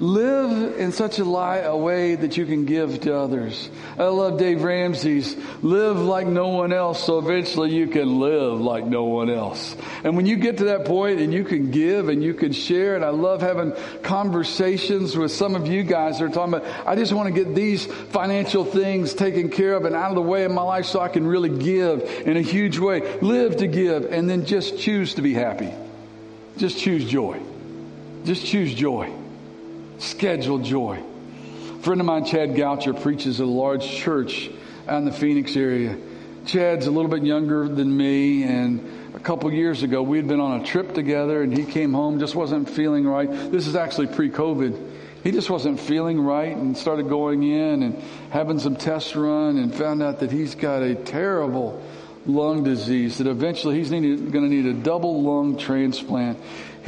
Live 0.00 0.78
in 0.78 0.92
such 0.92 1.18
a, 1.18 1.24
lie, 1.24 1.58
a 1.58 1.76
way 1.76 2.14
that 2.14 2.38
you 2.38 2.46
can 2.46 2.64
give 2.64 3.02
to 3.02 3.14
others. 3.14 3.68
I 3.98 4.04
love 4.04 4.38
Dave 4.38 4.62
Ramsey's 4.62 5.36
live 5.62 5.98
like 5.98 6.26
no 6.26 6.48
one 6.48 6.72
else 6.72 7.04
so 7.04 7.18
eventually 7.18 7.74
you 7.74 7.86
can 7.86 8.18
live 8.18 8.62
like 8.62 8.86
no 8.86 9.04
one 9.04 9.28
else. 9.28 9.76
And 10.02 10.16
when 10.16 10.24
you 10.24 10.36
get 10.36 10.56
to 10.58 10.64
that 10.64 10.86
point 10.86 11.20
and 11.20 11.34
you 11.34 11.44
can 11.44 11.70
give 11.70 12.08
and 12.08 12.24
you 12.24 12.32
can 12.32 12.52
share, 12.52 12.96
and 12.96 13.04
I 13.04 13.10
love 13.10 13.42
having 13.42 13.74
conversations 14.02 15.18
with 15.18 15.32
some 15.32 15.54
of 15.54 15.66
you 15.66 15.82
guys 15.82 16.18
that 16.18 16.24
are 16.24 16.28
talking 16.30 16.54
about, 16.54 16.88
I 16.88 16.96
just 16.96 17.12
want 17.12 17.34
to 17.34 17.44
get 17.44 17.54
these 17.54 17.84
financial 17.84 18.64
things 18.64 19.12
taken 19.12 19.50
care 19.50 19.74
of 19.74 19.84
and 19.84 19.94
out 19.94 20.08
of 20.08 20.14
the 20.14 20.22
way 20.22 20.44
in 20.44 20.54
my 20.54 20.62
life 20.62 20.86
so 20.86 21.00
I 21.00 21.08
can 21.08 21.26
really 21.26 21.58
give 21.58 22.04
in 22.26 22.38
a 22.38 22.42
huge 22.42 22.78
way. 22.78 23.18
Live 23.20 23.58
to 23.58 23.66
give 23.66 24.10
and 24.10 24.30
then 24.30 24.46
just 24.46 24.78
choose 24.78 25.16
to 25.16 25.22
be 25.22 25.34
happy. 25.34 25.74
Just 26.56 26.78
choose 26.78 27.04
joy. 27.04 27.38
Just 28.24 28.46
choose 28.46 28.72
joy. 28.72 29.19
Schedule 30.00 30.58
joy. 30.60 30.98
A 30.98 31.82
friend 31.82 32.00
of 32.00 32.06
mine, 32.06 32.24
Chad 32.24 32.54
Goucher, 32.54 32.98
preaches 33.02 33.38
at 33.38 33.44
a 33.44 33.50
large 33.50 33.86
church 33.86 34.50
in 34.88 35.04
the 35.04 35.12
Phoenix 35.12 35.54
area. 35.56 35.94
Chad's 36.46 36.86
a 36.86 36.90
little 36.90 37.10
bit 37.10 37.22
younger 37.22 37.68
than 37.68 37.94
me, 37.94 38.44
and 38.44 39.12
a 39.14 39.18
couple 39.18 39.52
years 39.52 39.82
ago, 39.82 40.02
we 40.02 40.16
had 40.16 40.26
been 40.26 40.40
on 40.40 40.62
a 40.62 40.64
trip 40.64 40.94
together, 40.94 41.42
and 41.42 41.56
he 41.56 41.66
came 41.66 41.92
home, 41.92 42.18
just 42.18 42.34
wasn't 42.34 42.70
feeling 42.70 43.06
right. 43.06 43.30
This 43.30 43.66
is 43.66 43.76
actually 43.76 44.06
pre 44.06 44.30
COVID. 44.30 44.88
He 45.22 45.32
just 45.32 45.50
wasn't 45.50 45.78
feeling 45.78 46.18
right 46.18 46.56
and 46.56 46.74
started 46.74 47.10
going 47.10 47.42
in 47.42 47.82
and 47.82 48.02
having 48.30 48.58
some 48.58 48.76
tests 48.76 49.14
run 49.14 49.58
and 49.58 49.74
found 49.74 50.02
out 50.02 50.20
that 50.20 50.32
he's 50.32 50.54
got 50.54 50.82
a 50.82 50.94
terrible 50.94 51.82
lung 52.24 52.64
disease 52.64 53.18
that 53.18 53.26
eventually 53.26 53.76
he's 53.76 53.90
going 53.90 54.32
to 54.32 54.40
need 54.40 54.64
a 54.64 54.72
double 54.72 55.22
lung 55.22 55.58
transplant. 55.58 56.38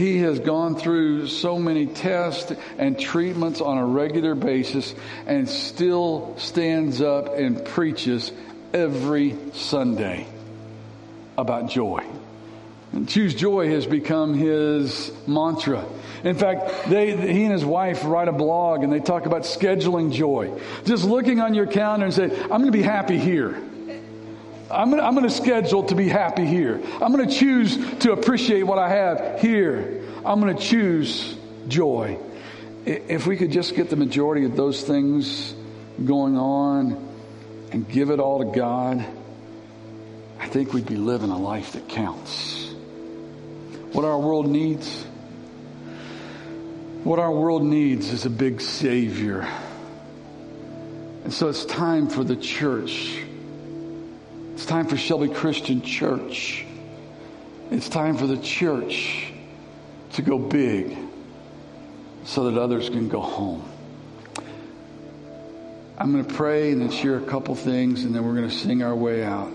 He 0.02 0.18
has 0.18 0.40
gone 0.40 0.74
through 0.74 1.28
so 1.28 1.60
many 1.60 1.86
tests 1.86 2.52
and 2.76 2.98
treatments 2.98 3.60
on 3.60 3.78
a 3.78 3.86
regular 3.86 4.34
basis 4.34 4.96
and 5.28 5.48
still 5.48 6.34
stands 6.38 7.00
up 7.00 7.38
and 7.38 7.64
preaches 7.64 8.32
every 8.74 9.36
Sunday 9.52 10.26
about 11.38 11.70
joy. 11.70 12.04
And 12.90 13.08
choose 13.08 13.32
joy 13.32 13.68
has 13.68 13.86
become 13.86 14.34
his 14.34 15.12
mantra. 15.28 15.86
In 16.24 16.34
fact, 16.34 16.90
they, 16.90 17.16
he 17.16 17.44
and 17.44 17.52
his 17.52 17.64
wife 17.64 18.04
write 18.04 18.26
a 18.26 18.32
blog 18.32 18.82
and 18.82 18.92
they 18.92 18.98
talk 18.98 19.26
about 19.26 19.42
scheduling 19.42 20.12
joy. 20.12 20.60
Just 20.84 21.04
looking 21.04 21.38
on 21.38 21.54
your 21.54 21.66
calendar 21.66 22.06
and 22.06 22.12
say, 22.12 22.24
I'm 22.24 22.48
going 22.48 22.64
to 22.64 22.72
be 22.72 22.82
happy 22.82 23.18
here. 23.18 23.62
I'm 24.72 24.90
going, 24.90 25.02
I'm 25.02 25.14
to 25.22 25.30
schedule 25.30 25.84
to 25.84 25.94
be 25.94 26.08
happy 26.08 26.46
here. 26.46 26.80
I'm 27.00 27.12
going 27.12 27.28
to 27.28 27.34
choose 27.34 27.76
to 28.00 28.12
appreciate 28.12 28.62
what 28.62 28.78
I 28.78 28.88
have 28.88 29.40
here. 29.40 30.02
I'm 30.24 30.40
going 30.40 30.56
to 30.56 30.62
choose 30.62 31.36
joy. 31.68 32.18
If 32.86 33.26
we 33.26 33.36
could 33.36 33.52
just 33.52 33.76
get 33.76 33.90
the 33.90 33.96
majority 33.96 34.44
of 34.44 34.56
those 34.56 34.82
things 34.82 35.54
going 36.04 36.36
on 36.36 37.08
and 37.70 37.88
give 37.88 38.10
it 38.10 38.18
all 38.18 38.38
to 38.38 38.58
God, 38.58 39.04
I 40.40 40.48
think 40.48 40.72
we'd 40.72 40.86
be 40.86 40.96
living 40.96 41.30
a 41.30 41.38
life 41.38 41.72
that 41.72 41.88
counts. 41.88 42.72
What 43.92 44.04
our 44.04 44.18
world 44.18 44.48
needs, 44.48 45.04
what 47.04 47.18
our 47.18 47.30
world 47.30 47.62
needs 47.62 48.10
is 48.10 48.26
a 48.26 48.30
big 48.30 48.60
Savior. 48.60 49.46
And 51.24 51.32
so 51.32 51.48
it's 51.48 51.64
time 51.66 52.08
for 52.08 52.24
the 52.24 52.36
church. 52.36 53.22
It's 54.52 54.66
time 54.66 54.86
for 54.86 54.98
Shelby 54.98 55.28
Christian 55.28 55.80
Church. 55.80 56.66
It's 57.70 57.88
time 57.88 58.18
for 58.18 58.26
the 58.26 58.36
church 58.36 59.32
to 60.12 60.22
go 60.22 60.38
big 60.38 60.96
so 62.24 62.50
that 62.50 62.60
others 62.60 62.90
can 62.90 63.08
go 63.08 63.20
home. 63.20 63.64
I'm 65.96 66.12
going 66.12 66.24
to 66.24 66.34
pray 66.34 66.70
and 66.70 66.82
then 66.82 66.90
share 66.90 67.16
a 67.16 67.22
couple 67.22 67.54
things, 67.54 68.04
and 68.04 68.14
then 68.14 68.24
we're 68.24 68.34
going 68.34 68.48
to 68.48 68.54
sing 68.54 68.82
our 68.82 68.94
way 68.94 69.24
out. 69.24 69.48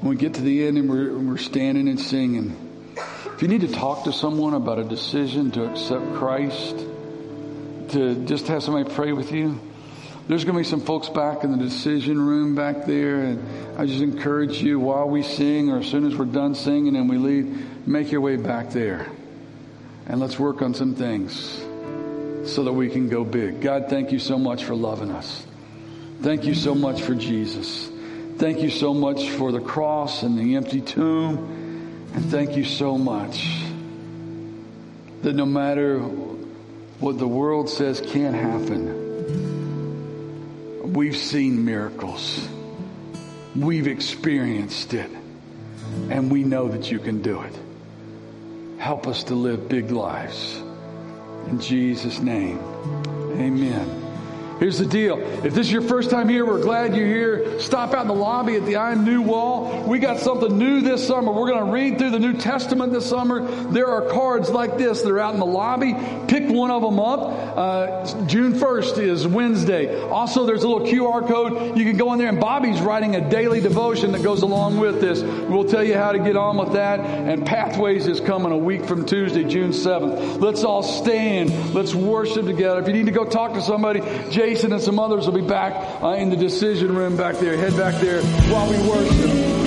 When 0.00 0.10
we 0.10 0.16
get 0.16 0.34
to 0.34 0.42
the 0.42 0.66
end 0.66 0.76
and 0.76 0.90
we're, 0.90 1.16
we're 1.16 1.36
standing 1.36 1.86
and 1.88 2.00
singing, 2.00 2.56
if 3.34 3.42
you 3.42 3.48
need 3.48 3.60
to 3.60 3.72
talk 3.72 4.04
to 4.04 4.12
someone 4.12 4.54
about 4.54 4.80
a 4.80 4.84
decision 4.84 5.52
to 5.52 5.70
accept 5.70 6.14
Christ, 6.14 6.78
to 7.90 8.24
just 8.26 8.48
have 8.48 8.64
somebody 8.64 8.92
pray 8.92 9.12
with 9.12 9.30
you, 9.30 9.60
there's 10.26 10.44
going 10.44 10.54
to 10.54 10.60
be 10.60 10.64
some 10.64 10.80
folks 10.80 11.10
back 11.10 11.44
in 11.44 11.52
the 11.52 11.58
decision 11.58 12.18
room 12.18 12.54
back 12.54 12.86
there, 12.86 13.20
and 13.20 13.78
I 13.78 13.84
just 13.84 14.02
encourage 14.02 14.62
you 14.62 14.80
while 14.80 15.06
we 15.06 15.22
sing 15.22 15.70
or 15.70 15.80
as 15.80 15.86
soon 15.86 16.06
as 16.06 16.16
we're 16.16 16.24
done 16.24 16.54
singing 16.54 16.96
and 16.96 17.10
we 17.10 17.18
leave, 17.18 17.86
make 17.86 18.10
your 18.10 18.22
way 18.22 18.36
back 18.36 18.70
there. 18.70 19.06
And 20.06 20.20
let's 20.20 20.38
work 20.38 20.62
on 20.62 20.72
some 20.72 20.94
things 20.94 21.34
so 22.50 22.64
that 22.64 22.72
we 22.72 22.88
can 22.88 23.10
go 23.10 23.22
big. 23.24 23.60
God, 23.60 23.90
thank 23.90 24.12
you 24.12 24.18
so 24.18 24.38
much 24.38 24.64
for 24.64 24.74
loving 24.74 25.10
us. 25.10 25.46
Thank 26.22 26.44
you 26.44 26.54
so 26.54 26.74
much 26.74 27.02
for 27.02 27.14
Jesus. 27.14 27.90
Thank 28.38 28.60
you 28.60 28.70
so 28.70 28.94
much 28.94 29.28
for 29.30 29.52
the 29.52 29.60
cross 29.60 30.22
and 30.22 30.38
the 30.38 30.56
empty 30.56 30.80
tomb. 30.80 32.08
And 32.14 32.24
thank 32.30 32.56
you 32.56 32.64
so 32.64 32.96
much 32.96 33.62
that 35.22 35.34
no 35.34 35.44
matter 35.44 36.00
what 36.00 37.18
the 37.18 37.28
world 37.28 37.68
says 37.68 38.00
can't 38.00 38.34
happen, 38.34 39.03
we've 40.94 41.16
seen 41.16 41.64
miracles. 41.64 42.48
We've 43.56 43.88
experienced 43.88 44.94
it. 44.94 45.10
And 46.08 46.30
we 46.30 46.44
know 46.44 46.68
that 46.68 46.90
you 46.90 46.98
can 46.98 47.20
do 47.20 47.42
it. 47.42 47.54
Help 48.78 49.06
us 49.06 49.24
to 49.24 49.34
live 49.34 49.68
big 49.68 49.90
lives. 49.90 50.56
In 51.48 51.60
Jesus' 51.60 52.20
name, 52.20 52.58
amen. 53.36 54.03
Here's 54.58 54.78
the 54.78 54.86
deal. 54.86 55.18
If 55.18 55.54
this 55.54 55.66
is 55.66 55.72
your 55.72 55.82
first 55.82 56.10
time 56.10 56.28
here, 56.28 56.46
we're 56.46 56.62
glad 56.62 56.94
you're 56.96 57.06
here. 57.06 57.58
Stop 57.58 57.92
out 57.92 58.02
in 58.02 58.08
the 58.08 58.14
lobby 58.14 58.54
at 58.54 58.64
the 58.64 58.76
Iron 58.76 59.04
New 59.04 59.20
Wall. 59.20 59.82
We 59.82 59.98
got 59.98 60.20
something 60.20 60.56
new 60.56 60.80
this 60.80 61.06
summer. 61.06 61.32
We're 61.32 61.48
going 61.48 61.66
to 61.66 61.72
read 61.72 61.98
through 61.98 62.10
the 62.10 62.20
New 62.20 62.34
Testament 62.34 62.92
this 62.92 63.08
summer. 63.08 63.44
There 63.72 63.88
are 63.88 64.02
cards 64.02 64.50
like 64.50 64.78
this 64.78 65.02
that 65.02 65.10
are 65.10 65.18
out 65.18 65.34
in 65.34 65.40
the 65.40 65.46
lobby. 65.46 65.94
Pick 66.28 66.48
one 66.48 66.70
of 66.70 66.82
them 66.82 67.00
up. 67.00 67.56
Uh, 67.56 68.26
June 68.26 68.52
1st 68.52 68.98
is 68.98 69.26
Wednesday. 69.26 70.00
Also, 70.02 70.46
there's 70.46 70.62
a 70.62 70.68
little 70.68 70.86
QR 70.86 71.26
code. 71.26 71.76
You 71.76 71.84
can 71.84 71.96
go 71.96 72.12
in 72.12 72.18
there 72.18 72.28
and 72.28 72.40
Bobby's 72.40 72.80
writing 72.80 73.16
a 73.16 73.28
daily 73.28 73.60
devotion 73.60 74.12
that 74.12 74.22
goes 74.22 74.42
along 74.42 74.78
with 74.78 75.00
this. 75.00 75.22
We'll 75.22 75.64
tell 75.64 75.82
you 75.82 75.94
how 75.94 76.12
to 76.12 76.18
get 76.18 76.36
on 76.36 76.56
with 76.56 76.74
that. 76.74 77.00
And 77.00 77.44
Pathways 77.44 78.06
is 78.06 78.20
coming 78.20 78.52
a 78.52 78.58
week 78.58 78.84
from 78.84 79.04
Tuesday, 79.04 79.44
June 79.44 79.70
7th. 79.70 80.40
Let's 80.40 80.62
all 80.62 80.82
stand. 80.82 81.74
Let's 81.74 81.94
worship 81.94 82.46
together. 82.46 82.80
If 82.80 82.86
you 82.86 82.94
need 82.94 83.06
to 83.06 83.12
go 83.12 83.24
talk 83.24 83.54
to 83.54 83.62
somebody, 83.62 84.00
Jason 84.44 84.74
and 84.74 84.82
some 84.82 84.98
others 84.98 85.24
will 85.24 85.32
be 85.32 85.40
back 85.40 85.72
uh, 86.02 86.08
in 86.10 86.28
the 86.28 86.36
decision 86.36 86.94
room 86.94 87.16
back 87.16 87.36
there. 87.36 87.56
Head 87.56 87.74
back 87.78 87.98
there 88.02 88.20
while 88.52 88.70
we 88.70 88.76
worship. 88.86 89.63